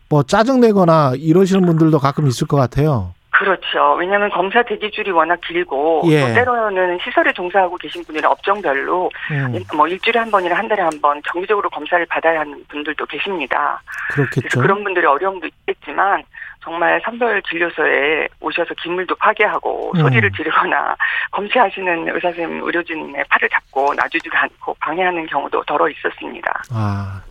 뭐 0.09 0.23
짜증내거나 0.23 1.13
이러시는 1.18 1.65
분들도 1.65 1.99
가끔 1.99 2.27
있을 2.27 2.47
것 2.47 2.57
같아요. 2.57 3.13
그렇죠. 3.31 3.95
왜냐하면 3.97 4.30
검사 4.30 4.61
대기줄이 4.61 5.09
워낙 5.09 5.39
길고 5.41 6.03
예. 6.05 6.22
또 6.27 6.34
때로는 6.35 6.99
시설에 7.03 7.34
종사하고 7.34 7.76
계신 7.77 8.03
분이나 8.05 8.30
업종별로 8.30 9.09
음. 9.31 9.59
뭐 9.76 9.88
일주일에 9.88 10.19
한 10.19 10.30
번이나 10.30 10.55
한 10.55 10.68
달에 10.68 10.81
한 10.81 10.91
번 11.01 11.19
정기적으로 11.31 11.68
검사를 11.72 12.05
받아야 12.05 12.41
하는 12.41 12.63
분들도 12.68 13.03
계십니다. 13.07 13.81
그렇겠죠. 14.11 14.59
그런 14.61 14.84
분들의 14.84 15.09
어려움도 15.09 15.47
있겠지만 15.47 16.22
정말 16.63 17.01
선별 17.03 17.41
진료소에 17.43 18.27
오셔서 18.39 18.73
기물도 18.81 19.15
파괴하고 19.15 19.91
음. 19.95 19.99
소리를 19.99 20.31
지르거나 20.31 20.95
검체하시는 21.31 22.07
의사 22.07 22.29
선생님 22.29 22.63
의료진의 22.63 23.23
팔을 23.29 23.49
잡고 23.49 23.93
놔주지도 23.95 24.38
않고 24.38 24.75
방해하는 24.79 25.25
경우도 25.25 25.63
더러 25.65 25.89
있었습니다. 25.89 26.63
아, 26.71 27.21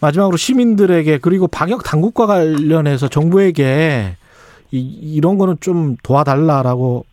마지막으로 0.00 0.36
시민들에게 0.36 1.18
그리고 1.18 1.48
방역 1.48 1.82
당국과 1.84 2.26
관련해서 2.26 3.08
정부에게 3.08 4.16
이, 4.72 5.14
이런 5.14 5.38
거는 5.38 5.56
좀 5.60 5.96
도와달라라고 6.02 7.04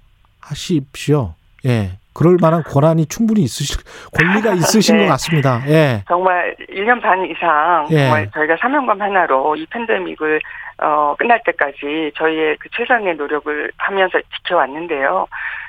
하십시오. 0.41 1.35
예. 1.65 1.98
그럴 2.14 2.38
만한 2.41 2.64
권한이 2.64 3.07
충분히 3.07 3.41
있으실 3.41 3.77
권리가 4.18 4.53
있으신 4.61 4.98
네. 4.98 5.06
것 5.06 5.11
같습니다. 5.14 5.61
예. 5.68 6.03
정말 6.07 6.56
1년 6.69 7.02
반 7.02 7.26
이상 7.26 7.88
예. 7.91 7.98
정말 8.03 8.30
저희가 8.31 8.57
사명감 8.61 9.02
하나로 9.02 9.56
이 9.56 9.65
팬데믹을 9.68 10.40
어, 10.80 11.15
끝날 11.18 11.40
때까지 11.45 12.11
저희의 12.18 12.57
그 12.60 12.68
최선의 12.76 13.15
노력을 13.15 13.72
하면서 13.77 14.19
지켜왔는데요. 14.35 15.27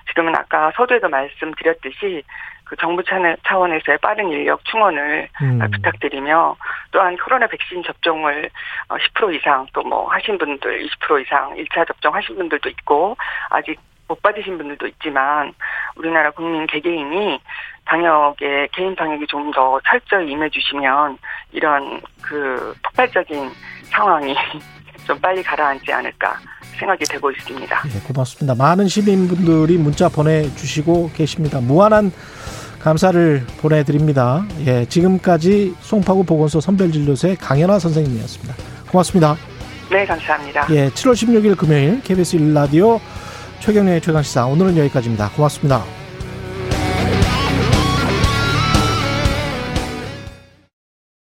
지금은 0.09 0.35
아까 0.35 0.73
서두에도 0.77 1.09
말씀드렸듯이 1.09 2.23
그 2.65 2.75
정부 2.77 3.03
차원- 3.05 3.37
차원에서의 3.47 3.99
빠른 3.99 4.31
인력 4.31 4.65
충원을 4.65 5.29
음. 5.43 5.61
아, 5.62 5.69
부탁드리며 5.69 6.57
또한 6.93 7.16
코로나 7.23 7.47
백신 7.47 7.83
접종을 7.85 8.49
어, 8.89 8.97
10% 8.97 9.35
이상 9.35 9.66
또 9.75 9.83
뭐 9.83 10.09
하신 10.11 10.39
분들 10.39 10.87
20% 10.87 11.23
이상 11.23 11.55
1차 11.57 11.87
접종 11.87 12.15
하신 12.15 12.37
분들도 12.37 12.69
있고 12.71 13.16
아직 13.51 13.79
못 14.09 14.21
받으신 14.23 14.59
분들도 14.59 14.87
있지만 14.89 15.53
우리나라 15.97 16.31
국민 16.31 16.67
개개인이 16.67 17.41
방역에 17.85 18.69
개인 18.73 18.95
방역이 18.97 19.27
좀 19.29 19.51
더 19.53 19.79
철저히 19.89 20.31
임해 20.33 20.49
주시면 20.51 21.19
이런 21.53 22.01
그 22.23 22.75
폭발적인 22.83 23.51
상황이 23.85 24.35
좀 25.07 25.19
빨리 25.21 25.43
가라앉지 25.43 25.93
않을까 25.93 26.39
생각이 26.79 27.05
되고 27.05 27.31
있습니다. 27.31 27.83
예, 27.95 28.01
고맙습니다. 28.07 28.55
많은 28.57 28.89
시민분들이 28.89 29.79
문자 29.79 30.09
보내주시고 30.09 31.11
계십니다. 31.15 31.61
무한한 31.61 32.11
감사를 32.81 33.47
보내드립니다. 33.61 34.45
예, 34.67 34.85
지금까지 34.87 35.75
송파구 35.81 36.25
보건소 36.25 36.61
선별진료소의 36.61 37.37
강연화 37.37 37.79
선생님이었습니다. 37.79 38.55
고맙습니다. 38.91 39.37
네, 39.91 40.05
감사합니다. 40.05 40.67
예, 40.71 40.89
7월 40.89 41.13
16일 41.13 41.57
금요일 41.57 42.03
KBS 42.03 42.39
1라디오 42.39 42.99
최경련의 43.65 44.03
최강시사 44.03 44.45
오늘은 44.45 44.77
여기까지입니다. 44.77 45.31
고맙습니다. 45.31 46.04